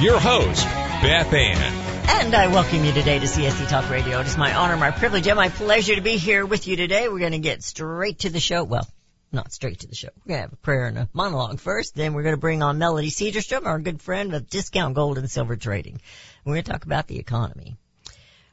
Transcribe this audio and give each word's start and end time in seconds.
Your 0.00 0.18
host, 0.18 0.64
Beth 0.64 1.32
Ann. 1.32 1.90
And 2.08 2.34
I 2.34 2.46
welcome 2.46 2.84
you 2.84 2.92
today 2.92 3.18
to 3.18 3.26
CSC 3.26 3.68
Talk 3.68 3.90
Radio. 3.90 4.20
It 4.20 4.26
is 4.26 4.38
my 4.38 4.54
honor, 4.54 4.78
my 4.78 4.90
privilege, 4.90 5.26
and 5.26 5.36
my 5.36 5.50
pleasure 5.50 5.94
to 5.94 6.00
be 6.00 6.16
here 6.16 6.46
with 6.46 6.66
you 6.66 6.76
today. 6.76 7.08
We're 7.08 7.18
going 7.18 7.32
to 7.32 7.38
get 7.38 7.62
straight 7.62 8.20
to 8.20 8.30
the 8.30 8.40
show. 8.40 8.64
Well, 8.64 8.88
not 9.30 9.52
straight 9.52 9.80
to 9.80 9.88
the 9.88 9.94
show. 9.94 10.08
We're 10.24 10.30
going 10.30 10.38
to 10.38 10.42
have 10.42 10.52
a 10.54 10.56
prayer 10.56 10.86
and 10.86 10.96
a 10.96 11.08
monologue 11.12 11.60
first. 11.60 11.94
Then 11.94 12.14
we're 12.14 12.22
going 12.22 12.34
to 12.34 12.40
bring 12.40 12.62
on 12.62 12.78
Melody 12.78 13.10
Cedarstrom, 13.10 13.66
our 13.66 13.78
good 13.78 14.00
friend 14.00 14.34
of 14.34 14.48
Discount 14.48 14.94
Gold 14.94 15.18
and 15.18 15.30
Silver 15.30 15.56
Trading. 15.56 16.00
We're 16.44 16.54
going 16.54 16.64
to 16.64 16.70
talk 16.70 16.86
about 16.86 17.06
the 17.06 17.18
economy. 17.18 17.76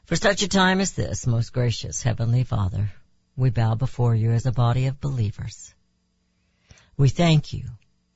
For 0.04 0.16
such 0.16 0.42
a 0.42 0.48
time 0.48 0.80
as 0.80 0.92
this, 0.92 1.26
most 1.26 1.54
gracious 1.54 2.02
Heavenly 2.02 2.44
Father, 2.44 2.90
we 3.36 3.48
bow 3.48 3.74
before 3.74 4.14
you 4.14 4.32
as 4.32 4.44
a 4.44 4.52
body 4.52 4.86
of 4.86 5.00
believers. 5.00 5.74
We 6.98 7.08
thank 7.08 7.54
you 7.54 7.64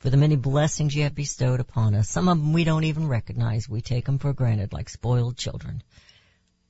for 0.02 0.10
the 0.10 0.16
many 0.16 0.34
blessings 0.34 0.96
you 0.96 1.04
have 1.04 1.14
bestowed 1.14 1.60
upon 1.60 1.94
us. 1.94 2.08
Some 2.08 2.28
of 2.28 2.36
them 2.36 2.52
we 2.52 2.64
don't 2.64 2.82
even 2.82 3.06
recognize. 3.06 3.68
We 3.68 3.82
take 3.82 4.04
them 4.04 4.18
for 4.18 4.32
granted 4.32 4.72
like 4.72 4.88
spoiled 4.88 5.36
children. 5.36 5.80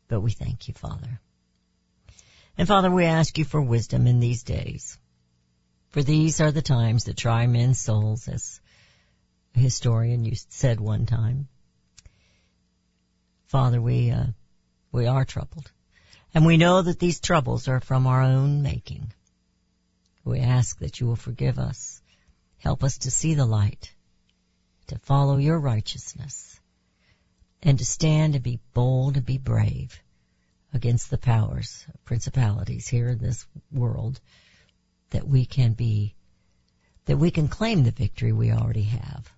But 0.07 0.21
we 0.21 0.33
thank 0.33 0.69
you, 0.69 0.75
Father. 0.75 1.19
And 2.59 2.69
Father, 2.69 2.91
we 2.91 3.07
ask 3.07 3.39
you 3.39 3.47
for 3.47 3.63
wisdom 3.63 4.07
in 4.07 4.21
these 4.21 4.43
days. 4.43 4.99
For 5.89 6.03
these 6.03 6.43
are 6.43 6.53
the 6.53 6.61
times 6.61 7.05
that 7.05 7.17
try 7.17 7.47
men's 7.47 7.81
souls, 7.81 8.29
as 8.29 8.61
a 9.57 9.61
historian 9.61 10.27
you 10.27 10.35
said 10.51 10.79
one 10.79 11.07
time. 11.07 11.49
Father, 13.47 13.81
we, 13.81 14.11
uh, 14.11 14.27
we 14.93 15.07
are 15.07 15.25
troubled. 15.25 15.73
And 16.35 16.45
we 16.45 16.59
know 16.59 16.83
that 16.83 16.99
these 16.99 17.19
troubles 17.19 17.67
are 17.67 17.81
from 17.81 18.07
our 18.07 18.23
own 18.23 18.63
making. 18.63 19.11
We 20.23 20.41
ask 20.41 20.81
that 20.81 21.01
you 21.01 21.07
will 21.07 21.17
forgive 21.17 21.59
us 21.59 22.02
Help 22.63 22.85
us 22.85 22.99
to 22.99 23.11
see 23.11 23.35
the 23.35 23.45
light, 23.45 23.93
to 24.87 24.97
follow 25.01 25.37
your 25.37 25.59
righteousness, 25.59 26.61
and 27.61 27.77
to 27.81 27.85
stand 27.85 28.37
and 28.37 28.45
be 28.45 28.61
bold 28.73 29.17
and 29.17 29.27
be 29.27 29.37
brave 29.37 30.01
against 30.73 31.11
the 31.11 31.19
powers, 31.19 31.85
principalities 32.05 32.87
here 32.87 33.09
in 33.09 33.19
this 33.19 33.45
world, 33.73 34.21
that 35.11 35.27
we 35.27 35.45
can 35.45 35.73
be, 35.73 36.15
that 37.07 37.17
we 37.17 37.33
can 37.33 37.49
claim 37.49 37.83
the 37.83 37.91
victory 37.91 38.33
we 38.33 38.53
already 38.53 38.85
have. 38.85 39.33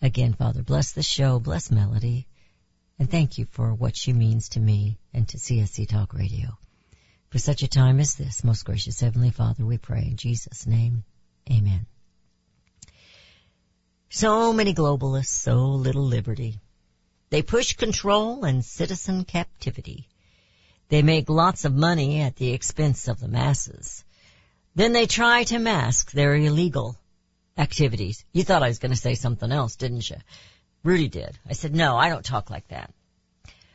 Again, 0.00 0.34
Father, 0.34 0.62
bless 0.62 0.92
the 0.92 1.02
show, 1.02 1.40
bless 1.40 1.68
Melody, 1.68 2.28
and 2.96 3.10
thank 3.10 3.38
you 3.38 3.46
for 3.50 3.74
what 3.74 3.96
she 3.96 4.12
means 4.12 4.50
to 4.50 4.60
me 4.60 5.00
and 5.12 5.26
to 5.30 5.36
CSC 5.36 5.88
Talk 5.88 6.14
Radio. 6.14 6.56
For 7.30 7.38
such 7.38 7.62
a 7.62 7.68
time 7.68 8.00
as 8.00 8.14
this, 8.14 8.42
most 8.42 8.64
gracious 8.64 9.00
Heavenly 9.00 9.30
Father, 9.30 9.64
we 9.64 9.76
pray 9.76 10.02
in 10.02 10.16
Jesus' 10.16 10.66
name. 10.66 11.04
Amen. 11.50 11.86
So 14.08 14.52
many 14.54 14.72
globalists, 14.72 15.26
so 15.26 15.56
little 15.56 16.04
liberty. 16.04 16.60
They 17.30 17.42
push 17.42 17.74
control 17.74 18.44
and 18.44 18.64
citizen 18.64 19.24
captivity. 19.24 20.08
They 20.88 21.02
make 21.02 21.28
lots 21.28 21.66
of 21.66 21.74
money 21.74 22.22
at 22.22 22.36
the 22.36 22.52
expense 22.54 23.08
of 23.08 23.20
the 23.20 23.28
masses. 23.28 24.04
Then 24.74 24.94
they 24.94 25.06
try 25.06 25.44
to 25.44 25.58
mask 25.58 26.12
their 26.12 26.34
illegal 26.34 26.96
activities. 27.58 28.24
You 28.32 28.44
thought 28.44 28.62
I 28.62 28.68
was 28.68 28.78
going 28.78 28.92
to 28.92 28.96
say 28.96 29.14
something 29.14 29.52
else, 29.52 29.76
didn't 29.76 30.08
you? 30.08 30.16
Rudy 30.82 31.08
did. 31.08 31.38
I 31.46 31.52
said, 31.52 31.74
no, 31.74 31.98
I 31.98 32.08
don't 32.08 32.24
talk 32.24 32.48
like 32.48 32.68
that. 32.68 32.94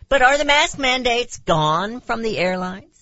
But 0.09 0.23
are 0.23 0.37
the 0.39 0.45
mask 0.45 0.79
mandates 0.79 1.37
gone 1.37 1.99
from 1.99 2.23
the 2.23 2.39
airlines? 2.39 2.92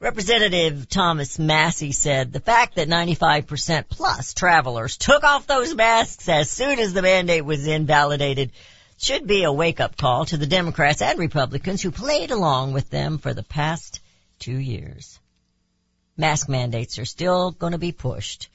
Representative 0.00 0.88
Thomas 0.88 1.40
Massie 1.40 1.90
said 1.90 2.32
the 2.32 2.38
fact 2.38 2.76
that 2.76 2.86
95% 2.86 3.88
plus 3.88 4.32
travelers 4.32 4.96
took 4.96 5.24
off 5.24 5.48
those 5.48 5.74
masks 5.74 6.28
as 6.28 6.48
soon 6.48 6.78
as 6.78 6.92
the 6.92 7.02
mandate 7.02 7.44
was 7.44 7.66
invalidated 7.66 8.52
should 8.96 9.26
be 9.26 9.42
a 9.42 9.52
wake-up 9.52 9.96
call 9.96 10.24
to 10.26 10.36
the 10.36 10.46
Democrats 10.46 11.02
and 11.02 11.18
Republicans 11.18 11.82
who 11.82 11.90
played 11.90 12.30
along 12.30 12.74
with 12.74 12.90
them 12.90 13.18
for 13.18 13.34
the 13.34 13.42
past 13.42 13.98
two 14.38 14.56
years. 14.56 15.18
Mask 16.16 16.48
mandates 16.48 17.00
are 17.00 17.04
still 17.04 17.50
going 17.50 17.72
to 17.72 17.78
be 17.78 17.90
pushed 17.90 18.48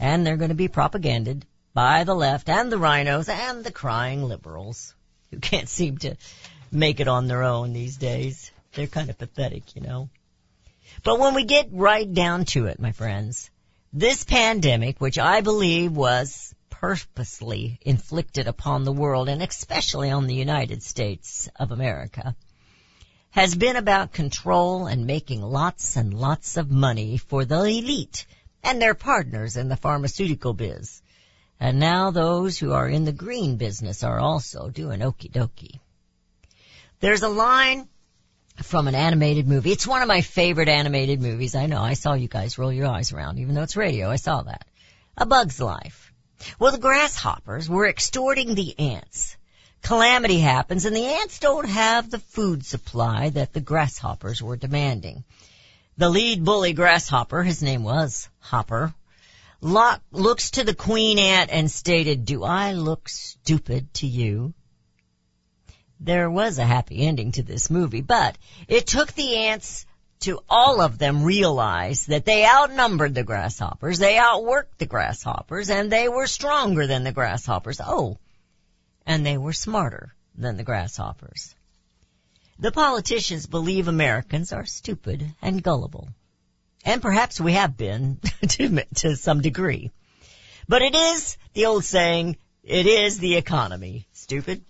and 0.00 0.26
they're 0.26 0.36
going 0.36 0.48
to 0.48 0.56
be 0.56 0.66
propaganded 0.66 1.46
by 1.72 2.02
the 2.02 2.16
left 2.16 2.48
and 2.48 2.72
the 2.72 2.78
rhinos 2.78 3.28
and 3.28 3.62
the 3.62 3.70
crying 3.70 4.24
liberals 4.24 4.92
who 5.30 5.38
can't 5.38 5.68
seem 5.68 5.98
to 5.98 6.16
make 6.72 6.98
it 6.98 7.06
on 7.06 7.28
their 7.28 7.44
own 7.44 7.72
these 7.72 7.96
days. 7.96 8.50
They're 8.72 8.88
kind 8.88 9.08
of 9.08 9.18
pathetic, 9.18 9.76
you 9.76 9.82
know. 9.82 10.08
But 11.04 11.18
when 11.18 11.34
we 11.34 11.44
get 11.44 11.68
right 11.70 12.10
down 12.12 12.46
to 12.46 12.66
it, 12.66 12.80
my 12.80 12.92
friends, 12.92 13.50
this 13.92 14.24
pandemic, 14.24 15.02
which 15.02 15.18
I 15.18 15.42
believe 15.42 15.92
was 15.92 16.54
purposely 16.70 17.78
inflicted 17.82 18.48
upon 18.48 18.84
the 18.84 18.92
world 18.92 19.28
and 19.28 19.42
especially 19.42 20.10
on 20.10 20.26
the 20.26 20.34
United 20.34 20.82
States 20.82 21.48
of 21.56 21.72
America, 21.72 22.34
has 23.30 23.54
been 23.54 23.76
about 23.76 24.12
control 24.12 24.86
and 24.86 25.06
making 25.06 25.42
lots 25.42 25.96
and 25.96 26.14
lots 26.14 26.56
of 26.56 26.70
money 26.70 27.18
for 27.18 27.44
the 27.44 27.60
elite 27.60 28.24
and 28.62 28.80
their 28.80 28.94
partners 28.94 29.58
in 29.58 29.68
the 29.68 29.76
pharmaceutical 29.76 30.54
biz. 30.54 31.02
And 31.60 31.78
now 31.78 32.12
those 32.12 32.58
who 32.58 32.72
are 32.72 32.88
in 32.88 33.04
the 33.04 33.12
green 33.12 33.56
business 33.56 34.04
are 34.04 34.18
also 34.18 34.70
doing 34.70 35.00
okie 35.00 35.30
dokie. 35.30 35.80
There's 37.00 37.22
a 37.22 37.28
line 37.28 37.88
from 38.74 38.88
an 38.88 38.96
animated 38.96 39.46
movie. 39.46 39.70
It's 39.70 39.86
one 39.86 40.02
of 40.02 40.08
my 40.08 40.20
favorite 40.20 40.68
animated 40.68 41.22
movies. 41.22 41.54
I 41.54 41.66
know. 41.66 41.80
I 41.80 41.94
saw 41.94 42.14
you 42.14 42.26
guys 42.26 42.58
roll 42.58 42.72
your 42.72 42.88
eyes 42.88 43.12
around, 43.12 43.38
even 43.38 43.54
though 43.54 43.62
it's 43.62 43.76
radio. 43.76 44.10
I 44.10 44.16
saw 44.16 44.42
that. 44.42 44.66
A 45.16 45.24
Bug's 45.24 45.60
Life. 45.60 46.12
Well, 46.58 46.72
the 46.72 46.78
grasshoppers 46.78 47.68
were 47.68 47.86
extorting 47.86 48.56
the 48.56 48.76
ants. 48.76 49.36
Calamity 49.82 50.40
happens 50.40 50.86
and 50.86 50.96
the 50.96 51.06
ants 51.06 51.38
don't 51.38 51.68
have 51.68 52.10
the 52.10 52.18
food 52.18 52.66
supply 52.66 53.28
that 53.28 53.52
the 53.52 53.60
grasshoppers 53.60 54.42
were 54.42 54.56
demanding. 54.56 55.22
The 55.96 56.08
lead 56.08 56.44
bully 56.44 56.72
grasshopper, 56.72 57.44
his 57.44 57.62
name 57.62 57.84
was 57.84 58.28
Hopper, 58.40 58.92
looks 59.62 60.50
to 60.50 60.64
the 60.64 60.74
queen 60.74 61.20
ant 61.20 61.50
and 61.52 61.70
stated, 61.70 62.24
do 62.24 62.42
I 62.42 62.72
look 62.72 63.08
stupid 63.08 63.94
to 63.94 64.08
you? 64.08 64.52
There 66.04 66.30
was 66.30 66.58
a 66.58 66.64
happy 66.64 67.06
ending 67.06 67.32
to 67.32 67.42
this 67.42 67.70
movie, 67.70 68.02
but 68.02 68.36
it 68.68 68.86
took 68.86 69.12
the 69.12 69.36
ants 69.36 69.86
to 70.20 70.40
all 70.48 70.80
of 70.80 70.98
them 70.98 71.24
realize 71.24 72.06
that 72.06 72.24
they 72.24 72.46
outnumbered 72.46 73.14
the 73.14 73.24
grasshoppers, 73.24 73.98
they 73.98 74.14
outworked 74.14 74.78
the 74.78 74.86
grasshoppers, 74.86 75.70
and 75.70 75.90
they 75.90 76.08
were 76.08 76.26
stronger 76.26 76.86
than 76.86 77.04
the 77.04 77.12
grasshoppers. 77.12 77.80
Oh, 77.84 78.18
and 79.06 79.24
they 79.24 79.36
were 79.36 79.52
smarter 79.52 80.14
than 80.34 80.56
the 80.56 80.62
grasshoppers. 80.62 81.54
The 82.58 82.72
politicians 82.72 83.46
believe 83.46 83.88
Americans 83.88 84.52
are 84.52 84.64
stupid 84.64 85.34
and 85.42 85.62
gullible. 85.62 86.08
And 86.84 87.02
perhaps 87.02 87.40
we 87.40 87.52
have 87.54 87.76
been 87.76 88.20
to, 88.48 88.84
to 88.96 89.16
some 89.16 89.40
degree. 89.40 89.90
But 90.68 90.82
it 90.82 90.94
is 90.94 91.36
the 91.52 91.66
old 91.66 91.84
saying, 91.84 92.36
it 92.62 92.86
is 92.86 93.18
the 93.18 93.36
economy. 93.36 94.06
Stupid, 94.12 94.64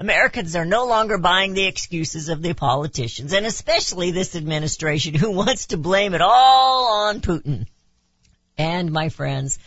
Americans 0.00 0.56
are 0.56 0.64
no 0.64 0.86
longer 0.86 1.18
buying 1.18 1.52
the 1.52 1.66
excuses 1.66 2.30
of 2.30 2.40
the 2.40 2.54
politicians 2.54 3.34
and 3.34 3.44
especially 3.44 4.12
this 4.12 4.34
administration 4.34 5.12
who 5.12 5.30
wants 5.42 5.66
to 5.66 5.76
blame 5.76 6.14
it 6.14 6.22
all 6.22 7.06
on 7.08 7.20
Putin. 7.20 7.66
And 8.56 8.92
my 8.92 9.10
friends, 9.10 9.58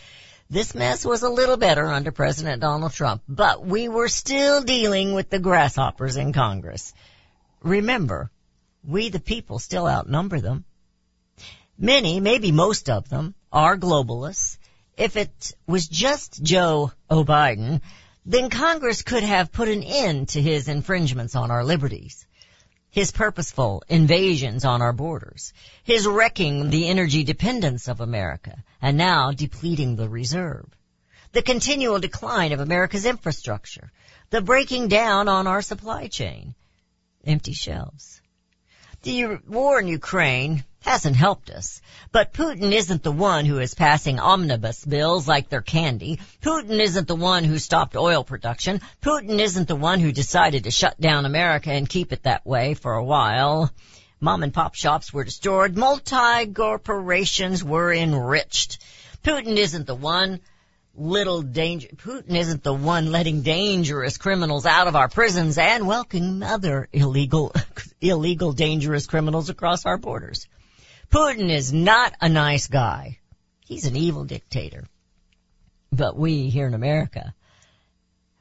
this 0.50 0.74
mess 0.74 1.04
was 1.04 1.22
a 1.22 1.30
little 1.30 1.56
better 1.56 1.86
under 1.86 2.10
President 2.10 2.60
Donald 2.60 2.92
Trump, 2.92 3.22
but 3.28 3.64
we 3.64 3.88
were 3.88 4.08
still 4.08 4.60
dealing 4.62 5.14
with 5.14 5.30
the 5.30 5.38
grasshoppers 5.38 6.16
in 6.16 6.32
Congress. 6.32 6.92
Remember, 7.62 8.28
we 8.82 9.10
the 9.10 9.20
people 9.20 9.60
still 9.60 9.86
outnumber 9.86 10.40
them. 10.40 10.64
Many, 11.78 12.18
maybe 12.18 12.50
most 12.50 12.90
of 12.90 13.08
them, 13.08 13.36
are 13.52 13.76
globalists. 13.76 14.58
If 14.96 15.16
it 15.16 15.52
was 15.68 15.86
just 15.86 16.42
Joe 16.42 16.90
O'Biden, 17.08 17.80
then 18.24 18.48
Congress 18.48 19.02
could 19.02 19.22
have 19.22 19.52
put 19.52 19.68
an 19.68 19.82
end 19.82 20.28
to 20.30 20.40
his 20.40 20.68
infringements 20.68 21.36
on 21.36 21.50
our 21.50 21.64
liberties, 21.64 22.26
his 22.90 23.10
purposeful 23.10 23.82
invasions 23.88 24.64
on 24.64 24.80
our 24.80 24.92
borders, 24.92 25.52
his 25.82 26.06
wrecking 26.06 26.70
the 26.70 26.88
energy 26.88 27.24
dependence 27.24 27.88
of 27.88 28.00
America, 28.00 28.56
and 28.80 28.96
now 28.96 29.32
depleting 29.32 29.96
the 29.96 30.08
reserve. 30.08 30.66
the 31.32 31.42
continual 31.42 31.98
decline 31.98 32.52
of 32.52 32.60
America's 32.60 33.04
infrastructure, 33.04 33.90
the 34.30 34.40
breaking 34.40 34.86
down 34.86 35.28
on 35.28 35.48
our 35.48 35.60
supply 35.62 36.06
chain, 36.06 36.54
empty 37.24 37.52
shelves. 37.52 38.22
The 39.04 39.38
war 39.46 39.78
in 39.80 39.86
Ukraine 39.86 40.64
hasn't 40.80 41.14
helped 41.14 41.50
us, 41.50 41.82
but 42.10 42.32
Putin 42.32 42.72
isn't 42.72 43.02
the 43.02 43.12
one 43.12 43.44
who 43.44 43.58
is 43.58 43.74
passing 43.74 44.18
omnibus 44.18 44.82
bills 44.82 45.28
like 45.28 45.50
they're 45.50 45.60
candy. 45.60 46.20
Putin 46.40 46.80
isn't 46.80 47.06
the 47.06 47.14
one 47.14 47.44
who 47.44 47.58
stopped 47.58 47.96
oil 47.96 48.24
production. 48.24 48.80
Putin 49.02 49.40
isn't 49.40 49.68
the 49.68 49.76
one 49.76 50.00
who 50.00 50.10
decided 50.10 50.64
to 50.64 50.70
shut 50.70 50.98
down 50.98 51.26
America 51.26 51.70
and 51.70 51.86
keep 51.86 52.14
it 52.14 52.22
that 52.22 52.46
way 52.46 52.72
for 52.72 52.94
a 52.94 53.04
while. 53.04 53.70
Mom 54.20 54.42
and 54.42 54.54
pop 54.54 54.74
shops 54.74 55.12
were 55.12 55.24
destroyed. 55.24 55.76
Multi-corporations 55.76 57.62
were 57.62 57.92
enriched. 57.92 58.78
Putin 59.22 59.58
isn't 59.58 59.86
the 59.86 59.94
one 59.94 60.40
little 60.96 61.42
danger, 61.42 61.88
Putin 61.88 62.36
isn't 62.36 62.62
the 62.62 62.72
one 62.74 63.10
letting 63.10 63.42
dangerous 63.42 64.16
criminals 64.18 64.66
out 64.66 64.86
of 64.86 64.96
our 64.96 65.08
prisons 65.08 65.58
and 65.58 65.86
welcoming 65.86 66.42
other 66.42 66.88
illegal, 66.92 67.52
illegal 68.00 68.52
dangerous 68.52 69.06
criminals 69.06 69.50
across 69.50 69.86
our 69.86 69.98
borders. 69.98 70.46
Putin 71.10 71.50
is 71.50 71.72
not 71.72 72.14
a 72.20 72.28
nice 72.28 72.68
guy. 72.68 73.18
He's 73.66 73.86
an 73.86 73.96
evil 73.96 74.24
dictator. 74.24 74.84
But 75.90 76.16
we 76.16 76.50
here 76.50 76.66
in 76.66 76.74
America, 76.74 77.34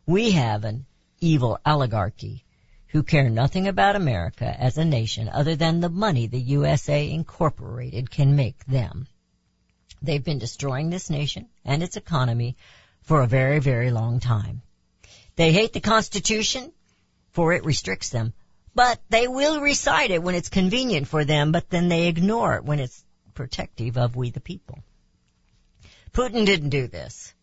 we 0.06 0.32
have 0.32 0.64
an 0.64 0.86
evil 1.20 1.60
oligarchy 1.66 2.44
who 2.88 3.04
care 3.04 3.30
nothing 3.30 3.68
about 3.68 3.96
America 3.96 4.46
as 4.46 4.78
a 4.78 4.86
nation 4.86 5.30
other 5.30 5.56
than 5.56 5.80
the 5.80 5.90
money 5.90 6.28
the 6.28 6.40
USA 6.40 7.10
Incorporated 7.10 8.12
can 8.12 8.36
make 8.36 8.66
them. 8.66 9.08
They've 10.04 10.24
been 10.24 10.40
destroying 10.40 10.90
this 10.90 11.10
nation 11.10 11.48
and 11.64 11.82
its 11.82 11.96
economy 11.96 12.58
for 13.04 13.22
a 13.22 13.28
very, 13.28 13.60
very 13.60 13.90
long 13.90 14.20
time. 14.20 14.62
They 15.38 15.54
hate 15.54 15.74
the 15.74 15.80
Constitution 15.80 16.72
for 17.32 17.54
it 17.54 17.66
restricts 17.66 18.10
them, 18.10 18.34
but 18.76 19.02
they 19.10 19.28
will 19.28 19.62
recite 19.62 20.12
it 20.12 20.22
when 20.22 20.36
it's 20.36 20.50
convenient 20.50 21.08
for 21.08 21.24
them, 21.26 21.52
but 21.52 21.70
then 21.70 21.88
they 21.88 22.08
ignore 22.08 22.56
it 22.56 22.66
when 22.66 22.80
it's 22.80 23.04
protective 23.34 23.98
of 23.98 24.16
we 24.16 24.30
the 24.30 24.40
people. 24.40 24.80
Putin 26.12 26.46
didn't 26.46 26.70
do 26.70 26.88
this. 26.88 27.34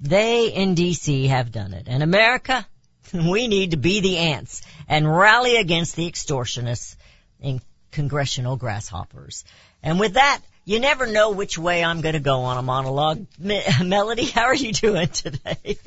They 0.00 0.48
in 0.48 0.74
DC 0.74 1.28
have 1.28 1.52
done 1.52 1.74
it. 1.74 1.88
And 1.88 2.02
America, 2.02 2.66
we 3.12 3.48
need 3.48 3.72
to 3.72 3.76
be 3.76 4.00
the 4.00 4.18
ants 4.18 4.62
and 4.88 5.10
rally 5.10 5.56
against 5.56 5.96
the 5.96 6.10
extortionists 6.10 6.96
and 7.42 7.60
congressional 7.90 8.56
grasshoppers. 8.56 9.44
And 9.82 10.00
with 10.00 10.14
that, 10.14 10.40
you 10.64 10.80
never 10.80 11.06
know 11.06 11.32
which 11.32 11.58
way 11.58 11.84
I'm 11.84 12.00
going 12.00 12.14
to 12.14 12.20
go 12.20 12.40
on 12.40 12.56
a 12.56 12.62
monologue. 12.62 13.26
Me- 13.38 13.62
Melody, 13.84 14.24
how 14.24 14.44
are 14.44 14.54
you 14.54 14.72
doing 14.72 15.08
today? 15.08 15.76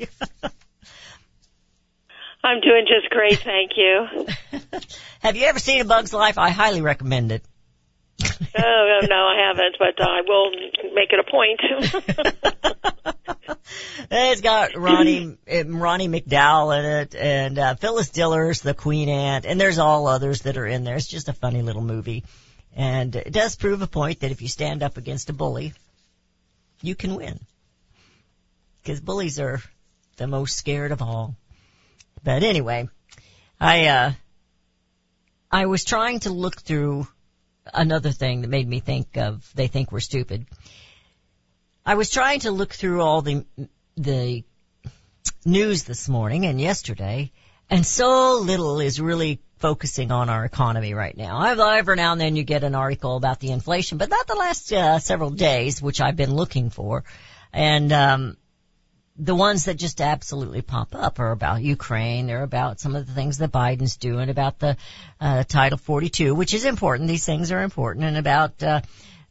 I'm 2.44 2.60
doing 2.60 2.86
just 2.86 3.10
great, 3.10 3.40
thank 3.40 3.72
you. 3.76 4.06
Have 5.20 5.36
you 5.36 5.46
ever 5.46 5.58
seen 5.58 5.80
A 5.80 5.84
Bug's 5.84 6.12
Life? 6.12 6.38
I 6.38 6.50
highly 6.50 6.80
recommend 6.80 7.32
it. 7.32 7.42
oh 8.22 9.00
no, 9.08 9.16
I 9.16 9.48
haven't, 9.48 9.76
but 9.78 10.00
I 10.00 10.22
will 10.26 10.50
make 10.94 11.12
it 11.12 11.18
a 11.18 11.24
point. 11.24 11.60
it's 14.10 14.40
got 14.40 14.76
Ronnie 14.76 15.36
eh, 15.46 15.64
Ronnie 15.66 16.08
McDowall 16.08 16.78
in 16.78 16.84
it, 16.84 17.14
and 17.16 17.58
uh, 17.58 17.74
Phyllis 17.74 18.10
Diller's 18.10 18.60
the 18.60 18.74
Queen 18.74 19.08
Ant, 19.08 19.44
and 19.44 19.60
there's 19.60 19.78
all 19.78 20.06
others 20.06 20.42
that 20.42 20.56
are 20.56 20.66
in 20.66 20.84
there. 20.84 20.96
It's 20.96 21.08
just 21.08 21.28
a 21.28 21.32
funny 21.32 21.62
little 21.62 21.82
movie, 21.82 22.24
and 22.78 23.16
it 23.16 23.32
does 23.32 23.56
prove 23.56 23.82
a 23.82 23.88
point 23.88 24.20
that 24.20 24.30
if 24.30 24.40
you 24.40 24.46
stand 24.46 24.84
up 24.84 24.96
against 24.96 25.28
a 25.28 25.32
bully, 25.32 25.74
you 26.80 26.94
can 26.94 27.16
win, 27.16 27.40
because 28.80 29.00
bullies 29.00 29.40
are 29.40 29.60
the 30.16 30.28
most 30.28 30.56
scared 30.56 30.92
of 30.92 31.02
all. 31.02 31.34
But 32.22 32.44
anyway, 32.44 32.88
I 33.60 33.86
uh, 33.86 34.12
I 35.50 35.66
was 35.66 35.84
trying 35.84 36.20
to 36.20 36.30
look 36.30 36.60
through 36.60 37.08
another 37.74 38.12
thing 38.12 38.42
that 38.42 38.48
made 38.48 38.68
me 38.68 38.78
think 38.78 39.16
of 39.16 39.50
they 39.56 39.66
think 39.66 39.90
we're 39.90 39.98
stupid. 39.98 40.46
I 41.84 41.96
was 41.96 42.10
trying 42.10 42.40
to 42.40 42.52
look 42.52 42.72
through 42.72 43.02
all 43.02 43.22
the 43.22 43.44
the 43.96 44.44
news 45.44 45.82
this 45.82 46.08
morning 46.08 46.46
and 46.46 46.60
yesterday, 46.60 47.32
and 47.68 47.84
so 47.84 48.38
little 48.38 48.78
is 48.78 49.00
really 49.00 49.40
focusing 49.58 50.10
on 50.10 50.28
our 50.28 50.44
economy 50.44 50.94
right 50.94 51.16
now. 51.16 51.42
Every 51.42 51.96
now 51.96 52.12
and 52.12 52.20
then 52.20 52.36
you 52.36 52.44
get 52.44 52.64
an 52.64 52.74
article 52.74 53.16
about 53.16 53.40
the 53.40 53.50
inflation, 53.50 53.98
but 53.98 54.08
not 54.08 54.26
the 54.26 54.34
last 54.34 54.72
uh, 54.72 54.98
several 54.98 55.30
days, 55.30 55.82
which 55.82 56.00
I've 56.00 56.16
been 56.16 56.34
looking 56.34 56.70
for. 56.70 57.04
And 57.52 57.92
um, 57.92 58.36
the 59.16 59.34
ones 59.34 59.64
that 59.64 59.74
just 59.74 60.00
absolutely 60.00 60.62
pop 60.62 60.94
up 60.94 61.18
are 61.18 61.32
about 61.32 61.62
Ukraine. 61.62 62.26
They're 62.26 62.42
about 62.42 62.78
some 62.80 62.94
of 62.94 63.06
the 63.06 63.12
things 63.12 63.38
that 63.38 63.50
Biden's 63.50 63.96
doing, 63.96 64.30
about 64.30 64.58
the 64.58 64.76
uh, 65.20 65.44
Title 65.44 65.78
42, 65.78 66.34
which 66.34 66.54
is 66.54 66.64
important. 66.64 67.08
These 67.08 67.26
things 67.26 67.50
are 67.50 67.62
important, 67.62 68.04
and 68.04 68.16
about 68.16 68.62
uh, 68.62 68.82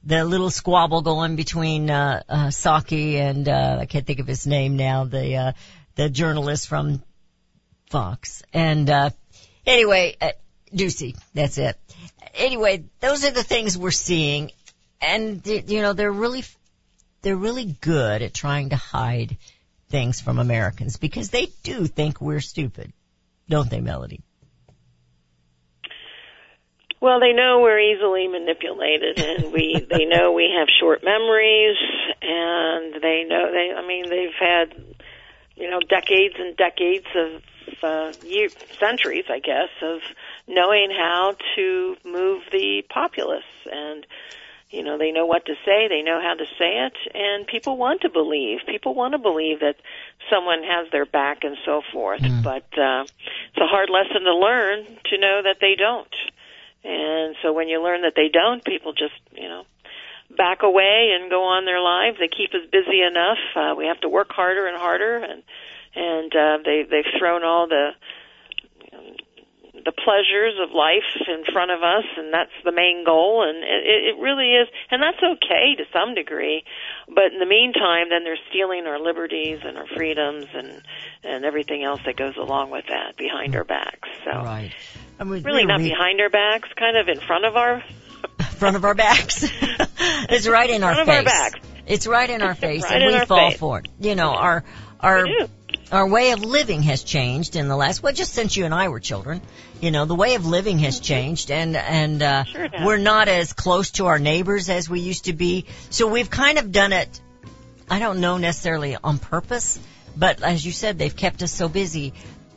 the 0.03 0.25
little 0.25 0.49
squabble 0.49 1.01
going 1.01 1.35
between 1.35 1.89
uh, 1.89 2.21
uh, 2.27 2.47
Psaki 2.47 3.15
and 3.15 3.47
uh, 3.47 3.77
I 3.81 3.85
can't 3.85 4.05
think 4.05 4.19
of 4.19 4.27
his 4.27 4.45
name 4.45 4.75
now, 4.75 5.05
the 5.05 5.35
uh, 5.35 5.51
the 5.95 6.09
journalist 6.09 6.67
from 6.67 7.01
Fox. 7.89 8.43
And 8.53 8.89
uh, 8.89 9.09
anyway, 9.67 10.15
uh, 10.19 10.31
Doocy, 10.73 11.15
that's 11.33 11.57
it. 11.57 11.77
Anyway, 12.33 12.85
those 12.99 13.25
are 13.25 13.31
the 13.31 13.43
things 13.43 13.77
we're 13.77 13.91
seeing, 13.91 14.51
and 15.01 15.45
you 15.45 15.81
know 15.81 15.93
they're 15.93 16.11
really 16.11 16.43
they're 17.21 17.35
really 17.35 17.65
good 17.65 18.21
at 18.21 18.33
trying 18.33 18.69
to 18.69 18.75
hide 18.75 19.37
things 19.89 20.19
from 20.19 20.39
Americans 20.39 20.97
because 20.97 21.29
they 21.29 21.47
do 21.63 21.85
think 21.85 22.19
we're 22.19 22.39
stupid, 22.39 22.91
don't 23.49 23.69
they, 23.69 23.81
Melody? 23.81 24.21
well, 26.99 27.19
they 27.19 27.33
know 27.33 27.59
we're 27.61 27.79
easily 27.79 28.27
manipulated, 28.27 29.19
and 29.19 29.53
we 29.53 29.85
they 29.89 30.05
know 30.05 30.31
we 30.33 30.55
have 30.57 30.67
short 30.79 31.03
memories, 31.03 31.77
and 32.21 32.93
they 33.01 33.25
know 33.27 33.51
they. 33.51 33.73
I 33.75 33.85
mean, 33.85 34.09
they've 34.09 34.37
had 34.39 34.73
you 35.55 35.69
know 35.69 35.79
decades 35.79 36.35
and 36.37 36.57
decades 36.57 37.07
of 37.15 37.41
uh, 37.83 38.13
year, 38.25 38.49
centuries, 38.79 39.25
I 39.29 39.39
guess, 39.39 39.69
of 39.81 39.99
knowing 40.47 40.91
how 40.91 41.35
to 41.55 41.95
move 42.03 42.43
the 42.51 42.83
populace. 42.89 43.43
And 43.71 44.05
you 44.69 44.83
know 44.83 44.97
they 44.97 45.11
know 45.11 45.25
what 45.25 45.45
to 45.45 45.53
say 45.65 45.87
they 45.87 46.01
know 46.01 46.21
how 46.21 46.33
to 46.33 46.45
say 46.57 46.85
it 46.85 46.93
and 47.15 47.47
people 47.47 47.77
want 47.77 48.01
to 48.01 48.09
believe. 48.09 48.59
People 48.67 48.93
want 48.93 49.13
to 49.13 49.17
believe 49.17 49.61
that 49.61 49.77
someone 50.29 50.63
has 50.63 50.91
their 50.91 51.05
back 51.05 51.43
and 51.43 51.57
so 51.65 51.81
forth. 51.93 52.21
Mm. 52.21 52.43
but 52.43 52.67
uh 52.77 53.03
it's 53.03 53.61
a 53.61 53.67
hard 53.67 53.89
lesson 53.89 54.23
to 54.23 54.35
learn 54.35 54.85
to 55.05 55.17
know 55.17 55.41
that 55.43 55.57
they 55.61 55.75
don't. 55.75 56.13
And 56.83 57.35
so 57.41 57.53
when 57.53 57.67
you 57.67 57.81
learn 57.81 58.01
that 58.01 58.13
they 58.15 58.29
don't 58.29 58.63
people 58.63 58.93
just 58.93 59.15
you 59.31 59.47
know 59.47 59.65
back 60.35 60.63
away 60.63 61.15
and 61.17 61.29
go 61.29 61.43
on 61.43 61.63
their 61.63 61.79
lives. 61.79 62.17
They 62.19 62.27
keep 62.27 62.53
us 62.53 62.69
busy 62.69 63.01
enough. 63.01 63.39
Uh 63.55 63.73
we 63.77 63.85
have 63.85 64.01
to 64.01 64.09
work 64.09 64.31
harder 64.31 64.67
and 64.67 64.77
harder 64.77 65.17
and 65.17 65.43
and 65.97 66.31
uh 66.35 66.57
they 66.63 66.83
they've 66.89 67.11
thrown 67.19 67.43
all 67.43 67.67
the 67.67 67.89
the 69.85 69.91
pleasures 70.03 70.53
of 70.61 70.73
life 70.75 71.05
in 71.29 71.45
front 71.53 71.71
of 71.71 71.81
us, 71.81 72.03
and 72.17 72.33
that's 72.33 72.51
the 72.65 72.71
main 72.73 73.05
goal. 73.05 73.47
And 73.47 73.59
it, 73.63 74.15
it 74.15 74.21
really 74.21 74.51
is, 74.53 74.67
and 74.91 75.01
that's 75.01 75.21
okay 75.23 75.75
to 75.77 75.83
some 75.93 76.13
degree. 76.13 76.63
But 77.07 77.31
in 77.31 77.39
the 77.39 77.45
meantime, 77.45 78.09
then 78.09 78.23
they're 78.25 78.39
stealing 78.49 78.85
our 78.85 78.99
liberties 78.99 79.59
and 79.63 79.77
our 79.77 79.87
freedoms 79.95 80.45
and 80.53 80.81
and 81.23 81.45
everything 81.45 81.83
else 81.83 82.01
that 82.05 82.17
goes 82.17 82.35
along 82.37 82.71
with 82.71 82.85
that 82.89 83.15
behind 83.17 83.55
our 83.55 83.63
backs. 83.63 84.09
So 84.25 84.31
Right. 84.31 84.73
I 85.19 85.23
mean, 85.23 85.43
really 85.43 85.65
not 85.65 85.79
behind 85.79 86.19
our 86.21 86.29
backs, 86.29 86.69
kind 86.77 86.97
of 86.97 87.07
in 87.07 87.19
front 87.25 87.45
of 87.45 87.55
our. 87.55 87.81
front 88.57 88.75
of 88.75 88.83
our 88.83 88.95
backs. 88.95 89.43
it's 90.29 90.47
right 90.47 90.69
in 90.69 90.83
our 90.83 90.95
Front 90.95 91.09
of 91.09 91.15
face. 91.15 91.17
our 91.17 91.23
backs. 91.51 91.59
It's 91.87 92.05
right 92.05 92.29
in 92.29 92.41
our 92.41 92.53
face, 92.53 92.83
Right 92.83 92.95
and 92.95 93.03
in 93.03 93.07
we 93.13 93.15
our 93.19 93.25
fall 93.25 93.49
face. 93.51 93.59
for 93.59 93.79
it. 93.79 93.87
You 94.01 94.15
know, 94.15 94.31
our 94.31 94.65
our. 94.99 95.25
Our 95.91 96.07
way 96.07 96.31
of 96.31 96.43
living 96.43 96.83
has 96.83 97.03
changed 97.03 97.55
in 97.55 97.67
the 97.67 97.75
last 97.75 98.03
well 98.03 98.13
just 98.13 98.33
since 98.33 98.55
you 98.57 98.65
and 98.65 98.73
I 98.73 98.89
were 98.89 98.99
children. 98.99 99.41
You 99.81 99.91
know, 99.91 100.05
the 100.05 100.15
way 100.15 100.35
of 100.35 100.45
living 100.45 100.79
has 100.79 100.99
changed 100.99 101.51
and 101.51 101.75
and 101.75 102.21
uh 102.21 102.43
Sure 102.43 102.67
we're 102.83 102.97
not 102.97 103.27
as 103.27 103.53
close 103.53 103.91
to 103.91 104.07
our 104.07 104.19
neighbors 104.19 104.69
as 104.69 104.89
we 104.89 104.99
used 104.99 105.25
to 105.25 105.33
be. 105.33 105.65
So 105.89 106.07
we've 106.07 106.29
kind 106.29 106.57
of 106.57 106.71
done 106.71 106.93
it 106.93 107.21
I 107.89 107.99
don't 107.99 108.19
know 108.19 108.37
necessarily 108.37 108.97
on 109.01 109.17
purpose, 109.17 109.79
but 110.15 110.43
as 110.43 110.65
you 110.65 110.71
said 110.71 110.97
they've 110.99 111.15
kept 111.15 111.41
us 111.41 111.51
so 111.51 111.69
busy. 111.69 112.13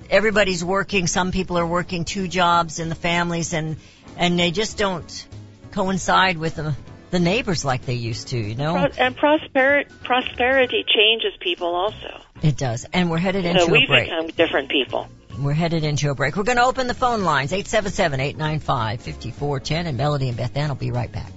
Everybody's 0.08 0.64
working, 0.64 1.06
some 1.06 1.30
people 1.30 1.56
are 1.56 1.66
working 1.66 2.04
two 2.04 2.26
jobs 2.26 2.80
in 2.80 2.88
the 2.88 2.96
families 2.96 3.52
and 3.52 3.76
and 4.16 4.38
they 4.38 4.50
just 4.50 4.76
don't 4.76 5.26
coincide 5.70 6.37
with 6.37 6.56
the 6.56 6.75
the 7.10 7.18
neighbors 7.18 7.64
like 7.64 7.84
they 7.86 7.94
used 7.94 8.28
to, 8.28 8.38
you 8.38 8.54
know? 8.54 8.76
And 8.76 9.16
prosperity 9.16 9.90
prosperity 10.04 10.84
changes 10.86 11.32
people 11.40 11.74
also. 11.74 12.20
It 12.42 12.56
does. 12.56 12.86
And 12.92 13.10
we're 13.10 13.18
headed 13.18 13.44
into 13.44 13.62
So 13.62 13.66
a 13.68 13.70
we 13.70 13.86
break. 13.86 14.04
become 14.08 14.28
different 14.28 14.68
people. 14.70 15.08
We're 15.38 15.52
headed 15.54 15.84
into 15.84 16.10
a 16.10 16.14
break. 16.14 16.36
We're 16.36 16.42
going 16.44 16.58
to 16.58 16.64
open 16.64 16.86
the 16.86 16.94
phone 16.94 17.22
lines, 17.22 17.52
877-895-5410, 17.52 19.86
and 19.86 19.96
Melody 19.96 20.28
and 20.28 20.36
Beth 20.36 20.54
Ann 20.56 20.68
will 20.68 20.74
be 20.76 20.90
right 20.90 21.10
back. 21.10 21.32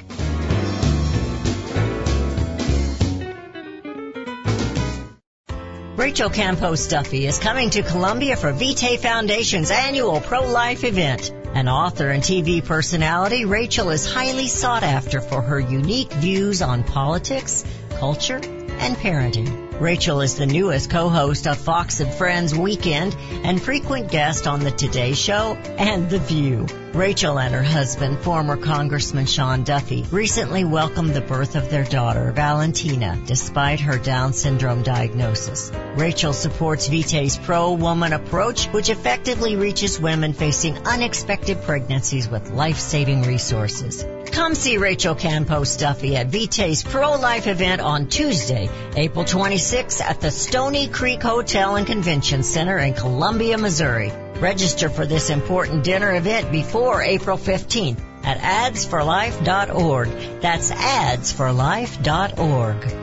Rachel 5.95 6.29
Campos 6.29 6.87
Duffy 6.87 7.27
is 7.27 7.39
coming 7.39 7.69
to 7.71 7.83
Columbia 7.83 8.35
for 8.35 8.51
Vitae 8.51 8.97
Foundation's 8.97 9.71
annual 9.71 10.19
pro-life 10.21 10.83
event. 10.83 11.31
An 11.55 11.69
author 11.69 12.09
and 12.09 12.23
TV 12.23 12.65
personality, 12.65 13.45
Rachel 13.45 13.91
is 13.91 14.11
highly 14.11 14.47
sought 14.47 14.81
after 14.81 15.21
for 15.21 15.39
her 15.41 15.59
unique 15.59 16.11
views 16.13 16.63
on 16.63 16.83
politics, 16.83 17.63
culture, 17.99 18.37
and 18.37 18.97
parenting. 18.97 19.72
Rachel 19.83 20.21
is 20.21 20.35
the 20.35 20.45
newest 20.45 20.89
co-host 20.89 21.45
of 21.45 21.57
Fox 21.57 21.99
and 21.99 22.13
Friends 22.13 22.55
Weekend 22.55 23.17
and 23.43 23.61
frequent 23.61 24.09
guest 24.09 24.47
on 24.47 24.61
the 24.61 24.71
Today 24.71 25.13
Show 25.13 25.55
and 25.77 26.09
The 26.09 26.19
View. 26.19 26.67
Rachel 26.93 27.37
and 27.37 27.53
her 27.53 27.63
husband, 27.63 28.19
former 28.21 28.55
Congressman 28.55 29.25
Sean 29.25 29.65
Duffy, 29.65 30.05
recently 30.09 30.63
welcomed 30.63 31.13
the 31.13 31.19
birth 31.19 31.57
of 31.57 31.69
their 31.69 31.83
daughter, 31.83 32.31
Valentina, 32.31 33.19
despite 33.25 33.81
her 33.81 33.97
Down 33.97 34.31
syndrome 34.31 34.83
diagnosis. 34.83 35.69
Rachel 35.97 36.31
supports 36.31 36.87
Vitae's 36.87 37.37
pro-woman 37.37 38.13
approach, 38.13 38.67
which 38.67 38.89
effectively 38.89 39.57
reaches 39.57 39.99
women 39.99 40.31
facing 40.31 40.77
unexpected 40.87 41.61
pregnancies 41.63 42.29
with 42.29 42.51
life-saving 42.51 43.23
resources. 43.23 44.05
Come 44.33 44.55
see 44.55 44.77
Rachel 44.77 45.13
Campos 45.13 45.77
Duffy 45.77 46.15
at 46.15 46.25
Vitae's 46.27 46.81
pro-life 46.81 47.45
event 47.45 47.81
on 47.81 48.07
Tuesday, 48.07 48.67
April 48.95 49.25
26th 49.25 50.01
at 50.01 50.21
the 50.21 50.31
Stony 50.31 50.87
Creek 50.87 51.21
Hotel 51.21 51.75
and 51.75 51.85
Convention 51.85 52.41
Center 52.41 52.79
in 52.79 52.95
Columbia, 52.95 53.59
Missouri. 53.59 54.11
Register 54.39 54.89
for 54.89 55.05
this 55.05 55.29
important 55.29 55.83
dinner 55.83 56.15
event 56.15 56.51
before 56.51 57.03
April 57.03 57.37
15th 57.37 57.99
at 58.23 58.39
adsforlife.org. 58.39 60.41
That's 60.41 60.71
adsforlife.org. 60.71 63.02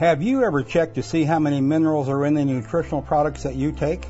Have 0.00 0.22
you 0.22 0.44
ever 0.44 0.62
checked 0.62 0.94
to 0.94 1.02
see 1.02 1.24
how 1.24 1.38
many 1.38 1.60
minerals 1.60 2.08
are 2.08 2.24
in 2.24 2.32
the 2.32 2.42
nutritional 2.42 3.02
products 3.02 3.42
that 3.42 3.54
you 3.54 3.70
take? 3.70 4.06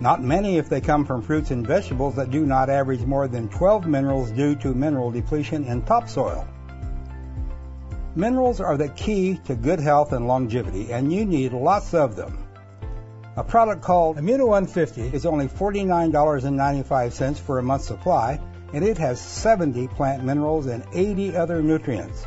Not 0.00 0.22
many 0.22 0.58
if 0.58 0.68
they 0.68 0.82
come 0.82 1.06
from 1.06 1.22
fruits 1.22 1.50
and 1.50 1.66
vegetables 1.66 2.16
that 2.16 2.30
do 2.30 2.44
not 2.44 2.68
average 2.68 3.00
more 3.00 3.26
than 3.26 3.48
12 3.48 3.86
minerals 3.86 4.30
due 4.32 4.54
to 4.56 4.74
mineral 4.74 5.10
depletion 5.10 5.64
in 5.64 5.80
topsoil. 5.80 6.46
Minerals 8.14 8.60
are 8.60 8.76
the 8.76 8.90
key 8.90 9.40
to 9.46 9.54
good 9.54 9.80
health 9.80 10.12
and 10.12 10.28
longevity, 10.28 10.92
and 10.92 11.10
you 11.10 11.24
need 11.24 11.54
lots 11.54 11.94
of 11.94 12.14
them. 12.14 12.46
A 13.38 13.42
product 13.42 13.80
called 13.80 14.18
Immuno 14.18 14.46
150 14.46 15.16
is 15.16 15.24
only 15.24 15.48
$49.95 15.48 17.38
for 17.38 17.58
a 17.58 17.62
month's 17.62 17.86
supply, 17.86 18.38
and 18.74 18.84
it 18.84 18.98
has 18.98 19.22
70 19.22 19.88
plant 19.88 20.22
minerals 20.22 20.66
and 20.66 20.84
80 20.92 21.34
other 21.34 21.62
nutrients. 21.62 22.26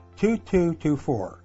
2224. 0.21 1.41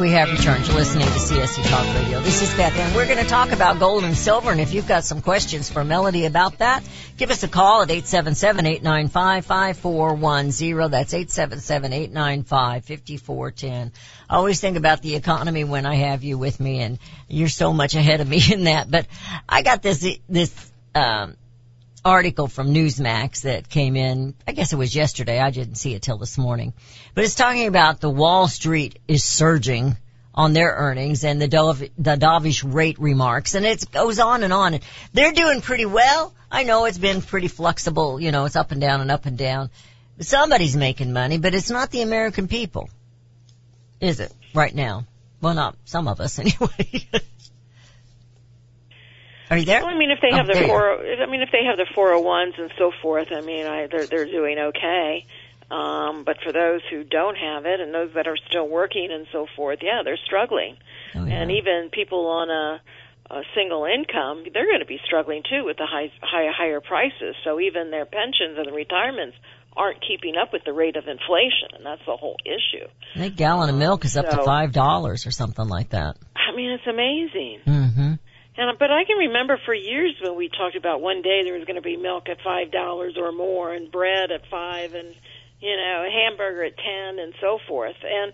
We 0.00 0.10
have 0.12 0.32
returned 0.32 0.64
to 0.64 0.72
listening 0.72 1.06
to 1.06 1.12
CSC 1.12 1.68
Talk 1.68 1.84
Radio. 1.94 2.20
This 2.20 2.40
is 2.40 2.54
Beth, 2.54 2.74
and 2.74 2.96
we're 2.96 3.04
going 3.04 3.18
to 3.18 3.28
talk 3.28 3.52
about 3.52 3.78
gold 3.78 4.02
and 4.02 4.16
silver. 4.16 4.50
And 4.50 4.58
if 4.58 4.72
you've 4.72 4.88
got 4.88 5.04
some 5.04 5.20
questions 5.20 5.68
for 5.68 5.84
Melody 5.84 6.24
about 6.24 6.56
that, 6.58 6.82
give 7.18 7.30
us 7.30 7.42
a 7.42 7.48
call 7.48 7.82
at 7.82 7.90
877-895-5410. 7.90 10.90
That's 10.90 11.12
877-895-5410. 11.12 13.92
I 14.30 14.36
always 14.36 14.58
think 14.58 14.78
about 14.78 15.02
the 15.02 15.16
economy 15.16 15.64
when 15.64 15.84
I 15.84 15.96
have 15.96 16.24
you 16.24 16.38
with 16.38 16.58
me, 16.60 16.80
and 16.80 16.98
you're 17.28 17.48
so 17.48 17.74
much 17.74 17.94
ahead 17.94 18.22
of 18.22 18.28
me 18.28 18.40
in 18.52 18.64
that. 18.64 18.90
But 18.90 19.06
I 19.46 19.60
got 19.60 19.82
this, 19.82 20.18
this, 20.30 20.72
um, 20.94 21.36
article 22.04 22.48
from 22.48 22.74
Newsmax 22.74 23.42
that 23.42 23.68
came 23.68 23.96
in, 23.96 24.34
I 24.46 24.52
guess 24.52 24.72
it 24.72 24.76
was 24.76 24.94
yesterday. 24.94 25.38
I 25.38 25.50
didn't 25.50 25.76
see 25.76 25.94
it 25.94 26.02
till 26.02 26.18
this 26.18 26.38
morning. 26.38 26.72
But 27.14 27.24
it's 27.24 27.34
talking 27.34 27.66
about 27.66 28.00
the 28.00 28.10
Wall 28.10 28.48
Street 28.48 28.98
is 29.06 29.24
surging 29.24 29.96
on 30.34 30.52
their 30.52 30.70
earnings 30.70 31.24
and 31.24 31.40
the, 31.40 31.48
dov- 31.48 31.80
the 31.98 32.16
dovish 32.16 32.62
rate 32.64 32.98
remarks 32.98 33.54
and 33.54 33.66
it 33.66 33.90
goes 33.90 34.18
on 34.18 34.42
and 34.42 34.52
on. 34.52 34.78
They're 35.12 35.32
doing 35.32 35.60
pretty 35.60 35.86
well. 35.86 36.32
I 36.50 36.62
know 36.62 36.84
it's 36.84 36.98
been 36.98 37.22
pretty 37.22 37.48
flexible, 37.48 38.20
you 38.20 38.32
know, 38.32 38.44
it's 38.44 38.56
up 38.56 38.72
and 38.72 38.80
down 38.80 39.00
and 39.00 39.10
up 39.10 39.26
and 39.26 39.36
down. 39.36 39.70
Somebody's 40.20 40.76
making 40.76 41.12
money, 41.12 41.38
but 41.38 41.54
it's 41.54 41.70
not 41.70 41.90
the 41.90 42.02
American 42.02 42.48
people. 42.48 42.88
Is 44.00 44.20
it? 44.20 44.32
Right 44.54 44.74
now. 44.74 45.06
Well, 45.40 45.54
not 45.54 45.76
some 45.84 46.08
of 46.08 46.20
us 46.20 46.38
anyway. 46.38 47.06
Are 49.50 49.58
you 49.58 49.64
there? 49.64 49.80
Well, 49.80 49.94
I 49.94 49.98
mean, 49.98 50.10
if 50.10 50.20
they 50.22 50.30
Oh, 50.32 50.36
have 50.36 50.46
their 50.46 50.66
four, 50.66 50.98
I 51.00 51.26
mean, 51.26 51.42
if 51.42 51.50
they 51.50 51.64
have 51.64 51.76
their 51.76 51.86
401s 51.86 52.58
and 52.58 52.70
so 52.78 52.92
forth, 53.02 53.28
I 53.32 53.40
mean, 53.40 53.66
I, 53.66 53.88
they're 53.90 54.06
they're 54.06 54.26
doing 54.30 54.58
okay. 54.58 55.26
Um, 55.70 56.24
but 56.24 56.36
for 56.42 56.52
those 56.52 56.80
who 56.90 57.04
don't 57.04 57.36
have 57.36 57.64
it 57.64 57.80
and 57.80 57.94
those 57.94 58.10
that 58.14 58.26
are 58.26 58.36
still 58.48 58.66
working 58.68 59.08
and 59.12 59.26
so 59.32 59.46
forth, 59.56 59.78
yeah, 59.82 60.02
they're 60.04 60.18
struggling. 60.24 60.76
Oh, 61.14 61.24
yeah. 61.24 61.34
And 61.34 61.50
even 61.52 61.90
people 61.92 62.26
on 62.26 62.50
a, 62.50 62.80
a 63.32 63.42
single 63.54 63.84
income, 63.86 64.44
they're 64.52 64.66
going 64.66 64.80
to 64.80 64.86
be 64.86 64.98
struggling 65.04 65.42
too 65.48 65.64
with 65.64 65.76
the 65.76 65.86
high, 65.86 66.10
high 66.22 66.50
higher 66.56 66.80
prices. 66.80 67.36
So 67.44 67.60
even 67.60 67.90
their 67.90 68.04
pensions 68.04 68.58
and 68.58 68.66
the 68.66 68.72
retirements 68.72 69.36
aren't 69.76 70.00
keeping 70.06 70.34
up 70.36 70.52
with 70.52 70.64
the 70.64 70.72
rate 70.72 70.96
of 70.96 71.06
inflation, 71.06 71.70
and 71.76 71.86
that's 71.86 72.02
the 72.04 72.16
whole 72.16 72.36
issue. 72.44 72.86
Think 73.16 73.36
gallon 73.36 73.70
of 73.70 73.76
milk 73.76 74.04
is 74.04 74.16
up 74.16 74.28
to 74.28 74.42
five 74.44 74.72
dollars 74.72 75.26
or 75.26 75.30
something 75.30 75.68
like 75.68 75.90
that. 75.90 76.16
I 76.34 76.54
mean, 76.56 76.72
it's 76.72 76.86
amazing. 76.88 77.60
Mm-hmm. 77.66 78.12
And 78.56 78.78
but 78.78 78.90
I 78.90 79.04
can 79.04 79.18
remember 79.18 79.58
for 79.64 79.74
years 79.74 80.14
when 80.20 80.36
we 80.36 80.48
talked 80.48 80.76
about 80.76 81.00
one 81.00 81.22
day 81.22 81.42
there 81.44 81.54
was 81.54 81.64
going 81.64 81.76
to 81.76 81.82
be 81.82 81.96
milk 81.96 82.28
at 82.28 82.42
five 82.42 82.70
dollars 82.70 83.16
or 83.16 83.32
more, 83.32 83.72
and 83.72 83.90
bread 83.90 84.30
at 84.30 84.46
five, 84.50 84.94
and 84.94 85.14
you 85.60 85.76
know, 85.76 86.04
a 86.06 86.10
hamburger 86.10 86.64
at 86.64 86.76
ten, 86.76 87.18
and 87.18 87.34
so 87.40 87.58
forth. 87.68 87.96
And 88.02 88.32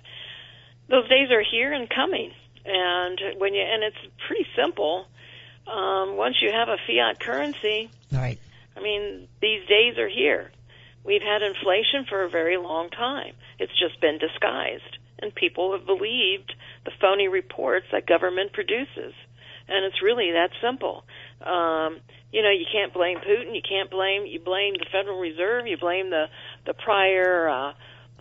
those 0.89 1.09
days 1.09 1.31
are 1.31 1.43
here 1.43 1.73
and 1.73 1.89
coming. 1.89 2.33
And 2.65 3.21
when 3.39 3.55
you 3.55 3.63
and 3.63 3.83
it's 3.83 4.15
pretty 4.27 4.47
simple. 4.57 5.07
Um, 5.67 6.17
once 6.17 6.37
you 6.41 6.53
have 6.53 6.69
a 6.69 6.77
fiat 6.87 7.19
currency, 7.19 7.91
Right. 8.13 8.39
I 8.77 8.81
mean, 8.81 9.27
these 9.41 9.67
days 9.67 9.99
are 9.99 10.09
here. 10.09 10.53
We've 11.05 11.23
had 11.23 11.43
inflation 11.43 12.05
for 12.09 12.25
a 12.25 12.29
very 12.31 12.57
long 12.57 12.91
time. 12.91 13.35
It's 13.59 13.77
just 13.79 14.01
been 14.01 14.19
disguised, 14.19 14.99
and 15.19 15.35
people 15.35 15.73
have 15.73 15.87
believed 15.87 16.55
the 16.85 16.93
phony 17.01 17.29
reports 17.29 17.87
that 17.93 18.07
government 18.07 18.53
produces. 18.53 19.13
And 19.69 19.85
it's 19.85 20.01
really 20.03 20.33
that 20.33 20.51
simple. 20.63 21.05
Um, 21.41 22.01
you 22.33 22.43
know, 22.43 22.51
you 22.51 22.67
can't 22.71 22.93
blame 22.93 23.19
Putin. 23.19 23.55
You 23.55 23.63
can't 23.69 23.91
blame 23.91 24.27
you 24.27 24.41
blame 24.41 24.75
the 24.75 24.87
Federal 24.93 25.19
Reserve. 25.19 25.67
You 25.67 25.77
blame 25.77 26.11
the 26.11 26.27
the 26.67 26.75
prior 26.75 27.49
uh, 27.49 27.73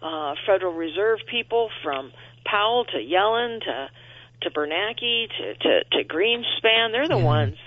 uh, 0.01 0.35
Federal 0.47 0.73
Reserve 0.73 1.19
people 1.29 1.69
from 1.83 2.11
Powell 2.45 2.85
to 2.85 2.97
Yellen 2.97 3.59
to 3.61 3.89
to 4.41 4.49
Bernanke 4.51 5.27
to 5.37 5.53
to, 5.55 5.83
to 5.91 6.03
Greenspan. 6.07 6.91
They're 6.91 7.07
the 7.07 7.17
ones, 7.17 7.57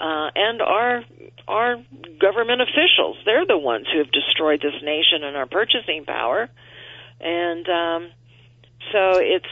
uh, 0.00 0.30
and 0.34 0.62
our 0.62 1.02
our 1.48 1.76
government 2.20 2.60
officials. 2.62 3.16
They're 3.24 3.46
the 3.46 3.58
ones 3.58 3.86
who 3.92 3.98
have 3.98 4.10
destroyed 4.10 4.60
this 4.60 4.82
nation 4.82 5.22
and 5.24 5.36
our 5.36 5.46
purchasing 5.46 6.04
power. 6.04 6.48
And 7.20 7.66
um, 7.68 8.10
so 8.92 9.18
it's 9.18 9.46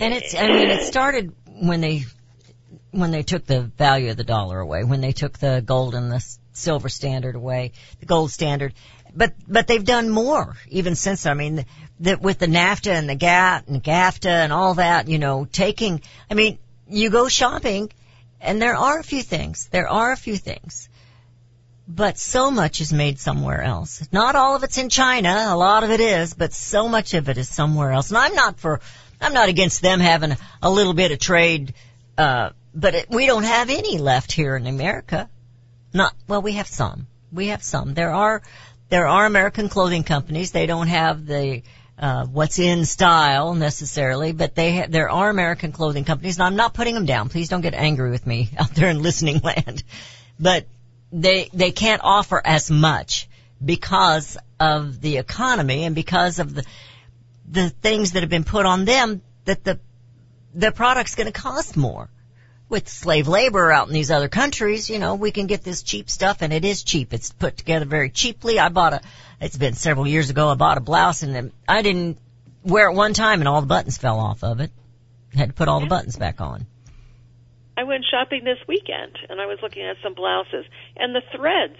And 0.00 0.14
it's, 0.14 0.34
I 0.34 0.46
mean, 0.46 0.68
it 0.70 0.82
started 0.82 1.34
when 1.46 1.80
they, 1.80 2.04
when 2.90 3.10
they 3.10 3.22
took 3.22 3.46
the 3.46 3.62
value 3.62 4.10
of 4.10 4.16
the 4.16 4.24
dollar 4.24 4.60
away, 4.60 4.84
when 4.84 5.00
they 5.00 5.12
took 5.12 5.38
the 5.38 5.62
gold 5.64 5.94
and 5.94 6.10
the 6.10 6.24
silver 6.52 6.88
standard 6.88 7.34
away, 7.34 7.72
the 8.00 8.06
gold 8.06 8.30
standard. 8.30 8.74
But, 9.14 9.34
but 9.46 9.66
they've 9.66 9.84
done 9.84 10.10
more 10.10 10.56
even 10.68 10.94
since. 10.94 11.26
I 11.26 11.34
mean, 11.34 11.64
that 12.00 12.20
with 12.20 12.38
the 12.38 12.46
NAFTA 12.46 12.92
and 12.92 13.08
the 13.08 13.14
GATT 13.14 13.68
and 13.68 13.82
GAFTA 13.82 14.30
and 14.30 14.52
all 14.52 14.74
that, 14.74 15.08
you 15.08 15.18
know, 15.18 15.46
taking, 15.50 16.02
I 16.30 16.34
mean, 16.34 16.58
you 16.88 17.10
go 17.10 17.28
shopping 17.28 17.90
and 18.40 18.60
there 18.60 18.76
are 18.76 18.98
a 18.98 19.04
few 19.04 19.22
things. 19.22 19.68
There 19.68 19.88
are 19.88 20.12
a 20.12 20.16
few 20.16 20.36
things. 20.36 20.88
But 21.86 22.18
so 22.18 22.50
much 22.50 22.82
is 22.82 22.92
made 22.92 23.18
somewhere 23.18 23.62
else. 23.62 24.06
Not 24.12 24.36
all 24.36 24.54
of 24.54 24.62
it's 24.62 24.76
in 24.76 24.90
China. 24.90 25.46
A 25.48 25.56
lot 25.56 25.84
of 25.84 25.90
it 25.90 26.00
is, 26.00 26.34
but 26.34 26.52
so 26.52 26.86
much 26.86 27.14
of 27.14 27.28
it 27.30 27.38
is 27.38 27.48
somewhere 27.48 27.92
else. 27.92 28.10
And 28.10 28.18
I'm 28.18 28.34
not 28.34 28.60
for, 28.60 28.80
I'm 29.20 29.32
not 29.32 29.48
against 29.48 29.80
them 29.80 29.98
having 29.98 30.36
a 30.62 30.70
little 30.70 30.92
bit 30.92 31.12
of 31.12 31.18
trade, 31.18 31.72
uh, 32.18 32.50
but 32.74 32.94
it, 32.94 33.10
we 33.10 33.26
don't 33.26 33.44
have 33.44 33.70
any 33.70 33.98
left 33.98 34.32
here 34.32 34.56
in 34.56 34.66
America. 34.66 35.28
Not, 35.92 36.14
well, 36.26 36.42
we 36.42 36.52
have 36.52 36.66
some. 36.66 37.06
We 37.32 37.48
have 37.48 37.62
some. 37.62 37.94
There 37.94 38.10
are, 38.10 38.42
there 38.88 39.06
are 39.06 39.26
American 39.26 39.68
clothing 39.68 40.04
companies. 40.04 40.50
They 40.50 40.66
don't 40.66 40.88
have 40.88 41.26
the, 41.26 41.62
uh, 41.98 42.26
what's 42.26 42.58
in 42.58 42.84
style 42.84 43.54
necessarily, 43.54 44.32
but 44.32 44.54
they 44.54 44.76
ha- 44.76 44.86
there 44.88 45.10
are 45.10 45.30
American 45.30 45.72
clothing 45.72 46.04
companies, 46.04 46.36
and 46.36 46.44
I'm 46.44 46.56
not 46.56 46.74
putting 46.74 46.94
them 46.94 47.06
down. 47.06 47.28
Please 47.28 47.48
don't 47.48 47.60
get 47.60 47.74
angry 47.74 48.10
with 48.10 48.26
me 48.26 48.50
out 48.58 48.74
there 48.74 48.88
in 48.88 49.02
listening 49.02 49.40
land. 49.40 49.82
But 50.38 50.66
they 51.10 51.50
they 51.52 51.72
can't 51.72 52.02
offer 52.04 52.40
as 52.44 52.70
much 52.70 53.28
because 53.64 54.36
of 54.60 55.00
the 55.00 55.16
economy 55.16 55.84
and 55.84 55.94
because 55.94 56.38
of 56.38 56.54
the 56.54 56.64
the 57.50 57.70
things 57.70 58.12
that 58.12 58.22
have 58.22 58.30
been 58.30 58.44
put 58.44 58.66
on 58.66 58.84
them 58.84 59.22
that 59.44 59.64
the 59.64 59.80
the 60.54 60.70
product's 60.70 61.14
going 61.14 61.26
to 61.26 61.32
cost 61.32 61.76
more. 61.76 62.08
With 62.68 62.88
slave 62.88 63.28
labor 63.28 63.72
out 63.72 63.88
in 63.88 63.94
these 63.94 64.10
other 64.10 64.28
countries, 64.28 64.90
you 64.90 64.98
know, 64.98 65.14
we 65.14 65.30
can 65.30 65.46
get 65.46 65.62
this 65.64 65.82
cheap 65.82 66.10
stuff 66.10 66.42
and 66.42 66.52
it 66.52 66.64
is 66.64 66.82
cheap. 66.82 67.14
It's 67.14 67.32
put 67.32 67.56
together 67.56 67.86
very 67.86 68.10
cheaply. 68.10 68.58
I 68.58 68.68
bought 68.68 68.92
a, 68.92 69.00
it's 69.40 69.56
been 69.56 69.74
several 69.74 70.06
years 70.06 70.28
ago, 70.28 70.48
I 70.48 70.54
bought 70.54 70.76
a 70.76 70.82
blouse 70.82 71.22
and 71.22 71.52
I 71.66 71.80
didn't 71.80 72.18
wear 72.62 72.90
it 72.90 72.94
one 72.94 73.14
time 73.14 73.40
and 73.40 73.48
all 73.48 73.60
the 73.62 73.66
buttons 73.66 73.96
fell 73.96 74.20
off 74.20 74.44
of 74.44 74.60
it. 74.60 74.70
Had 75.34 75.50
to 75.50 75.54
put 75.54 75.68
all 75.68 75.80
the 75.80 75.86
buttons 75.86 76.16
back 76.16 76.40
on. 76.40 76.66
I 77.76 77.84
went 77.84 78.04
shopping 78.10 78.44
this 78.44 78.58
weekend 78.66 79.16
and 79.30 79.40
I 79.40 79.46
was 79.46 79.58
looking 79.62 79.84
at 79.84 79.96
some 80.02 80.14
blouses 80.14 80.66
and 80.96 81.14
the 81.14 81.22
threads 81.34 81.78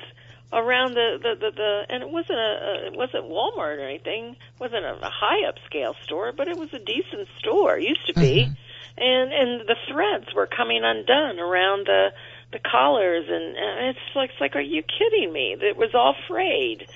around 0.52 0.94
the 0.94 1.18
the 1.20 1.34
the, 1.34 1.50
the 1.50 1.86
and 1.88 2.02
it 2.02 2.08
wasn't 2.08 2.38
a, 2.38 2.42
a 2.42 2.86
it 2.86 2.96
wasn't 2.96 3.24
Walmart 3.24 3.78
or 3.78 3.88
anything, 3.88 4.30
it 4.30 4.60
wasn't 4.60 4.84
a, 4.84 4.94
a 4.94 5.10
high 5.10 5.50
upscale 5.50 5.94
store, 6.04 6.32
but 6.32 6.48
it 6.48 6.56
was 6.56 6.72
a 6.72 6.78
decent 6.78 7.28
store. 7.38 7.78
It 7.78 7.84
used 7.84 8.06
to 8.06 8.14
be. 8.14 8.44
Mm-hmm. 8.44 8.52
And 8.96 9.32
and 9.32 9.60
the 9.68 9.76
threads 9.90 10.34
were 10.34 10.46
coming 10.46 10.82
undone 10.84 11.38
around 11.38 11.86
the 11.86 12.08
the 12.52 12.58
collars 12.58 13.26
and, 13.28 13.56
and 13.56 13.88
it's 13.88 14.16
like 14.16 14.30
it's 14.30 14.40
like 14.40 14.56
are 14.56 14.60
you 14.60 14.82
kidding 14.82 15.32
me? 15.32 15.56
It 15.60 15.76
was 15.76 15.94
all 15.94 16.14
frayed. 16.26 16.88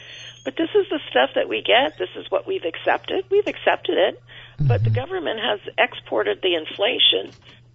But 0.45 0.57
this 0.57 0.71
is 0.75 0.89
the 0.91 0.99
stuff 1.09 1.31
that 1.37 1.49
we 1.49 1.63
get. 1.63 1.99
This 1.99 2.11
is 2.17 2.29
what 2.29 2.49
we've 2.49 2.65
accepted. 2.65 3.25
We've 3.31 3.47
accepted 3.47 3.97
it. 3.97 4.21
But 4.59 4.83
the 4.83 4.91
mm-hmm. 4.91 4.95
government 4.95 5.39
has 5.39 5.61
exported 5.79 6.41
the 6.43 6.57
inflation 6.57 7.31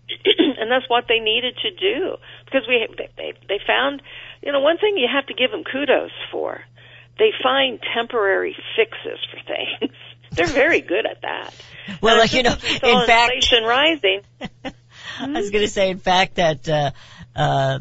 and 0.60 0.72
that's 0.72 0.90
what 0.90 1.06
they 1.08 1.20
needed 1.20 1.56
to 1.58 1.72
do 1.72 2.16
because 2.46 2.68
we 2.68 2.88
they, 2.98 3.10
they 3.18 3.34
they 3.48 3.60
found 3.66 4.02
you 4.42 4.52
know 4.52 4.60
one 4.60 4.78
thing 4.78 4.98
you 4.98 5.08
have 5.12 5.26
to 5.26 5.34
give 5.34 5.52
them 5.52 5.64
kudos 5.64 6.12
for 6.32 6.62
they 7.20 7.32
find 7.44 7.80
temporary 7.94 8.56
fixes 8.76 9.20
for 9.30 9.40
things 9.46 9.94
they're 10.32 10.48
very 10.48 10.82
good 10.82 11.06
at 11.06 11.22
that 11.22 11.54
Well, 12.02 12.14
And 12.14 12.22
like, 12.22 12.34
you 12.34 12.44
know, 12.44 12.56
since 12.60 12.82
we 12.82 12.92
in 12.92 13.06
fact- 13.08 13.34
inflation 13.34 13.64
rising 13.64 14.22
I 15.20 15.28
was 15.30 15.50
going 15.50 15.66
to 15.66 15.72
say, 15.72 15.90
in 15.90 15.98
fact, 15.98 16.36
that 16.36 16.70
uh, 16.70 16.92
uh, 17.36 17.80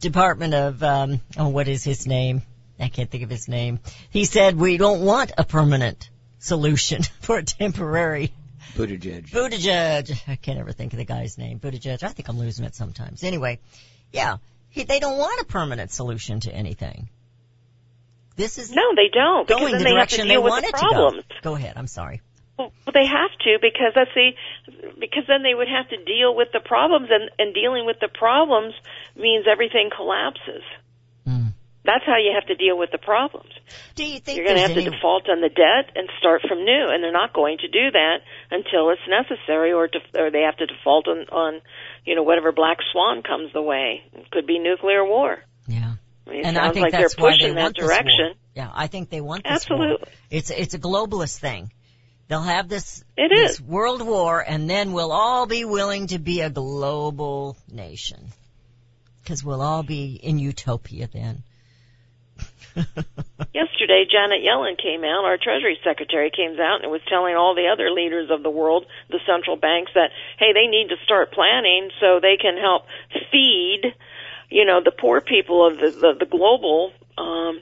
Department 0.00 0.52
of 0.52 0.82
um, 0.82 1.20
oh, 1.38 1.48
what 1.48 1.68
is 1.68 1.82
his 1.82 2.06
name? 2.06 2.42
I 2.78 2.88
can't 2.88 3.10
think 3.10 3.24
of 3.24 3.30
his 3.30 3.48
name. 3.48 3.80
He 4.10 4.26
said 4.26 4.56
we 4.58 4.76
don't 4.76 5.00
want 5.00 5.32
a 5.38 5.44
permanent 5.44 6.10
solution 6.38 7.02
for 7.22 7.38
a 7.38 7.42
temporary. 7.42 8.34
Buttigieg. 8.74 9.30
Buttigieg. 9.30 10.20
I 10.28 10.36
can't 10.36 10.58
ever 10.58 10.72
think 10.72 10.92
of 10.92 10.98
the 10.98 11.04
guy's 11.06 11.38
name. 11.38 11.60
Buttigieg. 11.60 12.02
I 12.02 12.08
think 12.08 12.28
I'm 12.28 12.38
losing 12.38 12.66
it 12.66 12.74
sometimes. 12.74 13.24
Anyway, 13.24 13.60
yeah, 14.12 14.36
he, 14.68 14.82
they 14.84 15.00
don't 15.00 15.16
want 15.16 15.40
a 15.40 15.44
permanent 15.44 15.92
solution 15.92 16.40
to 16.40 16.52
anything. 16.52 17.08
This 18.36 18.58
is 18.58 18.72
no 18.72 18.82
they 18.96 19.08
don't 19.12 19.46
because 19.46 19.60
going 19.60 19.72
then 19.72 19.82
the 19.82 19.90
they 19.90 19.94
have 19.94 20.08
to 20.08 20.16
direction 20.16 20.28
they 20.28 20.34
deal 20.34 20.42
with 20.42 20.50
want 20.50 20.62
the 20.64 20.68
it 20.68 20.74
to 20.74 20.78
problems 20.78 21.24
go. 21.42 21.50
Go 21.50 21.54
ahead. 21.56 21.74
I'm 21.76 21.86
sorry. 21.86 22.20
Well, 22.58 22.72
they 22.92 23.06
have 23.06 23.30
to 23.44 23.58
because 23.60 23.92
that's 23.94 24.10
the 24.14 24.30
because 25.00 25.24
then 25.26 25.42
they 25.42 25.54
would 25.54 25.68
have 25.68 25.88
to 25.90 25.96
deal 26.04 26.34
with 26.34 26.48
the 26.52 26.60
problems 26.60 27.08
and 27.10 27.30
and 27.38 27.54
dealing 27.54 27.84
with 27.86 27.96
the 28.00 28.08
problems 28.08 28.74
means 29.16 29.46
everything 29.50 29.90
collapses. 29.94 30.62
Mm. 31.26 31.52
That's 31.84 32.04
how 32.06 32.16
you 32.16 32.32
have 32.34 32.46
to 32.46 32.54
deal 32.54 32.78
with 32.78 32.90
the 32.92 32.98
problems. 32.98 33.50
Do 33.94 34.04
you 34.04 34.18
think 34.20 34.38
You're 34.38 34.46
going 34.46 34.56
to 34.56 34.62
have 34.62 34.74
to 34.74 34.80
any- 34.80 34.90
default 34.90 35.28
on 35.28 35.40
the 35.40 35.48
debt 35.50 35.92
and 35.94 36.08
start 36.18 36.42
from 36.48 36.64
new, 36.64 36.86
and 36.88 37.02
they're 37.04 37.12
not 37.12 37.32
going 37.34 37.58
to 37.58 37.68
do 37.68 37.90
that 37.90 38.18
until 38.50 38.90
it's 38.90 39.02
necessary, 39.08 39.72
or 39.72 39.86
def- 39.88 40.14
or 40.16 40.30
they 40.30 40.42
have 40.42 40.56
to 40.58 40.66
default 40.66 41.08
on 41.08 41.26
on 41.30 41.60
you 42.06 42.14
know 42.14 42.22
whatever 42.22 42.52
black 42.52 42.78
swan 42.92 43.22
comes 43.22 43.52
the 43.52 43.62
way. 43.62 44.02
It 44.14 44.30
could 44.30 44.46
be 44.46 44.58
nuclear 44.58 45.04
war. 45.04 45.38
I 46.26 46.30
mean, 46.30 46.44
and 46.46 46.58
I 46.58 46.70
think 46.72 46.84
like 46.84 46.92
that's 46.92 47.14
they're 47.14 47.24
why 47.24 47.30
pushing 47.32 47.48
they 47.48 47.54
that 47.54 47.62
want 47.62 47.76
this 47.76 47.86
direction. 47.86 48.26
war. 48.26 48.34
Yeah, 48.54 48.70
I 48.72 48.86
think 48.86 49.10
they 49.10 49.20
want 49.20 49.44
this 49.44 49.68
war. 49.68 49.78
Absolutely. 49.82 50.08
It's 50.30 50.50
it's 50.50 50.74
a 50.74 50.78
globalist 50.78 51.38
thing. 51.38 51.72
They'll 52.28 52.40
have 52.40 52.68
this 52.68 53.04
It 53.16 53.30
this 53.34 53.52
is. 53.52 53.60
world 53.62 54.00
war, 54.00 54.40
and 54.46 54.68
then 54.70 54.92
we'll 54.92 55.12
all 55.12 55.46
be 55.46 55.64
willing 55.66 56.06
to 56.08 56.18
be 56.18 56.40
a 56.40 56.48
global 56.50 57.56
nation 57.70 58.28
because 59.22 59.44
we'll 59.44 59.60
all 59.60 59.82
be 59.82 60.14
in 60.22 60.38
utopia 60.38 61.08
then. 61.12 61.42
Yesterday, 63.54 64.04
Janet 64.10 64.42
Yellen 64.42 64.76
came 64.80 65.04
out, 65.04 65.24
our 65.24 65.38
Treasury 65.38 65.78
Secretary 65.84 66.30
came 66.34 66.58
out 66.58 66.82
and 66.82 66.90
was 66.90 67.00
telling 67.08 67.36
all 67.36 67.54
the 67.54 67.68
other 67.72 67.90
leaders 67.92 68.30
of 68.30 68.42
the 68.42 68.50
world, 68.50 68.84
the 69.10 69.20
central 69.26 69.54
banks, 69.56 69.92
that, 69.94 70.10
hey, 70.38 70.52
they 70.52 70.66
need 70.66 70.88
to 70.88 70.96
start 71.04 71.32
planning 71.32 71.90
so 72.00 72.18
they 72.20 72.36
can 72.36 72.56
help 72.58 72.82
feed, 73.30 73.94
you 74.50 74.64
know, 74.64 74.80
the 74.84 74.92
poor 74.92 75.20
people 75.20 75.66
of 75.66 75.76
the, 75.78 75.90
the, 75.90 76.14
the 76.20 76.26
global, 76.26 76.92
um, 77.18 77.60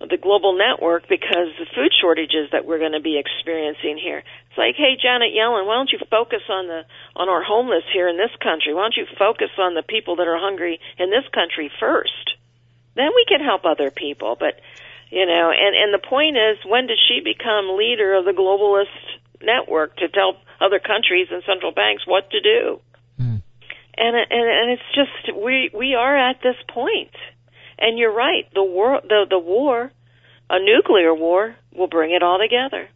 the 0.00 0.18
global 0.20 0.56
network 0.56 1.08
because 1.08 1.48
the 1.58 1.66
food 1.74 1.92
shortages 1.98 2.50
that 2.52 2.66
we're 2.66 2.78
going 2.78 2.92
to 2.92 3.00
be 3.00 3.18
experiencing 3.18 3.96
here. 3.96 4.22
It's 4.50 4.58
like, 4.58 4.76
hey, 4.76 4.96
Janet 5.00 5.32
Yellen, 5.32 5.66
why 5.66 5.74
don't 5.74 5.90
you 5.90 5.98
focus 6.10 6.42
on 6.48 6.66
the 6.66 6.84
on 7.14 7.28
our 7.28 7.42
homeless 7.42 7.84
here 7.92 8.08
in 8.08 8.16
this 8.16 8.34
country? 8.42 8.74
Why 8.74 8.82
don't 8.82 8.96
you 8.96 9.06
focus 9.18 9.50
on 9.58 9.74
the 9.74 9.82
people 9.82 10.16
that 10.16 10.28
are 10.28 10.38
hungry 10.38 10.80
in 10.98 11.10
this 11.10 11.24
country 11.32 11.70
first? 11.80 12.36
Then 12.94 13.10
we 13.14 13.24
can 13.28 13.40
help 13.40 13.64
other 13.64 13.90
people. 13.90 14.36
But 14.38 14.60
you 15.10 15.24
know, 15.24 15.50
and 15.50 15.74
and 15.76 15.94
the 15.94 16.06
point 16.06 16.36
is, 16.36 16.58
when 16.64 16.86
did 16.86 16.98
she 17.08 17.20
become 17.20 17.76
leader 17.76 18.14
of 18.14 18.24
the 18.24 18.32
globalist 18.32 18.92
network 19.40 19.96
to 19.96 20.08
tell 20.08 20.36
other 20.60 20.78
countries 20.78 21.28
and 21.30 21.42
central 21.44 21.72
banks 21.72 22.06
what 22.06 22.30
to 22.30 22.40
do? 22.40 22.80
And 23.98 24.14
and 24.16 24.26
and 24.30 24.70
it's 24.72 24.82
just 24.94 25.36
we 25.36 25.70
we 25.74 25.94
are 25.94 26.16
at 26.30 26.36
this 26.42 26.56
point. 26.72 27.14
And 27.78 27.98
you're 27.98 28.12
right. 28.14 28.46
The 28.54 28.62
war, 28.64 29.00
the 29.02 29.26
the 29.28 29.38
war, 29.38 29.90
a 30.50 30.58
nuclear 30.58 31.14
war, 31.14 31.54
will 31.74 31.88
bring 31.88 32.12
it 32.12 32.22
all 32.22 32.38
together. 32.38 32.88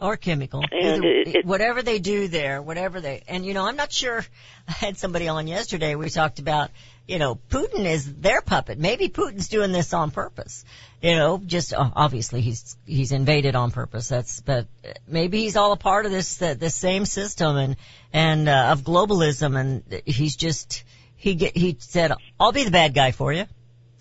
or 0.00 0.16
chemical. 0.16 0.62
And 0.72 1.04
Either- 1.04 1.08
it- 1.08 1.34
it- 1.36 1.44
whatever 1.44 1.82
they 1.82 1.98
do 1.98 2.26
there, 2.28 2.62
whatever 2.62 3.00
they, 3.02 3.22
and 3.28 3.44
you 3.44 3.52
know, 3.54 3.66
I'm 3.66 3.76
not 3.76 3.92
sure. 3.92 4.24
I 4.68 4.72
had 4.72 4.96
somebody 4.96 5.28
on 5.28 5.46
yesterday. 5.46 5.94
We 5.94 6.08
talked 6.10 6.38
about, 6.38 6.70
you 7.10 7.18
know, 7.18 7.34
Putin 7.34 7.86
is 7.86 8.14
their 8.14 8.40
puppet. 8.40 8.78
Maybe 8.78 9.08
Putin's 9.08 9.48
doing 9.48 9.72
this 9.72 9.92
on 9.92 10.12
purpose. 10.12 10.64
You 11.02 11.16
know, 11.16 11.42
just 11.44 11.74
uh, 11.74 11.90
obviously 11.96 12.40
he's 12.40 12.76
he's 12.86 13.10
invaded 13.10 13.56
on 13.56 13.72
purpose. 13.72 14.08
That's, 14.08 14.40
but 14.40 14.68
maybe 15.08 15.40
he's 15.40 15.56
all 15.56 15.72
a 15.72 15.76
part 15.76 16.06
of 16.06 16.12
this 16.12 16.36
this 16.36 16.76
same 16.76 17.04
system 17.06 17.56
and 17.56 17.76
and 18.12 18.48
uh, 18.48 18.68
of 18.70 18.82
globalism. 18.82 19.58
And 19.58 20.02
he's 20.06 20.36
just 20.36 20.84
he 21.16 21.34
get 21.34 21.56
he 21.56 21.76
said, 21.80 22.12
I'll 22.38 22.52
be 22.52 22.62
the 22.62 22.70
bad 22.70 22.94
guy 22.94 23.10
for 23.10 23.32
you. 23.32 23.46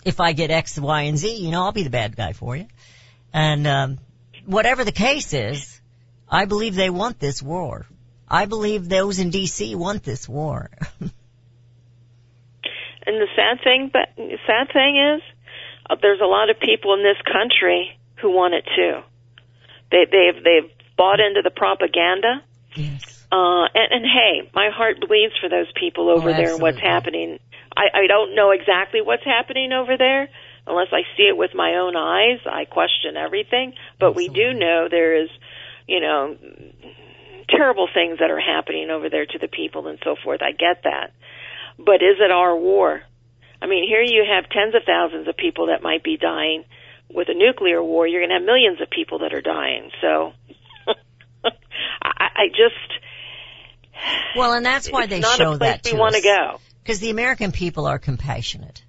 If 0.05 0.19
I 0.19 0.33
get 0.33 0.51
X, 0.51 0.79
Y, 0.79 1.01
and 1.01 1.17
Z, 1.17 1.35
you 1.35 1.49
know, 1.49 1.63
I'll 1.63 1.71
be 1.71 1.83
the 1.83 1.89
bad 1.89 2.15
guy 2.15 2.33
for 2.33 2.55
you. 2.55 2.67
And 3.33 3.65
um, 3.65 3.97
whatever 4.45 4.83
the 4.83 4.91
case 4.91 5.33
is, 5.33 5.81
I 6.29 6.45
believe 6.45 6.75
they 6.75 6.91
want 6.91 7.19
this 7.19 7.41
war. 7.41 7.87
I 8.27 8.45
believe 8.45 8.87
those 8.87 9.17
in 9.17 9.31
DC 9.31 9.75
want 9.75 10.03
this 10.03 10.29
war. 10.29 10.69
and 13.09 13.17
the 13.19 13.27
sad 13.35 13.63
thing, 13.63 13.89
but 13.91 14.13
sad 14.45 14.71
thing 14.71 15.17
is, 15.17 15.21
uh, 15.89 15.95
there's 16.01 16.21
a 16.21 16.29
lot 16.29 16.49
of 16.49 16.59
people 16.59 16.93
in 16.93 17.01
this 17.01 17.17
country 17.25 17.97
who 18.21 18.29
want 18.29 18.53
it 18.53 18.65
too. 18.75 19.01
They 19.89 20.05
they've 20.05 20.43
they've 20.43 20.69
bought 20.95 21.19
into 21.19 21.41
the 21.41 21.49
propaganda. 21.49 22.43
Yes. 22.75 23.25
Uh, 23.31 23.65
and, 23.73 23.89
and 23.91 24.05
hey, 24.05 24.49
my 24.53 24.69
heart 24.69 24.97
bleeds 25.01 25.33
for 25.41 25.49
those 25.49 25.71
people 25.73 26.09
over 26.09 26.29
Oh, 26.29 26.33
there 26.33 26.53
and 26.53 26.61
what's 26.61 26.79
happening. 26.79 27.39
I, 27.75 28.03
I 28.03 28.07
don't 28.07 28.35
know 28.35 28.51
exactly 28.51 29.01
what's 29.01 29.23
happening 29.25 29.71
over 29.71 29.97
there 29.97 30.29
unless 30.67 30.89
I 30.91 31.01
see 31.17 31.23
it 31.23 31.37
with 31.37 31.51
my 31.55 31.75
own 31.75 31.95
eyes. 31.95 32.39
I 32.45 32.65
question 32.65 33.17
everything, 33.17 33.73
but 33.99 34.15
we 34.15 34.27
do 34.29 34.53
know 34.53 34.87
there 34.89 35.23
is, 35.23 35.29
you 35.87 35.99
know, 35.99 36.37
terrible 37.49 37.87
things 37.93 38.19
that 38.19 38.29
are 38.29 38.39
happening 38.39 38.89
over 38.89 39.09
there 39.09 39.25
to 39.25 39.39
the 39.39 39.47
people 39.47 39.87
and 39.87 39.99
so 40.03 40.15
forth. 40.23 40.41
I 40.41 40.51
get 40.51 40.83
that. 40.83 41.11
But 41.79 41.95
is 41.95 42.17
it 42.19 42.29
our 42.31 42.55
war? 42.55 43.01
I 43.61 43.67
mean, 43.67 43.87
here 43.87 44.01
you 44.01 44.25
have 44.29 44.49
tens 44.49 44.75
of 44.75 44.83
thousands 44.85 45.27
of 45.27 45.37
people 45.37 45.67
that 45.67 45.81
might 45.81 46.03
be 46.03 46.17
dying. 46.17 46.65
With 47.11 47.27
a 47.29 47.33
nuclear 47.33 47.83
war, 47.83 48.05
you're 48.05 48.19
going 48.19 48.29
to 48.29 48.35
have 48.35 48.45
millions 48.45 48.79
of 48.81 48.89
people 48.89 49.19
that 49.19 49.33
are 49.33 49.41
dying. 49.41 49.89
So, 49.99 50.33
I, 51.43 51.49
I 52.03 52.47
just 52.49 54.35
Well, 54.35 54.53
and 54.53 54.63
that's 54.65 54.91
why 54.91 55.07
they 55.07 55.21
show 55.21 55.57
that 55.57 55.81
we 55.85 55.91
to 55.91 55.97
want 55.97 56.15
to 56.15 56.21
go. 56.21 56.59
Because 56.83 56.99
the 56.99 57.09
American 57.09 57.51
people 57.51 57.87
are 57.87 57.97
compassionate. 57.97 58.83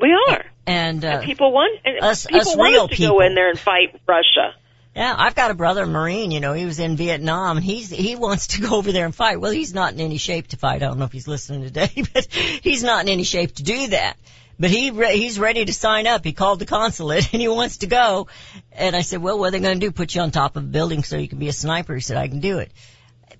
We 0.00 0.16
are. 0.28 0.44
And, 0.66 1.04
uh, 1.04 1.22
people 1.22 1.52
want 1.52 1.80
and 1.84 2.02
us- 2.02 2.26
people 2.26 2.40
us 2.40 2.56
want 2.56 2.76
us 2.76 2.90
to 2.90 2.96
people. 2.96 3.18
go 3.18 3.26
in 3.26 3.34
there 3.34 3.50
and 3.50 3.58
fight 3.58 4.00
Russia. 4.06 4.54
Yeah, 4.94 5.14
I've 5.16 5.34
got 5.34 5.50
a 5.50 5.54
brother, 5.54 5.86
Marine, 5.86 6.30
you 6.30 6.40
know, 6.40 6.52
he 6.52 6.66
was 6.66 6.78
in 6.78 6.96
Vietnam 6.96 7.56
and 7.56 7.64
he's, 7.64 7.88
he 7.88 8.14
wants 8.14 8.48
to 8.48 8.60
go 8.60 8.76
over 8.76 8.92
there 8.92 9.06
and 9.06 9.14
fight. 9.14 9.40
Well, 9.40 9.50
he's 9.50 9.72
not 9.72 9.94
in 9.94 10.00
any 10.00 10.18
shape 10.18 10.48
to 10.48 10.58
fight. 10.58 10.82
I 10.82 10.86
don't 10.86 10.98
know 10.98 11.06
if 11.06 11.12
he's 11.12 11.28
listening 11.28 11.62
today, 11.62 11.90
but 12.12 12.26
he's 12.26 12.82
not 12.82 13.04
in 13.04 13.08
any 13.08 13.24
shape 13.24 13.54
to 13.54 13.62
do 13.62 13.88
that. 13.88 14.18
But 14.60 14.70
he, 14.70 14.90
re- 14.90 15.16
he's 15.16 15.40
ready 15.40 15.64
to 15.64 15.72
sign 15.72 16.06
up. 16.06 16.24
He 16.24 16.34
called 16.34 16.58
the 16.58 16.66
consulate 16.66 17.28
and 17.32 17.40
he 17.40 17.48
wants 17.48 17.78
to 17.78 17.86
go. 17.86 18.28
And 18.70 18.94
I 18.94 19.00
said, 19.00 19.22
well, 19.22 19.38
what 19.38 19.48
are 19.48 19.50
they 19.52 19.60
going 19.60 19.80
to 19.80 19.86
do? 19.86 19.92
Put 19.92 20.14
you 20.14 20.20
on 20.20 20.30
top 20.30 20.56
of 20.56 20.64
a 20.64 20.66
building 20.66 21.02
so 21.04 21.16
you 21.16 21.28
can 21.28 21.38
be 21.38 21.48
a 21.48 21.54
sniper? 21.54 21.94
He 21.94 22.00
said, 22.02 22.18
I 22.18 22.28
can 22.28 22.40
do 22.40 22.58
it. 22.58 22.70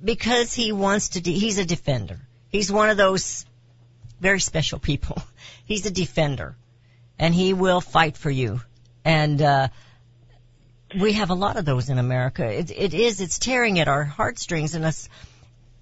Because 0.03 0.55
he 0.55 0.73
wants 0.73 1.11
to, 1.11 1.21
de- 1.21 1.39
he's 1.39 1.59
a 1.59 1.67
defender. 1.67 2.19
He's 2.49 2.73
one 2.73 2.89
of 2.89 2.97
those 2.97 3.45
very 4.21 4.41
special 4.41 4.79
people. 4.79 5.23
He's 5.65 5.87
a 5.87 5.91
defender. 5.91 6.57
And 7.19 7.35
he 7.35 7.55
will 7.55 7.81
fight 7.81 8.17
for 8.17 8.31
you. 8.31 8.61
And, 9.05 9.41
uh, 9.41 9.69
we 10.99 11.13
have 11.15 11.31
a 11.31 11.35
lot 11.35 11.57
of 11.57 11.65
those 11.65 11.89
in 11.89 11.99
America. 11.99 12.45
It, 12.47 12.71
it 12.71 12.95
is, 12.95 13.21
it's 13.21 13.39
tearing 13.39 13.79
at 13.79 13.89
our 13.89 14.05
heartstrings 14.05 14.75
and 14.75 14.85
us, 14.85 15.09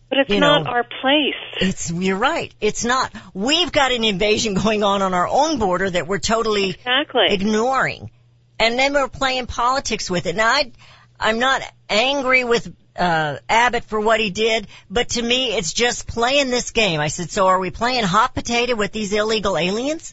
But 0.09 0.19
it's 0.19 0.31
You 0.31 0.41
not 0.41 0.65
know, 0.65 0.71
our 0.71 0.85
place. 0.85 1.35
it's, 1.61 1.91
you're 1.91 2.17
right. 2.19 2.53
It's 2.61 2.85
not, 2.85 3.13
we've 3.35 3.71
got 3.73 3.93
an 3.93 4.05
invasion 4.05 4.55
going 4.55 4.83
on 4.83 5.03
on 5.03 5.15
our 5.15 5.29
own 5.29 5.59
border 5.59 5.89
that 5.91 6.07
we're 6.07 6.19
totally 6.19 6.71
Exactly. 6.71 7.27
ignoring. 7.31 8.11
And 8.59 8.79
then 8.79 8.93
we're 8.93 9.09
playing 9.09 9.47
politics 9.47 10.11
with 10.11 10.27
it. 10.27 10.37
Now 10.37 10.49
I, 10.51 10.73
I'm 11.19 11.39
not 11.39 11.63
angry 11.89 12.45
with, 12.45 12.75
uh, 12.97 13.37
Abbott 13.49 13.85
for 13.85 14.01
what 14.01 14.21
he 14.21 14.31
did, 14.31 14.67
but 14.91 15.11
to 15.11 15.23
me 15.23 15.57
it's 15.57 15.73
just 15.73 16.07
playing 16.07 16.51
this 16.51 16.71
game. 16.73 17.01
I 17.01 17.09
said, 17.09 17.31
so 17.31 17.47
are 17.47 17.59
we 17.59 17.71
playing 17.71 18.05
hot 18.05 18.35
potato 18.35 18.75
with 18.75 18.93
these 18.93 19.13
illegal 19.13 19.57
aliens? 19.57 20.13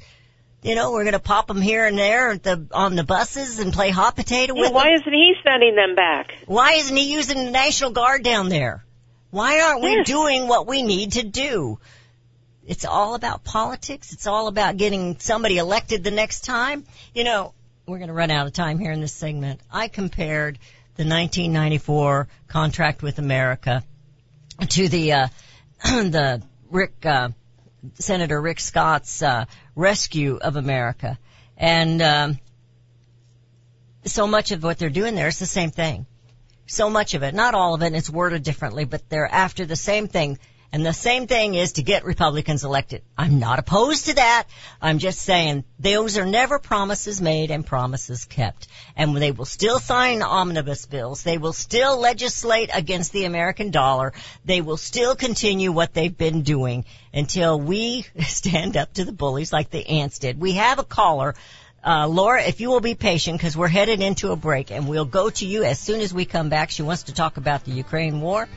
You 0.68 0.76
know, 0.76 0.92
we're 0.92 1.06
gonna 1.06 1.20
pop 1.20 1.48
them 1.48 1.62
here 1.62 1.86
and 1.86 1.98
there 1.98 2.32
at 2.32 2.44
the, 2.44 2.68
on 2.74 2.96
the 2.96 3.04
buses 3.06 3.60
and 3.60 3.72
play 3.72 3.90
hot 3.90 4.18
potato 4.18 4.54
with 4.54 4.74
why 4.74 4.84
them. 4.84 4.92
Why 4.92 4.94
isn't 4.96 5.14
he 5.14 5.34
sending 5.42 5.76
them 5.76 5.96
back? 5.96 6.34
Why 6.46 6.74
isn't 6.74 6.96
he 6.96 7.14
using 7.14 7.46
the 7.46 7.52
National 7.52 7.92
Guard 7.92 8.22
down 8.24 8.50
there? 8.50 8.84
Why 9.32 9.62
aren't 9.62 9.82
we 9.82 9.96
Yes. 9.96 10.08
doing 10.08 10.50
what 10.50 10.68
we 10.68 10.82
need 10.82 11.14
to 11.14 11.24
do? 11.24 11.80
It's 12.66 12.84
all 12.84 13.16
about 13.16 13.46
politics. 13.46 14.12
It's 14.12 14.28
all 14.28 14.50
about 14.50 14.76
getting 14.76 15.18
somebody 15.20 15.58
elected 15.58 16.04
the 16.04 16.12
next 16.12 16.42
time. 16.44 16.84
You 17.14 17.24
know, 17.24 17.54
we're 17.86 18.00
going 18.00 18.10
to 18.10 18.14
run 18.14 18.30
out 18.30 18.46
of 18.46 18.52
time 18.52 18.78
here 18.78 18.92
in 18.92 19.00
this 19.00 19.14
segment. 19.14 19.62
I 19.72 19.88
compared 19.88 20.60
the 20.96 21.06
1994 21.06 22.28
contract 22.50 23.02
with 23.02 23.20
America 23.20 23.84
to 24.68 24.90
the 24.90 25.14
uh, 25.14 25.28
the 25.84 26.42
Rick 26.70 27.06
uh, 27.06 27.30
Senator 27.96 28.42
Rick 28.42 28.60
Scott's 28.60 29.22
uh, 29.22 29.46
rescue 29.76 30.38
of 30.38 30.56
America, 30.56 31.18
and 31.58 32.02
um, 32.02 32.40
so 34.06 34.28
much 34.28 34.52
of 34.52 34.64
what 34.64 34.78
they're 34.78 34.90
doing 34.90 35.16
there 35.16 35.28
is 35.28 35.40
the 35.40 35.46
same 35.46 35.72
thing. 35.72 36.06
So 36.66 36.90
much 36.90 37.14
of 37.14 37.24
it, 37.24 37.34
not 37.34 37.56
all 37.56 37.74
of 37.74 37.82
it, 37.82 37.88
and 37.88 37.96
it's 37.96 38.10
worded 38.10 38.44
differently, 38.44 38.86
but 38.86 39.08
they're 39.10 39.32
after 39.32 39.66
the 39.66 39.76
same 39.76 40.08
thing. 40.08 40.38
And 40.74 40.86
the 40.86 40.92
same 40.92 41.28
thing 41.28 41.56
is 41.56 41.74
to 41.74 41.82
get 41.82 42.04
Republicans 42.04 42.66
elected. 42.66 43.02
I'm 43.18 43.40
not 43.40 43.58
opposed 43.58 44.08
to 44.08 44.16
that. 44.16 44.48
I'm 44.82 45.00
just 45.00 45.20
saying 45.20 45.64
those 45.80 46.18
are 46.18 46.26
never 46.26 46.60
promises 46.60 47.22
made 47.22 47.52
and 47.52 47.66
promises 47.66 48.26
kept. 48.26 48.68
And 48.96 49.16
they 49.16 49.32
will 49.32 49.46
still 49.46 49.80
sign 49.80 50.22
omnibus 50.22 50.86
bills. 50.86 51.24
They 51.24 51.38
will 51.38 51.54
still 51.54 51.98
legislate 51.98 52.70
against 52.74 53.14
the 53.14 53.24
American 53.24 53.72
dollar. 53.72 54.12
They 54.44 54.60
will 54.60 54.78
still 54.78 55.16
continue 55.16 55.72
what 55.72 55.94
they've 55.94 56.18
been 56.18 56.42
doing 56.42 56.84
until 57.14 57.60
we 57.60 58.06
stand 58.20 58.76
up 58.76 58.94
to 58.96 59.06
the 59.06 59.14
bullies 59.14 59.54
like 59.54 59.70
the 59.70 59.88
ants 59.88 60.20
did. 60.20 60.40
We 60.40 60.54
have 60.54 60.80
a 60.80 60.84
caller. 60.84 61.36
Uh, 61.82 62.08
Laura, 62.08 62.44
if 62.44 62.60
you 62.60 62.70
will 62.70 62.82
be 62.82 62.96
patient, 62.96 63.38
because 63.38 63.56
we're 63.56 63.70
headed 63.70 64.02
into 64.02 64.32
a 64.32 64.36
break, 64.36 64.72
and 64.72 64.90
we'll 64.90 65.06
go 65.06 65.30
to 65.30 65.46
you 65.46 65.64
as 65.64 65.80
soon 65.80 66.02
as 66.02 66.14
we 66.14 66.26
come 66.26 66.50
back. 66.50 66.70
She 66.72 66.82
wants 66.82 67.04
to 67.04 67.14
talk 67.14 67.38
about 67.38 67.64
the 67.64 67.72
Ukraine 67.72 68.20
war. 68.20 68.50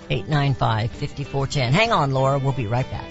877-895-5410. 0.08 1.70
Hang 1.70 1.90
on, 1.90 2.12
Laura. 2.12 2.38
We'll 2.38 2.52
be 2.52 2.68
right 2.68 2.88
back. 2.88 3.10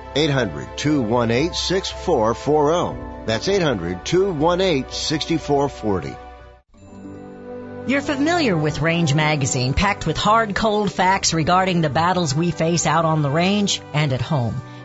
800 0.15 0.77
218 0.77 1.53
6440. 1.53 3.25
That's 3.25 3.47
800 3.47 4.05
218 4.05 4.91
6440. 4.91 6.15
You're 7.87 8.01
familiar 8.01 8.55
with 8.55 8.79
Range 8.79 9.13
Magazine, 9.15 9.73
packed 9.73 10.05
with 10.05 10.15
hard, 10.15 10.53
cold 10.55 10.91
facts 10.91 11.33
regarding 11.33 11.81
the 11.81 11.89
battles 11.89 12.35
we 12.35 12.51
face 12.51 12.85
out 12.85 13.05
on 13.05 13.23
the 13.23 13.29
range 13.29 13.81
and 13.93 14.13
at 14.13 14.21
home. 14.21 14.61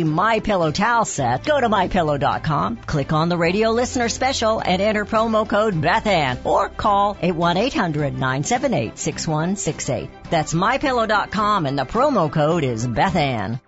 My 0.00 0.40
Pillow 0.40 0.72
towel 0.72 1.04
set, 1.04 1.44
go 1.44 1.60
to 1.60 1.68
mypillow.com, 1.68 2.78
click 2.78 3.12
on 3.12 3.28
the 3.28 3.36
radio 3.36 3.70
listener 3.70 4.08
special 4.08 4.60
and 4.60 4.80
enter 4.80 5.04
promo 5.04 5.46
code 5.48 5.74
BethAnn 5.74 6.44
or 6.44 6.68
call 6.70 7.14
8-1-800-978-6168. 7.16 10.08
That's 10.30 10.54
mypillow.com 10.54 11.66
and 11.66 11.78
the 11.78 11.84
promo 11.84 12.32
code 12.32 12.64
is 12.64 12.86
BethAnn. 12.86 13.60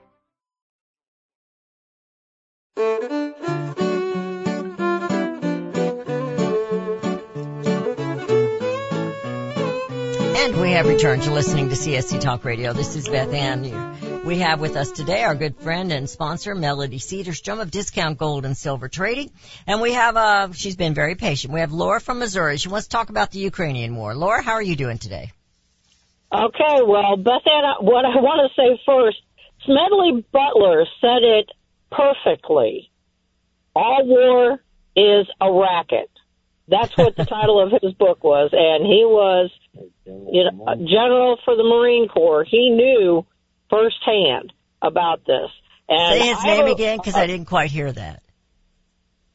And 10.36 10.60
we 10.60 10.72
have 10.72 10.86
returned 10.86 11.22
to 11.22 11.32
listening 11.32 11.68
to 11.68 11.74
CSC 11.74 12.20
Talk 12.20 12.44
Radio. 12.44 12.72
This 12.72 12.96
is 12.96 13.08
Beth 13.08 13.32
Ann. 13.32 14.13
We 14.24 14.38
have 14.38 14.58
with 14.58 14.74
us 14.74 14.90
today 14.90 15.22
our 15.22 15.34
good 15.34 15.54
friend 15.58 15.92
and 15.92 16.08
sponsor, 16.08 16.54
Melody 16.54 16.98
Cedarstrom 16.98 17.60
of 17.60 17.70
Discount 17.70 18.16
Gold 18.16 18.46
and 18.46 18.56
Silver 18.56 18.88
Trading. 18.88 19.30
And 19.66 19.82
we 19.82 19.92
have, 19.92 20.16
uh, 20.16 20.52
she's 20.52 20.76
been 20.76 20.94
very 20.94 21.14
patient. 21.14 21.52
We 21.52 21.60
have 21.60 21.72
Laura 21.72 22.00
from 22.00 22.20
Missouri. 22.20 22.56
She 22.56 22.70
wants 22.70 22.86
to 22.86 22.90
talk 22.90 23.10
about 23.10 23.32
the 23.32 23.40
Ukrainian 23.40 23.94
war. 23.96 24.14
Laura, 24.14 24.40
how 24.40 24.54
are 24.54 24.62
you 24.62 24.76
doing 24.76 24.96
today? 24.96 25.30
Okay, 26.32 26.82
well, 26.86 27.18
Beth 27.18 27.46
Ann, 27.46 27.64
what 27.80 28.06
I 28.06 28.16
want 28.16 28.50
to 28.50 28.62
say 28.62 28.80
first, 28.86 29.18
Smedley 29.66 30.24
Butler 30.32 30.86
said 31.02 31.22
it 31.22 31.50
perfectly. 31.92 32.90
All 33.76 34.06
war 34.06 34.58
is 34.96 35.26
a 35.38 35.52
racket. 35.52 36.10
That's 36.66 36.96
what 36.96 37.14
the 37.14 37.24
title 37.26 37.60
of 37.62 37.78
his 37.82 37.92
book 37.92 38.24
was, 38.24 38.48
and 38.54 38.86
he 38.86 39.04
was, 39.04 39.50
you 40.06 40.44
know, 40.50 40.64
a 40.66 40.76
general 40.76 41.38
for 41.44 41.56
the 41.56 41.62
Marine 41.62 42.08
Corps. 42.08 42.44
He 42.44 42.70
knew 42.70 43.26
firsthand 43.74 44.52
about 44.80 45.24
this. 45.26 45.50
And 45.88 46.20
Say 46.20 46.28
his 46.28 46.44
name 46.44 46.66
again 46.66 46.98
because 46.98 47.14
I 47.14 47.26
didn't 47.26 47.46
quite 47.46 47.70
hear 47.70 47.90
that. 47.90 48.22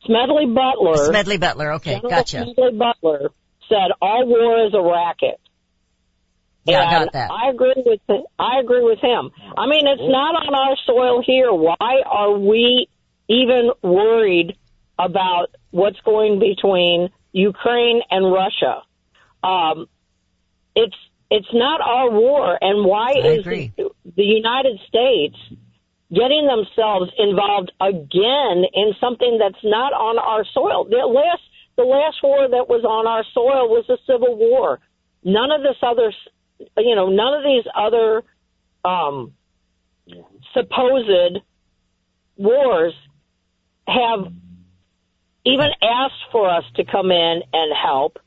Smedley 0.06 0.46
Butler. 0.46 1.06
Smedley 1.06 1.38
Butler. 1.38 1.74
Okay, 1.74 1.96
General 1.96 2.10
gotcha. 2.10 2.44
Smedley 2.44 2.78
Butler 2.78 3.32
said 3.68 3.92
all 4.02 4.26
war 4.26 4.66
is 4.66 4.74
a 4.74 4.82
racket. 4.82 5.40
Yeah, 6.66 6.86
I 6.86 6.92
got 6.92 7.14
that. 7.14 7.32
I 7.32 7.50
agree 7.50 7.74
with 7.78 8.00
I 8.38 8.60
agree 8.60 8.84
with 8.84 9.00
him. 9.00 9.32
I 9.58 9.68
mean, 9.68 9.88
it's 9.88 10.02
not 10.02 10.36
on 10.36 10.54
our 10.54 10.78
soil 10.86 11.24
here. 11.26 11.52
Why 11.54 12.02
are 12.06 12.38
we 12.38 12.88
even 13.28 13.72
worried 13.82 14.58
about 14.98 15.48
what's 15.72 16.00
going 16.02 16.40
between 16.40 17.10
Ukraine 17.32 18.02
and 18.12 18.32
Russia? 18.32 18.82
Um, 19.44 19.88
it's 20.76 20.96
it's 21.30 21.54
not 21.54 21.82
our 21.82 22.10
war, 22.10 22.58
and 22.62 22.86
why 22.86 23.14
I 23.14 23.28
is 23.28 23.40
agree. 23.40 23.74
the, 23.78 23.90
the 24.16 24.24
United 24.24 24.80
States 24.88 25.36
getting 26.12 26.48
themselves 26.48 27.12
involved 27.18 27.72
again 27.80 28.66
in 28.74 28.94
something 29.00 29.38
that's 29.40 29.64
not 29.64 29.94
on 29.94 30.18
our 30.18 30.44
soil? 30.54 30.86
The 30.86 30.98
last 31.06 31.42
the 31.78 31.84
last 31.84 32.18
war 32.22 32.50
that 32.50 32.68
was 32.68 32.84
on 32.84 33.08
our 33.08 33.24
soil 33.34 33.70
was 33.70 33.86
a 33.90 33.98
civil 34.06 34.36
war. 34.36 34.80
None 35.24 35.52
of 35.52 35.62
this 35.62 35.78
other, 35.82 36.12
you 36.78 36.96
know, 36.96 37.08
none 37.08 37.36
of 37.36 37.44
these 37.44 37.64
other 37.74 38.24
um, 38.84 39.34
supposed 40.54 41.40
wars 42.36 42.94
have 43.88 44.28
even 45.46 45.70
asked 45.82 46.32
for 46.32 46.50
us 46.50 46.64
to 46.76 46.84
come 46.84 47.12
in 47.12 47.42
and 47.54 47.74
help. 47.82 48.20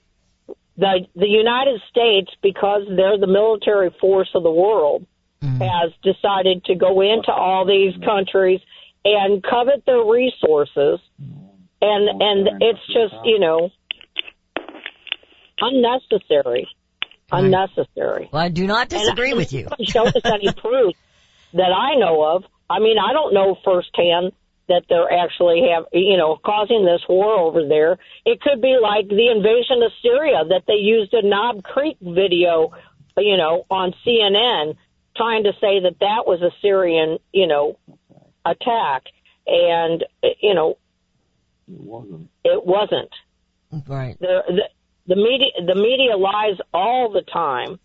The 0.76 1.06
the 1.14 1.28
United 1.28 1.80
States, 1.90 2.30
because 2.42 2.82
they're 2.88 3.18
the 3.18 3.26
military 3.26 3.90
force 4.00 4.30
of 4.34 4.42
the 4.42 4.50
world, 4.50 5.06
mm-hmm. 5.42 5.60
has 5.60 5.92
decided 6.02 6.64
to 6.64 6.74
go 6.74 7.00
into 7.02 7.30
all 7.32 7.66
these 7.66 7.94
countries 8.04 8.60
and 9.04 9.42
covet 9.42 9.84
their 9.84 10.02
resources, 10.04 11.00
and 11.80 12.22
and 12.22 12.62
it's 12.62 12.86
just 12.86 13.14
you 13.24 13.38
know 13.38 13.70
unnecessary, 15.60 16.68
unnecessary. 17.30 18.28
Well, 18.32 18.42
I 18.42 18.48
do 18.48 18.66
not 18.66 18.88
disagree 18.88 19.32
I- 19.32 19.36
with 19.36 19.52
you. 19.52 19.64
haven't 19.64 19.88
shown 19.88 20.08
us 20.08 20.22
any 20.24 20.52
proof. 20.56 20.94
that 21.54 21.72
I 21.72 21.96
know 21.96 22.22
of. 22.22 22.44
I 22.70 22.78
mean, 22.78 22.96
I 22.98 23.12
don't 23.12 23.34
know 23.34 23.58
firsthand 23.62 24.32
that 24.72 24.84
they're 24.88 25.12
actually 25.12 25.68
have 25.72 25.84
you 25.92 26.16
know 26.16 26.38
causing 26.44 26.84
this 26.84 27.02
war 27.08 27.38
over 27.38 27.66
there. 27.68 27.98
It 28.24 28.40
could 28.40 28.60
be 28.60 28.78
like 28.80 29.08
the 29.08 29.28
invasion 29.30 29.82
of 29.82 29.92
Syria 30.02 30.44
that 30.48 30.64
they 30.66 30.80
used 30.80 31.12
a 31.14 31.22
Knob 31.22 31.62
Creek 31.62 31.98
video, 32.00 32.72
you 33.16 33.36
know, 33.36 33.64
on 33.70 33.94
CNN 34.04 34.76
trying 35.16 35.44
to 35.44 35.52
say 35.60 35.80
that 35.80 35.96
that 36.00 36.26
was 36.26 36.40
a 36.40 36.50
Syrian, 36.62 37.18
you 37.32 37.46
know, 37.46 37.78
attack, 38.44 39.02
and 39.46 40.04
you 40.40 40.54
know, 40.54 40.78
It 41.68 41.80
wasn't. 41.80 42.30
it 42.44 42.66
wasn't. 42.66 43.12
Right. 43.86 44.18
The 44.20 44.42
the, 44.48 44.62
the 45.06 45.16
media 45.16 45.48
the 45.66 45.74
media 45.74 46.16
lies 46.16 46.56
all 46.72 47.10
the 47.12 47.22
time. 47.22 47.78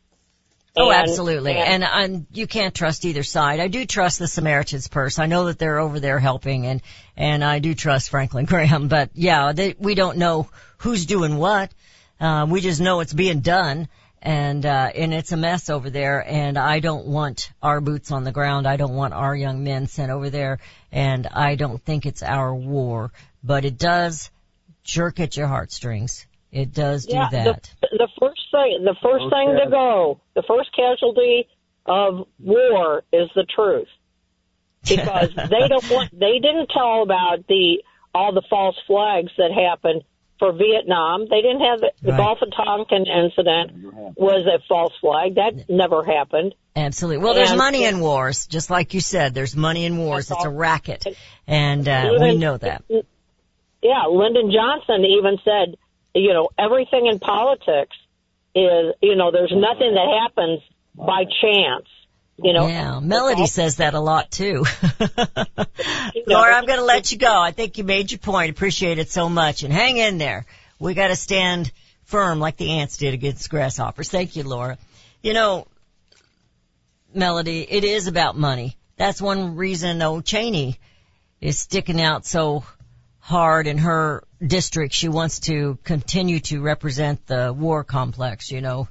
Oh, 0.78 0.92
And- 0.92 1.10
absolutely. 1.10 1.56
And, 1.56 1.84
and 1.84 2.28
you 2.32 2.48
can't 2.48 2.74
trust 2.74 3.06
either 3.06 3.24
side. 3.24 3.60
I 3.60 3.68
do 3.68 3.86
trust 3.86 4.20
the 4.20 4.28
Samaritan's 4.28 4.88
Purse. 4.88 5.20
I 5.20 5.26
know 5.26 5.46
that 5.46 5.60
they're 5.60 5.80
over 5.80 6.00
there 6.00 6.20
helping 6.20 6.66
and, 6.66 6.82
and 7.16 7.44
I 7.44 7.60
do 7.60 7.74
trust 7.74 8.10
Franklin 8.10 8.46
Graham, 8.52 8.88
but 8.88 9.10
yeah, 9.14 9.52
they, 9.54 9.76
we 9.78 9.96
don't 9.96 10.18
know 10.18 10.50
who's 10.78 11.06
doing 11.06 11.38
what. 11.38 11.72
Uh, 12.20 12.48
we 12.50 12.62
just 12.62 12.82
know 12.82 13.00
it's 13.00 13.14
being 13.14 13.42
done 13.42 13.88
and, 14.22 14.66
uh, 14.66 14.92
and 14.96 15.14
it's 15.14 15.32
a 15.32 15.38
mess 15.38 15.70
over 15.70 15.90
there 15.90 16.24
and 16.28 16.58
I 16.58 16.80
don't 16.80 17.06
want 17.06 17.52
our 17.62 17.82
boots 17.82 18.12
on 18.12 18.24
the 18.24 18.32
ground. 18.32 18.68
I 18.68 18.78
don't 18.78 18.96
want 18.96 19.14
our 19.14 19.36
young 19.36 19.64
men 19.64 19.88
sent 19.88 20.12
over 20.12 20.30
there 20.30 20.60
and 20.92 21.28
I 21.28 21.56
don't 21.56 21.84
think 21.84 22.06
it's 22.06 22.24
our 22.24 22.54
war, 22.54 23.12
but 23.44 23.66
it 23.66 23.78
does 23.78 24.32
jerk 24.84 25.20
at 25.20 25.38
your 25.38 25.48
heartstrings. 25.48 26.26
It 26.52 26.74
does 26.74 27.06
do 27.06 27.16
yeah, 27.16 27.30
that. 27.32 27.70
The, 27.82 27.88
the 27.92 28.08
first 28.20 28.37
thing, 28.52 28.84
the 28.84 28.96
first 29.02 29.26
thing 29.30 29.58
to 29.64 29.70
go, 29.70 30.20
the 30.36 30.44
first 30.48 30.70
casualty 30.76 31.48
of 31.86 32.28
war 32.40 33.04
is 33.14 33.30
the 33.36 33.44
truth, 33.46 33.88
because 34.88 35.30
they 35.36 35.68
don't 35.68 35.90
want. 35.90 36.12
They 36.18 36.40
didn't 36.40 36.70
tell 36.74 37.04
about 37.04 37.48
the 37.48 37.84
all 38.14 38.34
the 38.34 38.44
false 38.50 38.76
flags 38.88 39.32
that 39.38 39.52
happened 39.52 40.04
for 40.40 40.52
Vietnam. 40.54 41.28
They 41.30 41.42
didn't 41.42 41.62
have 41.62 41.80
the, 41.80 41.92
the 42.02 42.12
Right. 42.12 42.18
Gulf 42.18 42.40
of 42.42 42.50
Tonkin 42.56 43.06
incident 43.08 43.72
was 44.16 44.46
a 44.46 44.60
false 44.68 44.94
flag. 45.02 45.36
That 45.36 45.70
never 45.70 46.04
happened. 46.04 46.54
Absolutely. 46.76 47.24
Well, 47.24 47.34
there's 47.34 47.50
And- 47.52 47.58
money 47.58 47.86
in 47.86 48.00
wars, 48.00 48.46
just 48.48 48.70
like 48.70 48.94
you 48.94 49.02
said. 49.02 49.34
There's 49.34 49.56
money 49.56 49.86
in 49.86 49.98
wars. 49.98 50.30
It's 50.30 50.46
a 50.46 50.50
racket, 50.50 51.06
and 51.48 51.88
uh, 51.88 52.12
we 52.20 52.38
know 52.38 52.58
that. 52.58 52.84
Yeah, 53.82 54.04
Lyndon 54.10 54.52
Johnson 54.52 55.06
even 55.06 55.38
said, 55.46 55.76
you 56.14 56.34
know, 56.34 56.50
everything 56.58 57.08
in 57.08 57.20
politics 57.20 57.96
is, 58.58 58.96
you 59.02 59.16
know, 59.16 59.32
there's 59.32 59.54
nothing 59.54 59.94
that 59.94 60.22
happens 60.24 60.62
by 60.96 61.24
chance. 61.42 61.88
You 62.40 62.54
know, 62.54 62.68
Yeah, 62.68 63.00
Melody 63.00 63.48
says 63.48 63.78
that 63.78 63.96
a 63.96 64.00
lot 64.00 64.30
too. 64.30 64.64
Laura, 66.28 66.54
I'm 66.54 66.66
going 66.66 66.80
to 66.80 66.86
let 66.86 67.12
you 67.12 67.18
go. 67.18 67.42
I 67.42 67.52
think 67.52 67.78
you 67.78 67.84
made 67.84 68.12
your 68.12 68.20
point. 68.20 68.52
Appreciate 68.52 69.00
it 69.00 69.10
so 69.10 69.28
much, 69.28 69.64
and 69.64 69.74
hang 69.74 69.98
in 69.98 70.18
there. 70.20 70.46
We 70.80 70.94
got 70.94 71.08
to 71.08 71.16
stand 71.16 71.72
firm 72.04 72.40
like 72.40 72.58
the 72.58 72.80
ants 72.80 72.98
did 72.98 73.14
against 73.14 73.50
grasshoppers. 73.50 74.10
Thank 74.10 74.36
you, 74.36 74.44
Laura. 74.44 74.78
You 75.24 75.34
know, 75.34 75.68
Melody, 77.14 77.66
it 77.68 77.84
is 77.84 78.08
about 78.08 78.38
money. 78.38 78.78
That's 78.98 79.22
one 79.22 79.56
reason 79.56 80.02
old 80.02 80.26
Cheney 80.26 80.80
is 81.42 81.60
sticking 81.60 82.02
out 82.02 82.26
so 82.26 82.64
hard 83.28 83.68
in 83.68 83.78
her 83.80 84.24
district. 84.46 84.94
She 84.94 85.10
wants 85.10 85.42
to 85.42 85.78
continue 85.84 86.40
to 86.40 86.62
represent 86.62 87.28
the 87.28 87.52
war 87.52 87.84
complex, 87.84 88.50
you 88.52 88.62
know, 88.62 88.88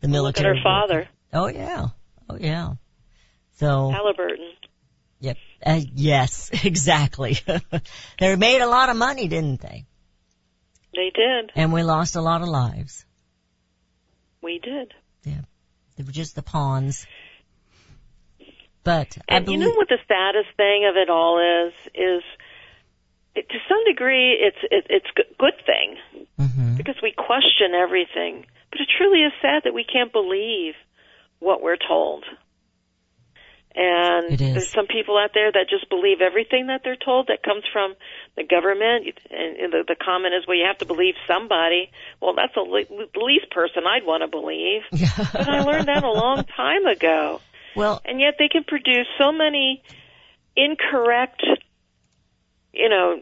the 0.00 0.08
Look 0.08 0.38
at 0.38 0.42
military. 0.42 0.56
her 0.56 0.62
father, 0.62 1.08
Oh 1.34 1.48
yeah. 1.48 1.88
Oh 2.30 2.38
yeah. 2.40 2.74
So, 3.58 3.90
Halliburton. 3.90 4.52
yep. 5.20 5.36
Uh, 5.64 5.80
yes, 5.92 6.50
exactly. 6.64 7.36
they 8.18 8.36
made 8.36 8.62
a 8.62 8.66
lot 8.66 8.88
of 8.88 8.96
money, 8.96 9.28
didn't 9.28 9.60
they? 9.60 9.84
They 10.94 11.10
did. 11.14 11.52
And 11.54 11.70
we 11.72 11.82
lost 11.82 12.16
a 12.16 12.22
lot 12.22 12.40
of 12.40 12.48
lives. 12.48 13.04
We 14.42 14.60
did. 14.60 14.94
Yeah. 15.24 15.42
They 15.96 16.04
were 16.04 16.12
just 16.12 16.36
the 16.36 16.42
pawns. 16.42 17.06
But 18.82 19.18
I 19.28 19.36
And 19.36 19.48
you 19.48 19.58
know 19.58 19.72
what 19.72 19.88
the 19.88 19.98
saddest 20.08 20.56
thing 20.56 20.86
of 20.88 20.96
it 20.96 21.10
all 21.10 21.38
is? 21.68 21.72
Is 21.94 22.22
it, 23.34 23.48
to 23.48 23.58
some 23.68 23.84
degree 23.86 24.32
it's 24.40 24.58
it, 24.70 24.86
it's 24.90 25.06
a 25.16 25.34
good 25.38 25.54
thing 25.66 25.96
Mhm. 26.40 26.76
because 26.76 26.96
we 27.02 27.12
question 27.12 27.74
everything. 27.74 28.46
But 28.70 28.80
it 28.80 28.88
truly 28.98 29.20
is 29.22 29.32
sad 29.40 29.62
that 29.64 29.74
we 29.74 29.84
can't 29.84 30.12
believe 30.12 30.74
what 31.38 31.62
we're 31.62 31.76
told. 31.76 32.24
And 33.76 34.38
there's 34.38 34.70
some 34.70 34.86
people 34.86 35.18
out 35.18 35.30
there 35.34 35.50
that 35.50 35.66
just 35.68 35.88
believe 35.90 36.20
everything 36.20 36.68
that 36.68 36.82
they're 36.84 36.94
told 36.96 37.26
that 37.26 37.42
comes 37.42 37.64
from 37.72 37.94
the 38.36 38.44
government. 38.44 39.18
And 39.32 39.72
the, 39.72 39.82
the 39.86 39.96
comment 39.96 40.32
is, 40.34 40.46
well, 40.46 40.56
you 40.56 40.64
have 40.66 40.78
to 40.78 40.84
believe 40.86 41.14
somebody. 41.26 41.90
Well, 42.22 42.34
that's 42.34 42.54
le- 42.56 42.84
the 42.84 43.20
least 43.20 43.50
person 43.50 43.82
I'd 43.84 44.06
want 44.06 44.22
to 44.22 44.28
believe. 44.28 44.82
but 45.32 45.48
I 45.48 45.62
learned 45.62 45.88
that 45.88 46.04
a 46.04 46.10
long 46.12 46.44
time 46.56 46.86
ago. 46.86 47.40
well, 47.74 48.00
And 48.04 48.20
yet 48.20 48.34
they 48.38 48.46
can 48.48 48.62
produce 48.62 49.08
so 49.18 49.32
many 49.32 49.82
incorrect, 50.56 51.42
you 52.74 52.88
know, 52.88 53.20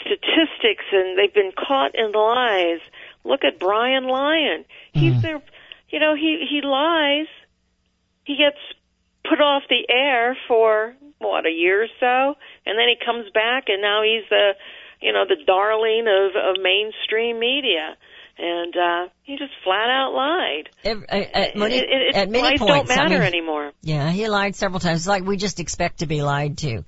statistics 0.00 0.84
and 0.92 1.18
they've 1.18 1.34
been 1.34 1.52
caught 1.56 1.94
in 1.94 2.12
lies. 2.12 2.80
Look 3.24 3.40
at 3.44 3.58
Brian 3.58 4.04
Lyon. 4.04 4.64
He's 4.92 5.20
there, 5.20 5.42
you 5.88 5.98
know, 5.98 6.14
he, 6.14 6.46
he 6.48 6.60
lies. 6.62 7.26
He 8.24 8.36
gets 8.36 8.58
put 9.28 9.40
off 9.40 9.64
the 9.68 9.92
air 9.92 10.36
for, 10.48 10.94
what, 11.18 11.46
a 11.46 11.50
year 11.50 11.84
or 11.84 11.88
so? 11.98 12.38
And 12.64 12.78
then 12.78 12.86
he 12.88 13.04
comes 13.04 13.30
back 13.32 13.64
and 13.68 13.82
now 13.82 14.02
he's 14.02 14.28
the, 14.30 14.52
you 15.00 15.12
know, 15.12 15.24
the 15.28 15.36
darling 15.44 16.06
of, 16.08 16.36
of 16.36 16.62
mainstream 16.62 17.38
media. 17.40 17.96
And, 18.38 18.76
uh, 18.76 19.08
he 19.22 19.36
just 19.38 19.52
flat 19.64 19.88
out 19.88 20.12
lied. 20.12 20.68
ev- 20.84 21.04
at, 21.08 21.34
at 21.34 21.56
many, 21.56 21.78
it, 21.78 21.84
it, 21.88 22.14
at 22.16 22.30
many 22.30 22.44
lies 22.44 22.58
points, 22.58 22.74
don't 22.74 22.88
matter 22.88 23.16
I 23.16 23.18
mean, 23.18 23.22
anymore. 23.22 23.72
Yeah, 23.82 24.10
he 24.10 24.28
lied 24.28 24.54
several 24.54 24.78
times. 24.78 25.00
It's 25.00 25.08
like 25.08 25.24
we 25.24 25.36
just 25.36 25.58
expect 25.58 26.00
to 26.00 26.06
be 26.06 26.22
lied 26.22 26.58
to. 26.58 26.84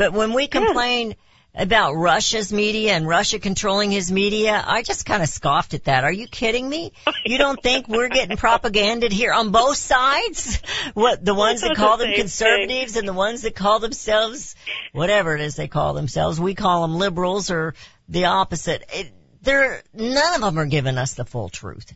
But 0.00 0.14
when 0.14 0.32
we 0.32 0.46
complain 0.46 1.14
about 1.54 1.92
Russia's 1.92 2.50
media 2.54 2.94
and 2.94 3.06
Russia 3.06 3.38
controlling 3.38 3.90
his 3.90 4.10
media, 4.10 4.64
I 4.66 4.80
just 4.80 5.04
kind 5.04 5.22
of 5.22 5.28
scoffed 5.28 5.74
at 5.74 5.84
that. 5.84 6.04
Are 6.04 6.12
you 6.12 6.26
kidding 6.26 6.66
me? 6.66 6.92
You 7.26 7.36
don't 7.36 7.62
think 7.62 7.86
we're 7.86 8.08
getting 8.08 8.38
propaganded 8.38 9.12
here 9.12 9.30
on 9.30 9.50
both 9.50 9.76
sides? 9.76 10.62
What, 10.94 11.22
the 11.22 11.34
ones 11.34 11.60
that 11.60 11.76
call 11.76 11.98
the 11.98 12.06
them 12.06 12.14
conservatives 12.14 12.96
and 12.96 13.06
the 13.06 13.12
ones 13.12 13.42
that 13.42 13.54
call 13.54 13.78
themselves, 13.78 14.56
whatever 14.92 15.34
it 15.34 15.42
is 15.42 15.54
they 15.54 15.68
call 15.68 15.92
themselves, 15.92 16.40
we 16.40 16.54
call 16.54 16.80
them 16.80 16.96
liberals 16.96 17.50
or 17.50 17.74
the 18.08 18.24
opposite. 18.24 18.82
It, 18.94 19.12
they're, 19.42 19.82
none 19.92 20.34
of 20.36 20.40
them 20.40 20.58
are 20.58 20.64
giving 20.64 20.96
us 20.96 21.12
the 21.12 21.26
full 21.26 21.50
truth. 21.50 21.92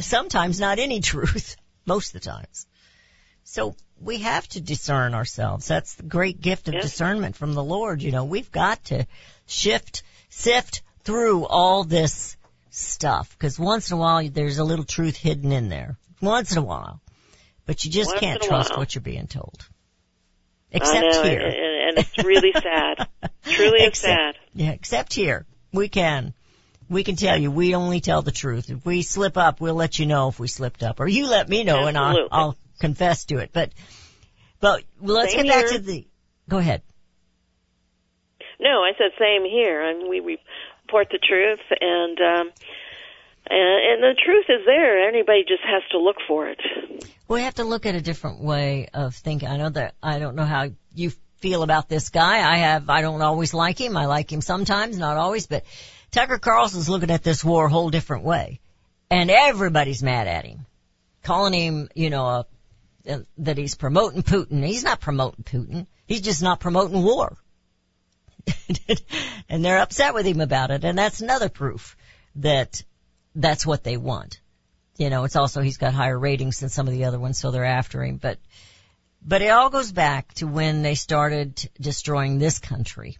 Sometimes 0.00 0.58
not 0.58 0.80
any 0.80 1.00
truth. 1.00 1.54
Most 1.86 2.12
of 2.12 2.20
the 2.20 2.28
times. 2.28 2.66
So 3.44 3.76
we 4.00 4.18
have 4.18 4.48
to 4.48 4.60
discern 4.60 5.14
ourselves. 5.14 5.66
That's 5.68 5.94
the 5.94 6.02
great 6.04 6.40
gift 6.40 6.68
of 6.68 6.74
Yes. 6.74 6.84
discernment 6.84 7.36
from 7.36 7.54
the 7.54 7.62
Lord. 7.64 8.02
You 8.02 8.10
know, 8.12 8.24
we've 8.24 8.50
got 8.50 8.84
to 8.86 9.06
shift, 9.46 10.02
sift 10.30 10.82
through 11.04 11.46
all 11.46 11.84
this 11.84 12.36
stuff 12.70 13.36
because 13.38 13.58
once 13.58 13.90
in 13.90 13.96
a 13.98 14.00
while 14.00 14.26
there's 14.28 14.58
a 14.58 14.64
little 14.64 14.84
truth 14.84 15.16
hidden 15.16 15.52
in 15.52 15.68
there. 15.68 15.96
Once 16.20 16.52
in 16.52 16.58
a 16.58 16.62
while. 16.62 17.00
But 17.66 17.84
you 17.84 17.90
just 17.90 18.10
Once 18.10 18.20
can't 18.20 18.42
trust 18.42 18.70
while. 18.70 18.78
what 18.80 18.94
you're 18.94 19.02
being 19.02 19.26
told. 19.26 19.66
Except 20.70 21.02
know, 21.02 21.22
here. 21.22 21.40
And, 21.40 21.54
and, 21.54 21.98
it's 21.98 22.24
really 22.24 22.52
sad. 22.52 23.06
Truly 23.44 23.78
it's 23.82 23.98
Except- 24.00 24.00
sad. 24.00 24.34
Yeah, 24.54 24.70
except 24.70 25.12
here. 25.12 25.46
We 25.72 25.88
can. 25.88 26.34
We 26.88 27.04
can 27.04 27.16
tell 27.16 27.36
you, 27.38 27.50
we 27.50 27.74
only 27.74 28.00
tell 28.00 28.22
the 28.22 28.32
truth. 28.32 28.68
If 28.70 28.84
we 28.84 29.02
slip 29.02 29.36
up, 29.36 29.60
we'll 29.60 29.74
let 29.74 29.98
you 29.98 30.06
know 30.06 30.28
if 30.28 30.38
we 30.38 30.48
slipped 30.48 30.82
up. 30.82 31.00
Or 31.00 31.08
you 31.08 31.26
let 31.26 31.48
me 31.48 31.64
know 31.64 31.86
and 31.86 31.96
I'll, 31.96 32.28
I'll 32.30 32.56
confess 32.82 33.24
to 33.26 33.38
it. 33.38 33.50
But, 33.52 33.70
but 34.60 34.84
let's 35.00 35.32
Same 35.32 35.44
get 35.44 35.54
back 35.54 35.70
here. 35.70 35.78
to 35.78 35.84
the, 35.84 36.06
go 36.48 36.58
ahead. 36.58 36.82
No, 38.60 38.82
I 38.82 38.92
said 38.98 39.10
same 39.18 39.44
here, 39.44 39.80
and 39.88 40.08
we 40.08 40.20
report 40.20 41.08
the 41.10 41.18
truth, 41.18 41.60
and 41.80 42.18
um, 42.20 42.52
and, 43.48 43.78
and 43.90 44.02
the 44.02 44.14
truth 44.24 44.46
is 44.48 44.64
there. 44.66 45.08
Anybody 45.08 45.42
just 45.48 45.62
has 45.64 45.82
to 45.90 45.98
look 45.98 46.16
for 46.28 46.48
it. 46.48 46.60
We 47.28 47.42
have 47.42 47.54
to 47.54 47.64
look 47.64 47.86
at 47.86 47.94
a 47.94 48.00
different 48.00 48.40
way 48.40 48.88
of 48.94 49.14
thinking. 49.14 49.48
I 49.48 49.56
know 49.56 49.70
that, 49.70 49.94
I 50.02 50.18
don't 50.18 50.36
know 50.36 50.44
how 50.44 50.70
you 50.94 51.12
feel 51.38 51.62
about 51.62 51.88
this 51.88 52.10
guy. 52.10 52.38
I 52.48 52.58
have, 52.58 52.88
I 52.88 53.00
don't 53.00 53.20
always 53.20 53.52
like 53.52 53.80
him. 53.80 53.96
I 53.96 54.06
like 54.06 54.32
him 54.32 54.42
sometimes, 54.42 54.96
not 54.96 55.16
always, 55.16 55.48
but 55.48 55.64
Tucker 56.12 56.38
Carlson's 56.38 56.88
looking 56.88 57.10
at 57.10 57.24
this 57.24 57.44
war 57.44 57.66
a 57.66 57.70
whole 57.70 57.90
different 57.90 58.24
way. 58.24 58.60
And 59.10 59.30
everybody's 59.30 60.02
mad 60.02 60.28
at 60.28 60.44
him. 60.44 60.66
Calling 61.24 61.52
him, 61.52 61.88
you 61.94 62.10
know, 62.10 62.26
a, 62.26 62.46
that 63.38 63.58
he's 63.58 63.74
promoting 63.74 64.22
Putin. 64.22 64.64
He's 64.64 64.84
not 64.84 65.00
promoting 65.00 65.44
Putin. 65.44 65.86
He's 66.06 66.20
just 66.20 66.42
not 66.42 66.60
promoting 66.60 67.02
war. 67.02 67.36
and 69.48 69.64
they're 69.64 69.78
upset 69.78 70.14
with 70.14 70.26
him 70.26 70.40
about 70.40 70.70
it. 70.70 70.84
And 70.84 70.98
that's 70.98 71.20
another 71.20 71.48
proof 71.48 71.96
that 72.36 72.82
that's 73.34 73.66
what 73.66 73.84
they 73.84 73.96
want. 73.96 74.40
You 74.96 75.10
know, 75.10 75.24
it's 75.24 75.36
also 75.36 75.62
he's 75.62 75.78
got 75.78 75.94
higher 75.94 76.18
ratings 76.18 76.60
than 76.60 76.68
some 76.68 76.86
of 76.86 76.92
the 76.92 77.04
other 77.04 77.18
ones, 77.18 77.38
so 77.38 77.50
they're 77.50 77.64
after 77.64 78.04
him. 78.04 78.18
But 78.18 78.38
But 79.24 79.42
it 79.42 79.48
all 79.48 79.70
goes 79.70 79.90
back 79.90 80.34
to 80.34 80.46
when 80.46 80.82
they 80.82 80.94
started 80.94 81.68
destroying 81.80 82.38
this 82.38 82.58
country. 82.58 83.18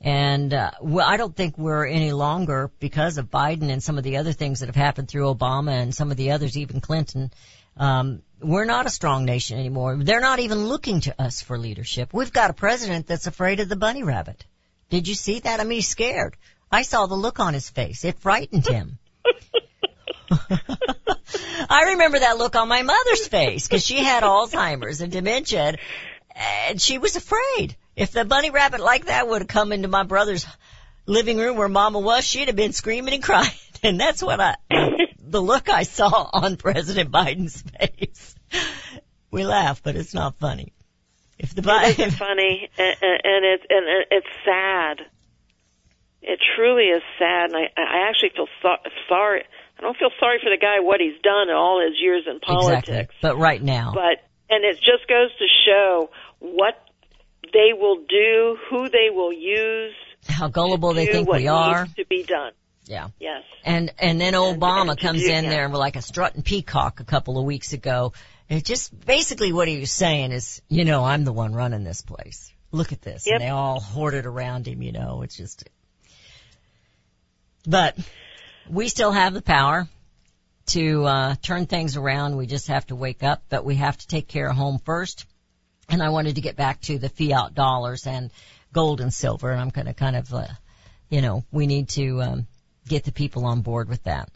And 0.00 0.54
uh, 0.54 0.70
well, 0.80 1.08
I 1.08 1.16
don't 1.16 1.34
think 1.34 1.58
we're 1.58 1.86
any 1.86 2.12
longer 2.12 2.70
because 2.78 3.18
of 3.18 3.30
Biden 3.30 3.70
and 3.70 3.82
some 3.82 3.98
of 3.98 4.04
the 4.04 4.18
other 4.18 4.32
things 4.32 4.60
that 4.60 4.66
have 4.66 4.76
happened 4.76 5.08
through 5.08 5.34
Obama 5.34 5.72
and 5.72 5.94
some 5.94 6.10
of 6.10 6.16
the 6.16 6.32
others, 6.32 6.56
even 6.56 6.80
Clinton. 6.80 7.32
Um, 7.76 8.22
we're 8.40 8.64
not 8.64 8.86
a 8.86 8.90
strong 8.90 9.24
nation 9.24 9.58
anymore. 9.58 9.96
They're 9.96 10.20
not 10.20 10.38
even 10.38 10.66
looking 10.66 11.00
to 11.02 11.20
us 11.20 11.42
for 11.42 11.58
leadership. 11.58 12.12
We've 12.12 12.32
got 12.32 12.50
a 12.50 12.54
president 12.54 13.06
that's 13.06 13.26
afraid 13.26 13.60
of 13.60 13.68
the 13.68 13.76
bunny 13.76 14.02
rabbit. 14.02 14.44
Did 14.90 15.08
you 15.08 15.14
see 15.14 15.40
that? 15.40 15.60
I 15.60 15.64
mean, 15.64 15.78
he's 15.78 15.88
scared. 15.88 16.36
I 16.70 16.82
saw 16.82 17.06
the 17.06 17.14
look 17.14 17.40
on 17.40 17.54
his 17.54 17.68
face. 17.68 18.04
It 18.04 18.20
frightened 18.20 18.66
him. 18.66 18.98
I 21.70 21.84
remember 21.88 22.18
that 22.18 22.38
look 22.38 22.56
on 22.56 22.68
my 22.68 22.82
mother's 22.82 23.26
face 23.26 23.66
because 23.66 23.84
she 23.84 23.98
had 23.98 24.22
Alzheimer's 24.22 25.00
and 25.00 25.10
dementia 25.10 25.76
and 26.68 26.80
she 26.80 26.98
was 26.98 27.16
afraid. 27.16 27.76
If 27.96 28.12
the 28.12 28.24
bunny 28.24 28.50
rabbit 28.50 28.80
like 28.80 29.06
that 29.06 29.26
would 29.26 29.42
have 29.42 29.48
come 29.48 29.72
into 29.72 29.88
my 29.88 30.04
brother's 30.04 30.46
living 31.06 31.38
room 31.38 31.56
where 31.56 31.68
mama 31.68 31.98
was, 31.98 32.24
she'd 32.24 32.48
have 32.48 32.56
been 32.56 32.72
screaming 32.72 33.14
and 33.14 33.22
crying. 33.22 33.50
And 33.80 34.00
that's 34.00 34.20
what 34.20 34.40
I, 34.40 34.56
the 35.30 35.40
look 35.42 35.68
I 35.68 35.82
saw 35.82 36.28
on 36.32 36.56
President 36.66 37.10
Biden's 37.10 37.62
face. 37.62 38.34
We 39.30 39.44
laugh, 39.44 39.82
but 39.82 39.96
it's 39.96 40.14
not 40.14 40.36
funny. 40.38 40.72
If 41.38 41.54
the 41.54 41.62
Biden, 41.62 41.90
isn't 41.90 42.10
funny, 42.12 42.68
and, 42.78 42.96
and 43.02 43.20
and 43.24 43.44
it's 43.44 43.64
and 43.70 43.86
it's 44.10 44.26
sad. 44.44 45.06
It 46.20 46.40
truly 46.56 46.84
is 46.84 47.02
sad, 47.18 47.50
and 47.50 47.56
I 47.56 47.68
I 47.80 48.08
actually 48.08 48.30
feel 48.34 48.48
so, 48.62 48.68
sorry. 49.08 49.44
I 49.78 49.82
don't 49.82 49.96
feel 49.96 50.10
sorry 50.18 50.38
for 50.42 50.50
the 50.50 50.58
guy 50.60 50.80
what 50.80 50.98
he's 51.00 51.20
done 51.22 51.48
in 51.48 51.54
all 51.54 51.80
his 51.80 51.94
years 52.00 52.24
in 52.28 52.40
politics. 52.40 52.88
exactly. 52.88 53.16
But 53.22 53.38
right 53.38 53.62
now, 53.62 53.92
But 53.94 54.24
and 54.50 54.64
it 54.64 54.76
just 54.76 55.06
goes 55.08 55.30
to 55.38 55.46
show 55.64 56.10
what 56.40 56.74
they 57.52 57.72
will 57.78 58.04
do, 58.08 58.58
who 58.70 58.88
they 58.88 59.10
will 59.14 59.32
use, 59.32 59.94
how 60.28 60.48
gullible 60.48 60.94
they 60.94 61.06
think 61.06 61.28
what 61.28 61.38
we 61.40 61.46
are. 61.46 61.84
needs 61.84 61.94
to 61.96 62.06
be 62.06 62.24
done. 62.24 62.52
Yeah. 62.88 63.08
Yes. 63.20 63.44
And 63.64 63.92
and 63.98 64.20
then 64.20 64.32
Obama 64.32 64.92
and 64.92 65.00
comes 65.00 65.24
in 65.24 65.44
there 65.44 65.64
and 65.64 65.72
we're 65.72 65.78
like 65.78 65.96
a 65.96 66.02
strutting 66.02 66.42
peacock 66.42 67.00
a 67.00 67.04
couple 67.04 67.38
of 67.38 67.44
weeks 67.44 67.72
ago. 67.72 68.14
And 68.48 68.64
just 68.64 68.98
basically 69.06 69.52
what 69.52 69.68
he 69.68 69.78
was 69.78 69.92
saying 69.92 70.32
is, 70.32 70.62
you 70.68 70.84
know, 70.84 71.04
I'm 71.04 71.24
the 71.24 71.32
one 71.32 71.52
running 71.52 71.84
this 71.84 72.00
place. 72.00 72.50
Look 72.72 72.92
at 72.92 73.02
this. 73.02 73.26
Yep. 73.26 73.34
And 73.34 73.44
they 73.44 73.50
all 73.50 73.78
hoarded 73.78 74.24
around 74.24 74.66
him, 74.66 74.82
you 74.82 74.92
know, 74.92 75.22
it's 75.22 75.36
just 75.36 75.68
but 77.66 77.98
we 78.70 78.88
still 78.88 79.12
have 79.12 79.34
the 79.34 79.42
power 79.42 79.86
to 80.68 81.04
uh 81.04 81.34
turn 81.42 81.66
things 81.66 81.96
around. 81.96 82.36
We 82.36 82.46
just 82.46 82.68
have 82.68 82.86
to 82.86 82.96
wake 82.96 83.22
up, 83.22 83.42
but 83.50 83.64
we 83.64 83.74
have 83.74 83.98
to 83.98 84.06
take 84.06 84.28
care 84.28 84.48
of 84.48 84.56
home 84.56 84.78
first. 84.78 85.26
And 85.90 86.02
I 86.02 86.08
wanted 86.08 86.36
to 86.36 86.40
get 86.40 86.56
back 86.56 86.80
to 86.82 86.98
the 86.98 87.08
fiat 87.10 87.54
dollars 87.54 88.06
and 88.06 88.30
gold 88.72 89.00
and 89.02 89.12
silver 89.12 89.50
and 89.50 89.60
I'm 89.60 89.70
going 89.70 89.86
to 89.86 89.94
kind 89.94 90.16
of 90.16 90.32
uh, 90.32 90.46
you 91.10 91.20
know, 91.20 91.44
we 91.50 91.66
need 91.66 91.90
to 91.90 92.22
um 92.22 92.46
get 92.88 93.04
the 93.04 93.12
people 93.12 93.46
on 93.46 93.60
board 93.60 93.88
with 93.88 94.04
that. 94.04 94.30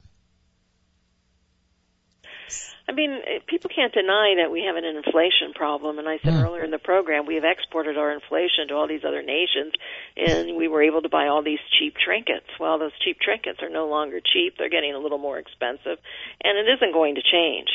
I 2.89 2.93
mean, 2.93 3.13
eh, 3.13 3.39
people 3.47 3.71
can't 3.75 3.93
deny 3.93 4.35
that 4.43 4.51
we 4.51 4.65
have 4.65 4.77
an 4.77 4.85
inflation 4.85 5.55
problem. 5.55 5.99
And 5.99 6.09
I 6.09 6.19
said 6.19 6.35
Mm. 6.35 6.45
earlier 6.45 6.65
in 6.65 6.71
the 6.71 6.79
program, 6.79 7.27
we 7.27 7.37
have 7.37 7.45
exported 7.45 7.97
our 7.97 8.11
inflation 8.13 8.69
to 8.69 8.75
all 8.75 8.87
these 8.87 9.05
other 9.05 9.23
nations, 9.23 9.73
and 10.17 10.57
we 10.57 10.69
were 10.69 10.83
able 10.83 11.01
to 11.03 11.09
buy 11.09 11.29
all 11.29 11.43
these 11.43 11.61
cheap 11.79 11.97
trinkets. 11.97 12.49
Well, 12.59 12.79
those 12.79 12.93
cheap 12.99 13.19
trinkets 13.21 13.63
are 13.63 13.71
no 13.71 13.87
longer 13.87 14.21
cheap; 14.21 14.59
they're 14.59 14.69
getting 14.69 14.95
a 14.95 14.99
little 14.99 15.19
more 15.19 15.39
expensive, 15.39 15.99
and 16.43 16.59
it 16.59 16.69
isn't 16.69 16.93
going 16.93 17.15
to 17.15 17.23
change. 17.23 17.71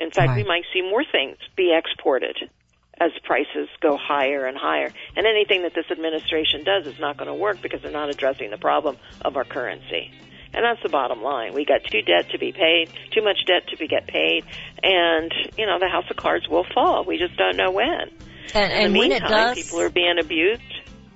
In 0.00 0.10
fact, 0.10 0.36
we 0.36 0.44
might 0.44 0.64
see 0.72 0.82
more 0.82 1.04
things 1.04 1.38
be 1.56 1.72
exported 1.74 2.48
as 3.00 3.12
prices 3.24 3.68
go 3.80 3.96
higher 3.96 4.46
and 4.46 4.56
higher. 4.56 4.92
And 5.16 5.26
anything 5.26 5.62
that 5.62 5.74
this 5.74 5.86
administration 5.90 6.64
does 6.64 6.86
is 6.86 6.98
not 6.98 7.16
going 7.16 7.28
to 7.28 7.34
work 7.34 7.60
because 7.62 7.80
they're 7.82 7.90
not 7.92 8.10
addressing 8.10 8.50
the 8.50 8.58
problem 8.58 8.96
of 9.24 9.36
our 9.36 9.44
currency. 9.44 10.10
And 10.54 10.64
that's 10.64 10.82
the 10.82 10.88
bottom 10.88 11.22
line. 11.22 11.52
We 11.54 11.64
got 11.64 11.84
too 11.84 12.00
debt 12.02 12.30
to 12.30 12.38
be 12.38 12.52
paid, 12.52 12.88
too 13.12 13.22
much 13.22 13.36
debt 13.46 13.68
to 13.68 13.76
be 13.76 13.86
get 13.86 14.06
paid, 14.06 14.44
and 14.82 15.30
you 15.58 15.66
know 15.66 15.78
the 15.78 15.88
house 15.88 16.06
of 16.10 16.16
cards 16.16 16.48
will 16.48 16.64
fall. 16.74 17.04
We 17.04 17.18
just 17.18 17.36
don't 17.36 17.56
know 17.56 17.70
when. 17.70 18.10
And, 18.54 18.72
In 18.72 18.78
and 18.86 18.94
the 18.94 18.98
when 18.98 19.12
it 19.12 19.20
meantime, 19.20 19.54
does, 19.54 19.56
people 19.62 19.80
are 19.82 19.90
being 19.90 20.18
abused. 20.18 20.62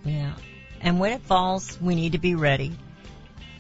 yeah. 0.04 0.34
And 0.82 1.00
when 1.00 1.12
it 1.12 1.22
falls, 1.22 1.80
we 1.80 1.94
need 1.94 2.12
to 2.12 2.18
be 2.18 2.34
ready. 2.34 2.72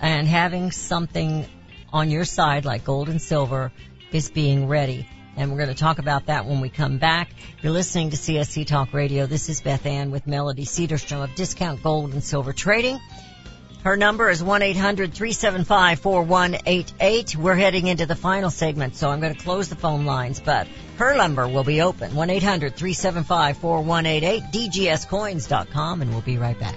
And 0.00 0.26
having 0.28 0.72
something 0.72 1.46
on 1.92 2.10
your 2.10 2.24
side 2.24 2.64
like 2.66 2.84
gold 2.84 3.08
and 3.08 3.20
silver 3.22 3.72
is 4.12 4.30
being 4.30 4.66
ready. 4.68 5.08
And 5.36 5.50
we're 5.50 5.58
going 5.58 5.70
to 5.70 5.74
talk 5.74 5.98
about 5.98 6.26
that 6.26 6.46
when 6.46 6.60
we 6.60 6.68
come 6.68 6.98
back. 6.98 7.30
You're 7.62 7.72
listening 7.72 8.10
to 8.10 8.16
CSC 8.16 8.66
Talk 8.66 8.92
Radio. 8.92 9.26
This 9.26 9.48
is 9.48 9.60
Beth 9.60 9.86
Ann 9.86 10.10
with 10.10 10.26
Melody 10.26 10.64
Cedarstrom 10.64 11.22
of 11.24 11.34
Discount 11.34 11.82
Gold 11.82 12.12
and 12.12 12.22
Silver 12.22 12.52
Trading. 12.52 13.00
Her 13.82 13.96
number 13.96 14.28
is 14.30 14.40
1-800-375-4188. 14.42 17.34
We're 17.34 17.56
heading 17.56 17.88
into 17.88 18.06
the 18.06 18.14
final 18.14 18.50
segment, 18.50 18.94
so 18.94 19.10
I'm 19.10 19.18
going 19.20 19.34
to 19.34 19.40
close 19.40 19.68
the 19.68 19.74
phone 19.74 20.04
lines, 20.04 20.38
but 20.38 20.68
her 20.98 21.16
number 21.16 21.48
will 21.48 21.64
be 21.64 21.80
open. 21.80 22.12
1-800-375-4188, 22.12 24.52
dgscoins.com, 24.52 26.02
and 26.02 26.12
we'll 26.12 26.20
be 26.20 26.38
right 26.38 26.60
back. 26.60 26.76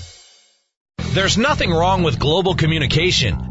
There's 1.13 1.37
nothing 1.37 1.71
wrong 1.71 2.03
with 2.03 2.19
global 2.19 2.55
communication. 2.55 3.50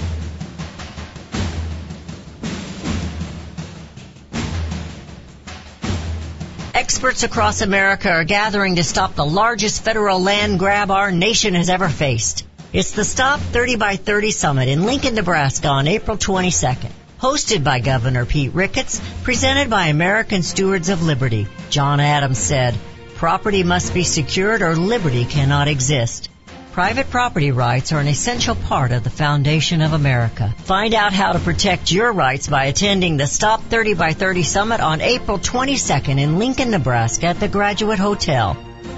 Experts 6.81 7.21
across 7.21 7.61
America 7.61 8.09
are 8.09 8.23
gathering 8.23 8.77
to 8.77 8.83
stop 8.83 9.13
the 9.13 9.23
largest 9.23 9.83
federal 9.83 10.19
land 10.19 10.57
grab 10.57 10.89
our 10.89 11.11
nation 11.11 11.53
has 11.53 11.69
ever 11.69 11.87
faced. 11.87 12.43
It's 12.73 12.89
the 12.89 13.05
Stop 13.05 13.39
30 13.39 13.75
by 13.75 13.97
30 13.97 14.31
Summit 14.31 14.67
in 14.67 14.87
Lincoln, 14.87 15.13
Nebraska 15.13 15.67
on 15.67 15.87
April 15.87 16.17
22nd. 16.17 16.89
Hosted 17.19 17.63
by 17.63 17.81
Governor 17.81 18.25
Pete 18.25 18.55
Ricketts, 18.55 18.99
presented 19.21 19.69
by 19.69 19.89
American 19.89 20.41
Stewards 20.41 20.89
of 20.89 21.03
Liberty. 21.03 21.45
John 21.69 21.99
Adams 21.99 22.39
said, 22.39 22.75
property 23.13 23.61
must 23.61 23.93
be 23.93 24.03
secured 24.03 24.63
or 24.63 24.75
liberty 24.75 25.25
cannot 25.25 25.67
exist. 25.67 26.29
Private 26.71 27.09
property 27.09 27.51
rights 27.51 27.91
are 27.91 27.99
an 27.99 28.07
essential 28.07 28.55
part 28.55 28.93
of 28.93 29.03
the 29.03 29.09
foundation 29.09 29.81
of 29.81 29.91
America. 29.91 30.55
Find 30.59 30.93
out 30.93 31.11
how 31.11 31.33
to 31.33 31.39
protect 31.39 31.91
your 31.91 32.13
rights 32.13 32.47
by 32.47 32.65
attending 32.65 33.17
the 33.17 33.27
Stop 33.27 33.61
30 33.63 33.95
by 33.95 34.13
30 34.13 34.43
Summit 34.43 34.79
on 34.79 35.01
April 35.01 35.37
22nd 35.37 36.17
in 36.17 36.39
Lincoln, 36.39 36.71
Nebraska 36.71 37.27
at 37.27 37.41
the 37.41 37.49
Graduate 37.49 37.99
Hotel. 37.99 38.55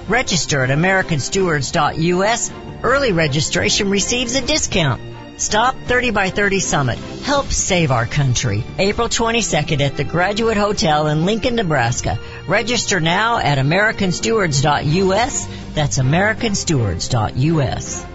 Register 0.08 0.64
at 0.64 0.70
americanstewards.us. 0.70 2.52
Early 2.84 3.12
registration 3.12 3.90
receives 3.90 4.36
a 4.36 4.46
discount. 4.46 5.13
Stop 5.44 5.76
30 5.76 6.12
by 6.12 6.30
30 6.30 6.62
Summit. 6.62 6.98
Help 6.98 7.52
save 7.52 7.92
our 7.92 8.06
country. 8.06 8.64
April 8.80 9.10
22nd 9.10 9.82
at 9.82 9.98
the 9.98 10.06
Graduate 10.06 10.56
Hotel 10.56 11.08
in 11.08 11.26
Lincoln, 11.26 11.56
Nebraska. 11.56 12.18
Register 12.48 13.02
now 13.02 13.40
at 13.40 13.58
americanstewards.us. 13.58 15.48
That's 15.76 15.98
americanstewards.us. 15.98 18.06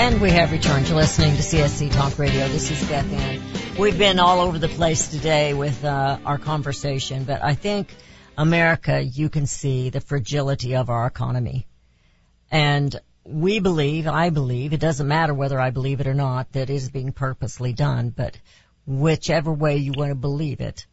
And 0.00 0.20
we 0.20 0.32
have 0.32 0.50
returned 0.50 0.86
to 0.86 0.96
listening 0.96 1.36
to 1.36 1.42
CSC 1.42 1.92
Talk 1.92 2.18
Radio. 2.18 2.48
This 2.48 2.72
is 2.72 2.82
Beth 2.88 3.12
Ann. 3.12 3.59
We've 3.80 3.96
been 3.96 4.18
all 4.18 4.40
over 4.40 4.58
the 4.58 4.68
place 4.68 5.08
today 5.08 5.54
with 5.54 5.86
uh, 5.86 6.18
our 6.26 6.36
conversation, 6.36 7.24
but 7.24 7.42
I 7.42 7.54
think 7.54 7.88
America, 8.36 9.02
you 9.02 9.30
can 9.30 9.46
see 9.46 9.88
the 9.88 10.02
fragility 10.02 10.76
of 10.76 10.90
our 10.90 11.06
economy. 11.06 11.66
And 12.50 12.94
we 13.24 13.58
believe, 13.58 14.06
I 14.06 14.28
believe, 14.28 14.74
it 14.74 14.80
doesn't 14.80 15.08
matter 15.08 15.32
whether 15.32 15.58
I 15.58 15.70
believe 15.70 16.02
it 16.02 16.06
or 16.06 16.12
not, 16.12 16.52
that 16.52 16.68
it 16.68 16.74
is 16.74 16.90
being 16.90 17.12
purposely 17.12 17.72
done, 17.72 18.10
but 18.10 18.38
whichever 18.86 19.50
way 19.50 19.78
you 19.78 19.94
want 19.96 20.10
to 20.10 20.14
believe 20.14 20.60
it, 20.60 20.84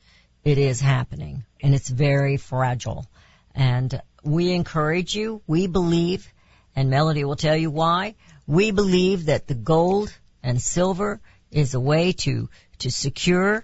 it 0.46 0.58
is 0.58 0.80
happening. 0.80 1.44
And 1.62 1.76
it's 1.76 1.90
very 1.90 2.38
fragile. 2.38 3.06
And 3.54 4.02
we 4.24 4.54
encourage 4.54 5.14
you, 5.14 5.42
we 5.46 5.68
believe, 5.68 6.26
and 6.74 6.90
Melody 6.90 7.26
will 7.26 7.36
tell 7.36 7.58
you 7.58 7.70
why, 7.70 8.16
we 8.48 8.72
believe 8.72 9.26
that 9.26 9.46
the 9.46 9.56
gold 9.56 10.18
and 10.42 10.62
silver 10.62 11.20
is 11.52 11.74
a 11.74 11.80
way 11.80 12.12
to, 12.12 12.50
to 12.80 12.92
secure 12.92 13.64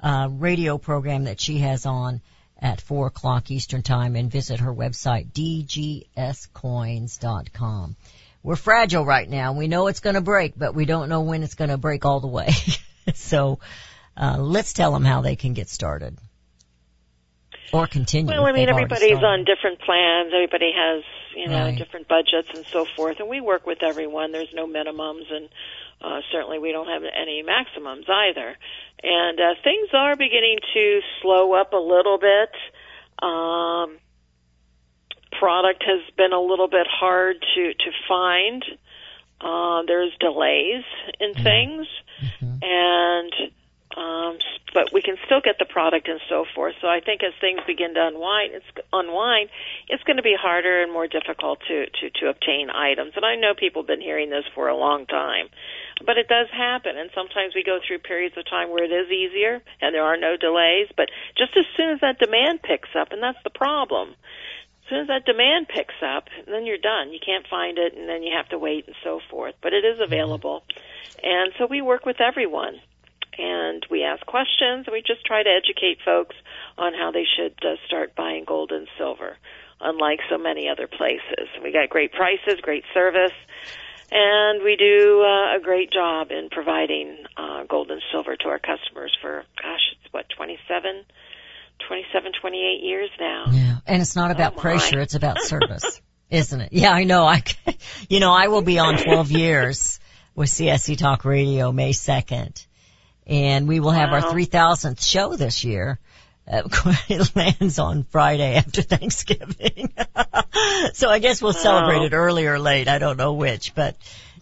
uh, 0.00 0.28
radio 0.30 0.78
program 0.78 1.24
that 1.24 1.38
she 1.40 1.58
has 1.58 1.84
on 1.86 2.20
at 2.62 2.80
four 2.80 3.08
o'clock 3.08 3.50
Eastern 3.50 3.82
time, 3.82 4.16
and 4.16 4.30
visit 4.30 4.60
her 4.60 4.72
website 4.72 5.32
dgscoins.com. 5.32 7.96
We're 8.44 8.56
fragile 8.56 9.04
right 9.04 9.28
now. 9.28 9.52
We 9.52 9.68
know 9.68 9.88
it's 9.88 10.00
going 10.00 10.14
to 10.14 10.20
break, 10.20 10.54
but 10.56 10.74
we 10.74 10.84
don't 10.84 11.08
know 11.08 11.22
when 11.22 11.42
it's 11.42 11.54
going 11.54 11.70
to 11.70 11.76
break 11.76 12.04
all 12.04 12.20
the 12.20 12.28
way. 12.28 12.50
so 13.14 13.58
uh, 14.16 14.36
let's 14.38 14.72
tell 14.72 14.92
them 14.92 15.04
how 15.04 15.22
they 15.22 15.34
can 15.36 15.54
get 15.54 15.68
started 15.68 16.16
or 17.72 17.86
continue. 17.86 18.30
Well, 18.30 18.46
I 18.46 18.52
mean, 18.52 18.68
everybody's 18.68 19.22
on 19.22 19.44
different 19.44 19.80
plans. 19.80 20.32
Everybody 20.34 20.72
has, 20.76 21.02
you 21.34 21.48
know, 21.48 21.64
Right. 21.64 21.76
different 21.78 22.06
budgets 22.08 22.48
and 22.54 22.64
so 22.66 22.84
forth. 22.96 23.18
And 23.20 23.28
we 23.28 23.40
work 23.40 23.66
with 23.66 23.82
everyone. 23.82 24.32
There's 24.32 24.52
no 24.54 24.66
minimums, 24.66 25.32
and 25.32 25.48
uh, 26.00 26.20
certainly 26.30 26.58
we 26.58 26.72
don't 26.72 26.88
have 26.88 27.02
any 27.04 27.42
maximums 27.42 28.06
either. 28.08 28.56
And 29.02 29.40
uh, 29.40 29.54
things 29.64 29.88
are 29.94 30.16
beginning 30.16 30.58
to 30.74 31.00
slow 31.22 31.54
up 31.54 31.72
a 31.72 31.76
little 31.76 32.18
bit. 32.18 32.50
Um, 33.22 33.98
product 35.38 35.82
has 35.86 36.02
been 36.16 36.32
a 36.32 36.40
little 36.40 36.68
bit 36.68 36.86
hard 36.88 37.36
to 37.54 37.72
to 37.74 37.90
find. 38.08 38.64
Uh, 39.40 39.82
there's 39.88 40.12
delays 40.20 40.84
in 41.18 41.34
things, 41.34 41.86
and 42.62 43.32
um, 43.96 44.38
but 44.72 44.92
we 44.92 45.02
can 45.02 45.16
still 45.26 45.40
get 45.40 45.58
the 45.58 45.64
product 45.64 46.08
and 46.08 46.20
so 46.28 46.44
forth. 46.54 46.74
So 46.80 46.88
I 46.88 47.00
think 47.00 47.22
as 47.22 47.32
things 47.40 47.60
begin 47.66 47.94
to 47.94 48.06
unwind, 48.06 48.54
it's 48.54 48.86
unwind, 48.92 49.50
it's 49.88 50.02
going 50.04 50.16
to 50.16 50.22
be 50.22 50.34
harder 50.38 50.82
and 50.82 50.92
more 50.92 51.06
difficult 51.06 51.60
to 51.68 51.86
to 51.86 52.10
to 52.20 52.28
obtain 52.28 52.70
items. 52.70 53.12
And 53.16 53.24
I 53.24 53.36
know 53.36 53.54
people 53.54 53.82
have 53.82 53.88
been 53.88 54.00
hearing 54.00 54.30
this 54.30 54.44
for 54.54 54.68
a 54.68 54.76
long 54.76 55.06
time, 55.06 55.48
but 56.04 56.16
it 56.16 56.28
does 56.28 56.48
happen. 56.50 56.96
And 56.96 57.10
sometimes 57.14 57.54
we 57.54 57.64
go 57.64 57.78
through 57.86 57.98
periods 57.98 58.36
of 58.36 58.48
time 58.48 58.70
where 58.70 58.84
it 58.84 58.92
is 58.92 59.10
easier 59.10 59.60
and 59.80 59.94
there 59.94 60.04
are 60.04 60.16
no 60.16 60.36
delays. 60.36 60.88
But 60.96 61.10
just 61.36 61.52
as 61.56 61.64
soon 61.76 61.90
as 61.90 62.00
that 62.00 62.18
demand 62.18 62.62
picks 62.62 62.90
up, 62.98 63.12
and 63.12 63.22
that's 63.22 63.42
the 63.44 63.50
problem. 63.50 64.10
As 64.10 64.88
soon 64.88 65.00
as 65.00 65.08
that 65.08 65.24
demand 65.24 65.68
picks 65.68 65.94
up, 66.02 66.28
then 66.46 66.66
you're 66.66 66.76
done. 66.76 67.12
You 67.12 67.20
can't 67.24 67.46
find 67.46 67.78
it, 67.78 67.96
and 67.96 68.08
then 68.08 68.22
you 68.22 68.34
have 68.36 68.48
to 68.48 68.58
wait 68.58 68.86
and 68.86 68.96
so 69.04 69.20
forth. 69.30 69.54
But 69.62 69.72
it 69.72 69.84
is 69.84 70.00
available, 70.00 70.64
and 71.22 71.52
so 71.56 71.66
we 71.66 71.80
work 71.80 72.04
with 72.04 72.20
everyone 72.20 72.80
and 73.38 73.84
we 73.90 74.02
ask 74.04 74.24
questions 74.26 74.86
and 74.86 74.92
we 74.92 75.02
just 75.06 75.24
try 75.24 75.42
to 75.42 75.50
educate 75.50 75.98
folks 76.04 76.36
on 76.78 76.92
how 76.94 77.10
they 77.10 77.24
should 77.36 77.54
uh, 77.64 77.76
start 77.86 78.14
buying 78.14 78.44
gold 78.46 78.70
and 78.72 78.86
silver 78.98 79.36
unlike 79.80 80.20
so 80.30 80.38
many 80.38 80.68
other 80.68 80.86
places 80.86 81.48
we 81.62 81.72
got 81.72 81.88
great 81.88 82.12
prices 82.12 82.60
great 82.62 82.84
service 82.94 83.32
and 84.10 84.62
we 84.62 84.76
do 84.76 85.22
uh, 85.22 85.56
a 85.56 85.60
great 85.62 85.90
job 85.90 86.30
in 86.30 86.48
providing 86.50 87.16
uh, 87.36 87.64
gold 87.64 87.90
and 87.90 88.02
silver 88.12 88.36
to 88.36 88.48
our 88.48 88.58
customers 88.58 89.16
for 89.20 89.44
gosh 89.62 89.80
it's 90.02 90.12
what 90.12 90.26
27 90.36 91.04
27 91.88 92.32
28 92.40 92.82
years 92.82 93.10
now 93.18 93.44
Yeah, 93.50 93.76
and 93.86 94.02
it's 94.02 94.14
not 94.14 94.30
about 94.30 94.54
Oh, 94.56 94.60
pressure, 94.60 95.00
it's 95.00 95.14
about 95.14 95.40
service, 95.42 96.00
isn't 96.30 96.60
it? 96.60 96.72
Yeah, 96.72 96.90
I 96.92 97.04
know. 97.04 97.24
I, 97.24 97.42
you 98.08 98.20
know, 98.20 98.32
I 98.32 98.48
will 98.48 98.62
be 98.62 98.78
on 98.78 98.98
12 98.98 99.30
years 99.32 99.98
with 100.34 100.48
CSC 100.48 100.96
Talk 100.96 101.24
Radio 101.24 101.72
May 101.72 101.92
2nd, 101.92 102.64
and 103.26 103.68
we 103.68 103.80
will 103.80 103.90
have 103.90 104.10
our 104.10 104.22
3000th 104.22 105.04
show 105.06 105.36
this 105.36 105.64
year. 105.64 105.98
Uh, 106.50 106.62
it 107.08 107.36
lands 107.36 107.78
on 107.78 108.02
Friday 108.04 108.54
after 108.56 108.82
Thanksgiving. 108.82 109.92
so 110.94 111.08
I 111.08 111.18
guess 111.20 111.40
we'll 111.40 111.52
celebrate 111.52 111.98
Wow. 111.98 112.04
it 112.06 112.12
early 112.12 112.46
or 112.46 112.58
late. 112.58 112.88
I 112.88 112.98
don't 112.98 113.16
know 113.16 113.34
which, 113.34 113.74
but 113.74 113.96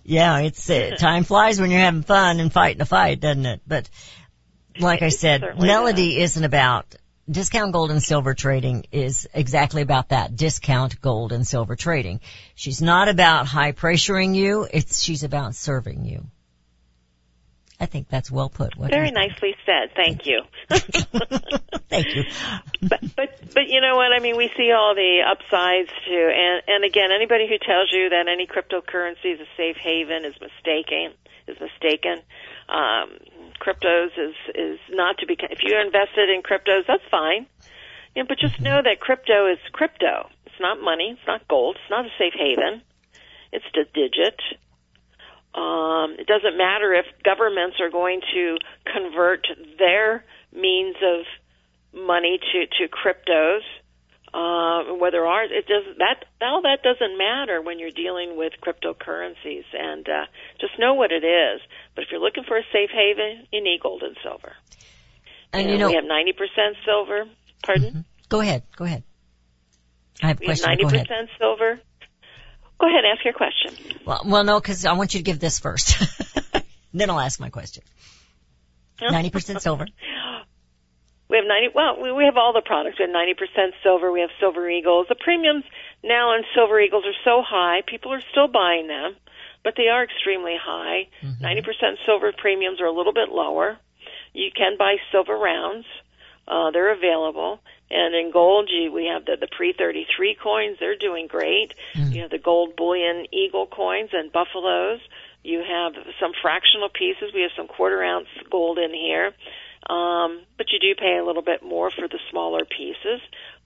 yeah, 0.04 0.38
it's, 0.38 0.68
uh, 0.70 0.96
time 0.98 1.24
flies 1.24 1.60
when 1.60 1.70
you're 1.70 1.80
having 1.80 2.02
fun 2.02 2.40
and 2.40 2.52
fighting 2.52 2.80
a 2.80 2.86
fight, 2.86 3.20
doesn't 3.20 3.44
it? 3.46 3.60
But 3.66 3.88
like 4.78 5.02
I 5.02 5.10
said, 5.10 5.42
Melody 5.60 6.20
isn't 6.22 6.42
about 6.44 6.94
discount 7.30 7.72
gold 7.72 7.90
and 7.90 8.02
silver 8.02 8.34
trading 8.34 8.86
is 8.90 9.28
exactly 9.34 9.82
about 9.82 10.08
that 10.08 10.34
discount 10.36 11.00
gold 11.00 11.32
and 11.32 11.46
silver 11.46 11.76
trading. 11.76 12.20
She's 12.54 12.80
not 12.82 13.08
about 13.08 13.46
high 13.46 13.72
pressuring 13.72 14.34
you. 14.34 14.66
It's 14.72 15.02
she's 15.02 15.22
about 15.22 15.54
serving 15.54 16.06
you. 16.06 16.26
I 17.80 17.86
think 17.86 18.08
that's 18.08 18.30
well 18.30 18.50
put. 18.50 18.76
What 18.76 18.90
Very 18.90 19.10
nicely 19.10 19.56
said. 19.64 19.90
Thank 19.96 20.26
you. 20.26 20.42
Thank 21.88 22.14
you. 22.14 22.24
but 22.82 23.00
but 23.16 23.40
but 23.54 23.68
you 23.68 23.80
know 23.80 23.96
what 23.96 24.12
I 24.12 24.20
mean. 24.20 24.36
We 24.36 24.50
see 24.54 24.70
all 24.70 24.94
the 24.94 25.22
upsides 25.26 25.88
too, 26.06 26.30
and 26.30 26.62
and 26.68 26.84
again, 26.84 27.10
anybody 27.10 27.48
who 27.48 27.56
tells 27.56 27.88
you 27.90 28.10
that 28.10 28.28
any 28.28 28.46
cryptocurrency 28.46 29.32
is 29.32 29.40
a 29.40 29.48
safe 29.56 29.76
haven 29.82 30.26
is 30.26 30.34
mistaken. 30.40 31.16
Is 31.48 31.56
mistaken. 31.58 32.20
Um, 32.68 33.16
cryptos 33.58 34.12
is 34.18 34.34
is 34.54 34.78
not 34.90 35.18
to 35.18 35.26
be. 35.26 35.36
If 35.40 35.62
you're 35.62 35.80
invested 35.80 36.28
in 36.28 36.42
cryptos, 36.42 36.86
that's 36.86 37.02
fine. 37.10 37.46
You 38.14 38.22
know, 38.22 38.26
but 38.28 38.38
just 38.38 38.60
know 38.60 38.82
that 38.82 39.00
crypto 39.00 39.50
is 39.50 39.58
crypto. 39.72 40.28
It's 40.44 40.60
not 40.60 40.82
money. 40.82 41.16
It's 41.16 41.26
not 41.26 41.48
gold. 41.48 41.76
It's 41.80 41.90
not 41.90 42.04
a 42.04 42.10
safe 42.18 42.34
haven. 42.36 42.82
It's 43.52 43.64
a 43.74 43.84
digit. 43.94 44.38
Um, 45.54 46.14
it 46.18 46.26
doesn't 46.26 46.56
matter 46.56 46.94
if 46.94 47.06
governments 47.24 47.76
are 47.80 47.90
going 47.90 48.20
to 48.34 48.58
convert 48.86 49.46
their 49.78 50.24
means 50.52 50.96
of 51.02 51.26
money 51.92 52.38
to 52.52 52.66
to 52.78 52.88
cryptos. 52.88 53.60
Uh, 54.32 54.94
whether 54.94 55.26
ours, 55.26 55.50
it 55.50 55.66
does 55.66 55.96
that 55.98 56.24
all 56.40 56.62
that 56.62 56.84
doesn't 56.84 57.18
matter 57.18 57.60
when 57.60 57.80
you're 57.80 57.90
dealing 57.90 58.36
with 58.36 58.52
cryptocurrencies, 58.62 59.64
and 59.72 60.08
uh, 60.08 60.26
just 60.60 60.78
know 60.78 60.94
what 60.94 61.10
it 61.10 61.24
is. 61.24 61.60
But 61.96 62.04
if 62.04 62.12
you're 62.12 62.20
looking 62.20 62.44
for 62.44 62.56
a 62.56 62.62
safe 62.72 62.90
haven, 62.94 63.48
you 63.50 63.60
need 63.60 63.80
gold 63.82 64.04
and 64.04 64.16
silver. 64.22 64.52
And 65.52 65.68
you 65.68 65.78
know, 65.78 65.88
we 65.88 65.94
have 65.94 66.04
90% 66.04 66.36
silver. 66.84 67.24
Pardon? 67.64 68.04
go 68.28 68.40
ahead, 68.40 68.62
go 68.76 68.84
ahead. 68.84 69.02
I 70.22 70.28
have 70.28 70.38
a 70.38 70.40
We 70.40 70.46
have 70.46 70.60
question. 70.60 71.06
90% 71.08 71.28
silver. 71.38 71.80
Go 72.80 72.88
ahead, 72.88 73.04
ask 73.04 73.24
your 73.24 73.34
question. 73.34 73.74
Well, 74.06 74.22
well, 74.24 74.44
no, 74.44 74.58
because 74.58 74.86
I 74.86 74.94
want 74.94 75.12
you 75.14 75.20
to 75.20 75.24
give 75.24 75.38
this 75.38 75.58
first. 75.58 76.02
then 76.94 77.10
I'll 77.10 77.20
ask 77.20 77.38
my 77.38 77.50
question. 77.50 77.82
Ninety 79.00 79.30
percent 79.30 79.62
silver. 79.62 79.86
We 81.30 81.36
have 81.36 81.46
90, 81.46 81.68
well, 81.76 82.02
we, 82.02 82.10
we 82.10 82.24
have 82.24 82.36
all 82.36 82.52
the 82.52 82.60
products. 82.60 82.98
We 82.98 83.06
have 83.06 83.14
90% 83.14 83.70
silver. 83.84 84.10
We 84.10 84.20
have 84.20 84.30
silver 84.40 84.68
eagles. 84.68 85.06
The 85.08 85.14
premiums 85.14 85.62
now 86.02 86.30
on 86.30 86.42
silver 86.56 86.80
eagles 86.80 87.04
are 87.06 87.14
so 87.24 87.40
high, 87.40 87.82
people 87.86 88.12
are 88.12 88.22
still 88.32 88.48
buying 88.48 88.88
them, 88.88 89.14
but 89.62 89.74
they 89.76 89.86
are 89.86 90.02
extremely 90.02 90.56
high. 90.60 91.06
90% 91.40 91.62
silver 92.04 92.32
premiums 92.36 92.80
are 92.80 92.86
a 92.86 92.92
little 92.92 93.12
bit 93.12 93.28
lower. 93.28 93.78
You 94.32 94.50
can 94.50 94.76
buy 94.76 94.96
silver 95.12 95.36
rounds. 95.36 95.86
Uh, 96.48 96.72
they're 96.72 96.92
available. 96.92 97.60
And 97.90 98.14
in 98.14 98.30
gold, 98.30 98.70
you, 98.72 98.92
we 98.92 99.06
have 99.06 99.24
the, 99.24 99.36
the 99.40 99.48
pre-33 99.48 100.38
coins. 100.40 100.76
They're 100.78 100.96
doing 100.96 101.26
great. 101.26 101.74
You 102.12 102.22
have 102.22 102.30
the 102.30 102.38
gold 102.38 102.76
bullion 102.76 103.26
eagle 103.32 103.66
coins 103.66 104.10
and 104.12 104.30
buffaloes. 104.30 105.00
You 105.42 105.58
have 105.66 105.94
some 106.20 106.32
fractional 106.40 106.88
pieces. 106.88 107.32
We 107.34 107.42
have 107.42 107.50
some 107.56 107.66
quarter 107.66 108.02
ounce 108.02 108.28
gold 108.50 108.78
in 108.78 108.94
here. 108.94 109.32
Um, 109.88 110.42
but 110.56 110.66
you 110.70 110.78
do 110.78 110.94
pay 110.94 111.18
a 111.18 111.24
little 111.24 111.42
bit 111.42 111.62
more 111.62 111.90
for 111.90 112.06
the 112.06 112.18
smaller 112.30 112.64
pieces. 112.64 113.20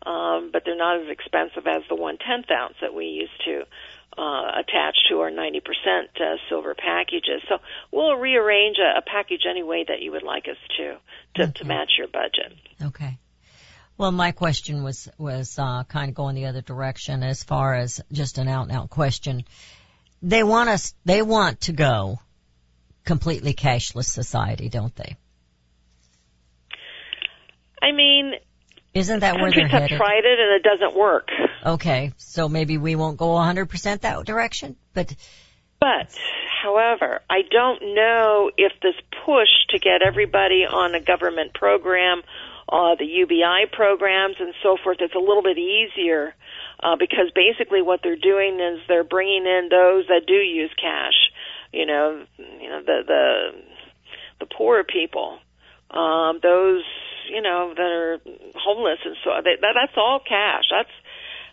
Um, 0.06 0.50
but 0.52 0.62
they're 0.64 0.76
not 0.76 1.00
as 1.02 1.08
expensive 1.08 1.66
as 1.66 1.82
the 1.88 1.96
one 1.96 2.16
tenth 2.18 2.50
ounce 2.50 2.76
that 2.80 2.94
we 2.94 3.06
used 3.06 3.44
to 3.44 3.64
uh, 4.16 4.60
attach 4.60 4.96
to 5.08 5.20
our 5.20 5.30
90% 5.30 5.60
uh, 5.66 6.36
silver 6.48 6.74
packages. 6.74 7.42
So 7.48 7.58
we'll 7.90 8.16
rearrange 8.16 8.76
a, 8.78 8.98
a 8.98 9.02
package 9.02 9.42
any 9.48 9.62
way 9.62 9.84
that 9.86 10.00
you 10.00 10.12
would 10.12 10.22
like 10.22 10.46
us 10.48 10.56
to 10.78 10.96
to, 11.36 11.52
to 11.52 11.64
match 11.64 11.92
your 11.98 12.08
budget. 12.08 12.54
Okay. 12.80 13.18
Well, 13.96 14.10
my 14.10 14.32
question 14.32 14.82
was 14.82 15.08
was 15.18 15.56
uh, 15.58 15.84
kind 15.84 16.08
of 16.08 16.14
going 16.14 16.34
the 16.34 16.46
other 16.46 16.62
direction 16.62 17.22
as 17.22 17.44
far 17.44 17.74
as 17.74 18.00
just 18.10 18.38
an 18.38 18.48
out 18.48 18.68
and 18.68 18.72
out 18.76 18.90
question. 18.90 19.44
They 20.20 20.42
want 20.42 20.68
us. 20.68 20.94
They 21.04 21.22
want 21.22 21.62
to 21.62 21.72
go 21.72 22.18
completely 23.04 23.54
cashless 23.54 24.06
society, 24.06 24.68
don't 24.68 24.94
they? 24.96 25.16
I 27.82 27.92
mean, 27.92 28.32
Isn't 28.94 29.20
that 29.20 29.34
where 29.36 29.50
they're 29.50 29.68
countries 29.68 29.70
have 29.72 29.82
headed? 29.82 29.98
tried 29.98 30.24
it 30.24 30.38
and 30.40 30.54
it 30.56 30.62
doesn't 30.62 30.98
work. 30.98 31.28
Okay, 31.64 32.12
so 32.16 32.48
maybe 32.48 32.78
we 32.78 32.96
won't 32.96 33.16
go 33.18 33.28
100% 33.28 34.00
that 34.00 34.24
direction, 34.24 34.76
but 34.94 35.14
But, 35.80 36.16
however, 36.62 37.20
I 37.28 37.42
don't 37.50 37.94
know 37.94 38.50
if 38.56 38.72
this 38.82 38.94
push 39.26 39.48
to 39.70 39.78
get 39.78 40.00
everybody 40.06 40.64
on 40.64 40.94
a 40.94 41.00
government 41.00 41.52
program, 41.54 42.22
uh, 42.74 42.96
the 42.98 43.06
UBI 43.06 43.70
programs 43.70 44.34
and 44.40 44.52
so 44.60 44.76
forth, 44.82 44.98
it's 44.98 45.14
a 45.14 45.18
little 45.18 45.44
bit 45.44 45.58
easier 45.58 46.34
uh, 46.82 46.96
because 46.98 47.30
basically 47.32 47.82
what 47.82 48.00
they're 48.02 48.16
doing 48.16 48.58
is 48.58 48.80
they're 48.88 49.04
bringing 49.04 49.46
in 49.46 49.68
those 49.70 50.08
that 50.08 50.22
do 50.26 50.34
use 50.34 50.72
cash. 50.74 51.14
You 51.72 51.86
know, 51.86 52.24
you 52.36 52.68
know 52.68 52.82
the 52.84 53.02
the 53.06 53.50
the 54.40 54.46
poorer 54.46 54.82
people, 54.82 55.38
um, 55.90 56.40
those 56.42 56.82
you 57.30 57.42
know 57.42 57.72
that 57.76 57.80
are 57.80 58.18
homeless 58.56 58.98
and 59.04 59.16
so 59.22 59.30
that, 59.30 59.58
that's 59.60 59.96
all 59.96 60.20
cash. 60.20 60.64
That's 60.70 60.90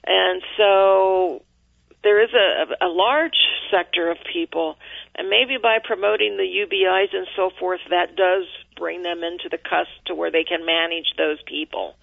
and 0.05 0.41
so 0.57 1.43
there 2.03 2.24
is 2.24 2.32
a, 2.34 2.86
a 2.86 2.89
large 2.89 3.38
sector 3.69 4.09
of 4.09 4.17
people, 4.34 4.76
and 5.15 5.30
maybe 5.30 5.57
by 5.61 5.78
promoting 5.84 6.38
the 6.38 6.65
UBIs 6.65 7.15
and 7.15 7.28
so 7.36 7.51
forth, 7.59 7.82
that 7.91 8.15
does 8.15 8.45
bring 8.82 9.03
them 9.03 9.21
into 9.23 9.47
the 9.49 9.61
cusp 9.61 9.93
to 10.07 10.15
where 10.15 10.32
they 10.32 10.43
can 10.43 10.65
manage 10.65 11.13
those 11.15 11.38
people 11.45 11.93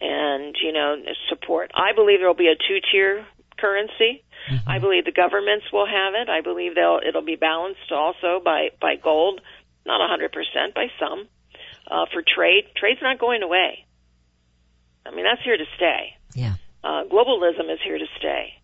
and 0.00 0.56
you 0.60 0.72
know 0.72 0.96
support. 1.30 1.70
I 1.74 1.94
believe 1.94 2.18
there 2.18 2.26
will 2.26 2.34
be 2.34 2.52
a 2.52 2.58
two-tier 2.58 3.24
currency. 3.56 4.24
I 4.66 4.78
believe 4.78 5.04
the 5.06 5.12
governments 5.12 5.66
will 5.72 5.86
have 5.86 6.14
it. 6.14 6.28
I 6.28 6.40
believe 6.42 6.74
they'll 6.74 7.00
it'll 7.06 7.24
be 7.24 7.36
balanced 7.36 7.90
also 7.90 8.42
by 8.44 8.70
by 8.80 8.96
gold, 8.96 9.40
not 9.86 10.00
a 10.02 10.08
hundred 10.08 10.32
percent, 10.32 10.74
by 10.74 10.88
some. 11.00 11.28
Uh, 11.88 12.06
for 12.12 12.22
trade, 12.26 12.64
trade's 12.76 13.00
not 13.00 13.18
going 13.18 13.42
away. 13.42 13.86
I 15.06 15.14
mean 15.14 15.24
that's 15.24 15.42
here 15.42 15.56
to 15.56 15.68
stay. 15.76 16.18
yeah. 16.34 16.54
Uh, 16.84 17.02
globalism 17.10 17.72
is 17.72 17.80
here 17.82 17.98
to 17.98 18.06
stay. 18.18 18.54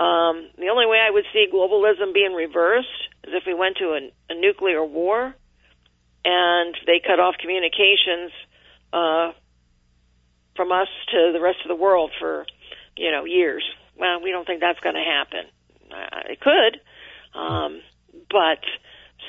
Um, 0.00 0.48
the 0.56 0.70
only 0.72 0.86
way 0.86 0.98
I 1.06 1.10
would 1.10 1.26
see 1.32 1.46
globalism 1.52 2.14
being 2.14 2.32
reversed 2.32 2.88
is 3.24 3.34
if 3.34 3.44
we 3.46 3.52
went 3.52 3.76
to 3.76 3.88
a, 3.98 4.32
a 4.32 4.34
nuclear 4.40 4.82
war 4.82 5.34
and 6.24 6.74
they 6.86 7.00
cut 7.04 7.20
off 7.20 7.36
communications 7.40 8.32
uh, 8.92 9.32
from 10.56 10.72
us 10.72 10.88
to 11.12 11.30
the 11.32 11.40
rest 11.40 11.58
of 11.64 11.68
the 11.68 11.80
world 11.80 12.10
for, 12.18 12.46
you 12.96 13.10
know, 13.10 13.24
years. 13.24 13.64
Well, 13.98 14.22
we 14.22 14.30
don't 14.30 14.46
think 14.46 14.60
that's 14.60 14.80
going 14.80 14.96
to 14.96 15.04
happen. 15.04 15.50
Uh, 15.90 16.30
it 16.30 16.40
could, 16.40 16.80
um, 17.38 17.80
but 18.30 18.60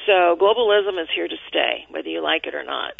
so 0.06 0.38
globalism 0.40 1.02
is 1.02 1.10
here 1.14 1.28
to 1.28 1.36
stay, 1.48 1.86
whether 1.90 2.10
you 2.10 2.22
like 2.22 2.46
it 2.46 2.56
or 2.56 2.64
not. 2.64 2.94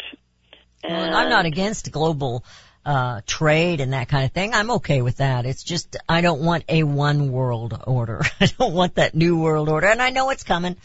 And 0.82 1.14
I'm 1.14 1.30
not 1.30 1.46
against 1.46 1.90
global 1.92 2.44
uh 2.84 3.20
trade 3.26 3.80
and 3.80 3.92
that 3.92 4.08
kind 4.08 4.24
of 4.24 4.32
thing. 4.32 4.54
I'm 4.54 4.72
okay 4.72 5.02
with 5.02 5.18
that. 5.18 5.46
It's 5.46 5.62
just 5.62 5.96
I 6.08 6.20
don't 6.20 6.40
want 6.40 6.64
a 6.68 6.82
one 6.82 7.30
world 7.30 7.80
order. 7.86 8.22
I 8.40 8.46
don't 8.46 8.74
want 8.74 8.96
that 8.96 9.14
new 9.14 9.40
world 9.40 9.68
order, 9.68 9.86
and 9.86 10.02
I 10.02 10.10
know 10.10 10.30
it's 10.30 10.42
coming. 10.42 10.76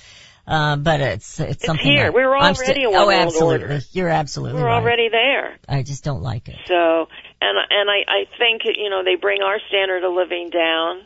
Uh, 0.48 0.78
but 0.78 1.02
it's 1.02 1.39
it's, 1.41 1.66
something 1.66 1.86
here. 1.86 2.06
that 2.06 2.14
We're 2.14 2.34
already 2.34 2.56
sti- 2.56 2.84
a 2.84 2.89
one 2.89 3.00
oh, 3.02 3.08
world 3.08 3.28
absolutely. 3.28 3.64
order. 3.64 3.80
You're 3.91 4.08
absolutely 4.10 4.62
We're 4.62 4.68
right. 4.68 4.82
already 4.82 5.10
there. 5.10 5.58
I 5.68 5.84
just 5.84 6.06
don't 6.06 6.22
like 6.22 6.48
it. 6.48 6.56
So, 6.68 7.08
and 7.41 7.58
and 7.70 7.89
I 7.89 8.00
I 8.08 8.26
think 8.38 8.62
you 8.66 8.89
know 8.89 9.04
they 9.04 9.16
bring 9.16 9.41
our 9.41 9.58
standard 9.68 10.06
of 10.06 10.14
living 10.14 10.50
down, 10.50 11.02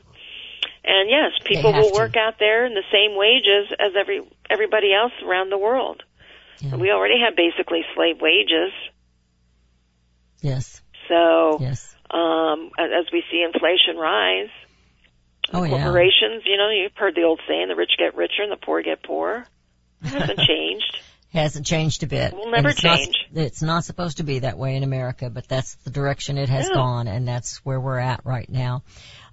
and 0.86 1.10
yes, 1.10 1.32
people 1.44 1.74
will 1.74 1.90
to. 1.90 1.96
work 1.96 2.16
out 2.16 2.36
there 2.38 2.66
in 2.68 2.76
the 2.76 2.84
same 2.92 3.18
wages 3.18 3.74
as 3.80 3.94
every 4.00 4.22
everybody 4.48 4.94
else 4.94 5.14
around 5.26 5.50
the 5.50 5.58
world. 5.58 6.04
Yeah. 6.60 6.76
We 6.76 6.92
already 6.92 7.20
have 7.26 7.36
basically 7.36 7.82
slave 7.96 8.22
wages. 8.22 8.72
Yes. 10.42 10.82
So, 11.08 11.58
Yes. 11.60 11.96
um, 12.12 12.70
as 12.78 13.06
we 13.12 13.24
see 13.32 13.42
inflation 13.44 13.98
rise, 13.98 14.50
Oh 15.54 15.64
yeah. 15.64 15.84
corporations, 15.84 16.44
you 16.46 16.58
know, 16.58 16.70
you've 16.70 16.96
heard 16.96 17.16
the 17.16 17.24
old 17.24 17.42
saying, 17.48 17.68
the 17.68 17.76
rich 17.76 17.92
get 17.98 18.16
richer 18.16 18.44
and 18.44 18.52
the 18.52 18.58
poor 18.58 18.82
get 18.82 19.04
poorer. 19.04 19.46
It 20.04 20.08
hasn't 20.08 20.40
changed. 20.48 20.98
It 21.34 21.38
Hasn't 21.38 21.66
changed 21.66 22.04
a 22.04 22.08
bit. 22.08 22.34
Will 22.34 22.52
never 22.52 22.68
it's 22.70 22.84
not- 22.84 22.98
change. 22.98 23.16
it's 23.34 23.62
not 23.62 23.86
supposed 23.86 24.18
to 24.18 24.24
be 24.24 24.40
that 24.40 24.58
way 24.58 24.76
in 24.76 24.84
America, 24.84 25.30
but 25.30 25.48
that's 25.48 25.76
the 25.86 25.90
direction 25.90 26.38
it 26.38 26.50
has 26.50 26.68
No. 26.68 26.76
gone, 26.76 27.08
and 27.08 27.26
that's 27.26 27.64
where 27.66 27.80
we're 27.80 28.00
at 28.00 28.26
right 28.26 28.50
now. 28.50 28.84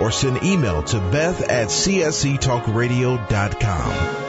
Or 0.00 0.10
send 0.10 0.42
email 0.42 0.82
to 0.84 0.98
beth 0.98 1.42
at 1.42 1.68
csctalkradio.com. 1.68 4.26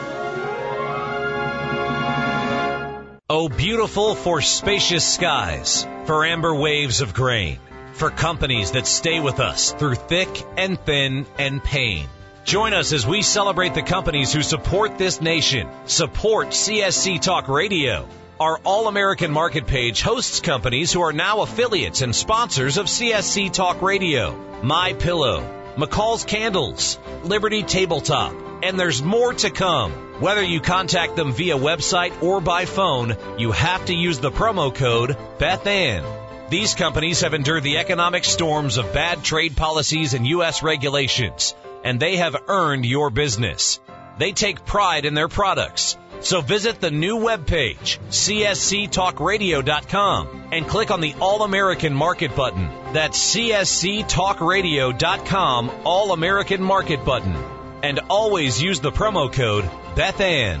Oh, 3.30 3.50
beautiful 3.50 4.14
for 4.14 4.40
spacious 4.40 5.06
skies, 5.06 5.86
for 6.06 6.24
amber 6.24 6.54
waves 6.54 7.02
of 7.02 7.12
grain, 7.12 7.58
for 7.92 8.08
companies 8.08 8.70
that 8.70 8.86
stay 8.86 9.20
with 9.20 9.38
us 9.38 9.72
through 9.72 9.96
thick 9.96 10.30
and 10.56 10.80
thin 10.80 11.26
and 11.38 11.62
pain. 11.62 12.08
Join 12.44 12.72
us 12.72 12.94
as 12.94 13.06
we 13.06 13.20
celebrate 13.20 13.74
the 13.74 13.82
companies 13.82 14.32
who 14.32 14.42
support 14.42 14.96
this 14.96 15.20
nation. 15.20 15.68
Support 15.84 16.48
CSC 16.48 17.20
Talk 17.20 17.48
Radio. 17.48 18.08
Our 18.40 18.58
All 18.64 18.88
American 18.88 19.30
Market 19.30 19.66
page 19.66 20.00
hosts 20.00 20.40
companies 20.40 20.90
who 20.90 21.02
are 21.02 21.12
now 21.12 21.42
affiliates 21.42 22.00
and 22.00 22.16
sponsors 22.16 22.78
of 22.78 22.86
CSC 22.86 23.52
Talk 23.52 23.82
Radio. 23.82 24.34
My 24.62 24.94
Pillow, 24.94 25.44
McCall's 25.78 26.24
Candles, 26.24 26.98
Liberty 27.22 27.62
Tabletop, 27.62 28.34
and 28.64 28.76
there's 28.76 29.00
more 29.00 29.32
to 29.32 29.48
come. 29.48 29.92
Whether 30.18 30.42
you 30.42 30.60
contact 30.60 31.14
them 31.14 31.32
via 31.32 31.56
website 31.56 32.20
or 32.20 32.40
by 32.40 32.64
phone, 32.64 33.16
you 33.38 33.52
have 33.52 33.86
to 33.86 33.94
use 33.94 34.18
the 34.18 34.32
promo 34.32 34.74
code 34.74 35.16
BethAnn. 35.38 36.50
These 36.50 36.74
companies 36.74 37.20
have 37.20 37.32
endured 37.32 37.62
the 37.62 37.78
economic 37.78 38.24
storms 38.24 38.76
of 38.76 38.92
bad 38.92 39.22
trade 39.22 39.56
policies 39.56 40.14
and 40.14 40.26
U.S. 40.26 40.64
regulations, 40.64 41.54
and 41.84 42.00
they 42.00 42.16
have 42.16 42.42
earned 42.48 42.84
your 42.84 43.10
business. 43.10 43.78
They 44.18 44.32
take 44.32 44.66
pride 44.66 45.04
in 45.04 45.14
their 45.14 45.28
products. 45.28 45.96
So 46.20 46.40
visit 46.40 46.80
the 46.80 46.90
new 46.90 47.18
webpage, 47.18 47.98
csctalkradio.com, 48.10 50.48
and 50.52 50.66
click 50.66 50.90
on 50.90 51.00
the 51.00 51.14
All 51.20 51.42
American 51.42 51.94
Market 51.94 52.34
button. 52.34 52.68
That's 52.92 53.34
csctalkradio.com, 53.34 55.70
All 55.84 56.12
American 56.12 56.62
Market 56.62 57.04
button. 57.04 57.36
And 57.82 58.00
always 58.10 58.60
use 58.60 58.80
the 58.80 58.90
promo 58.90 59.32
code 59.32 59.64
BethAnn. 59.94 60.60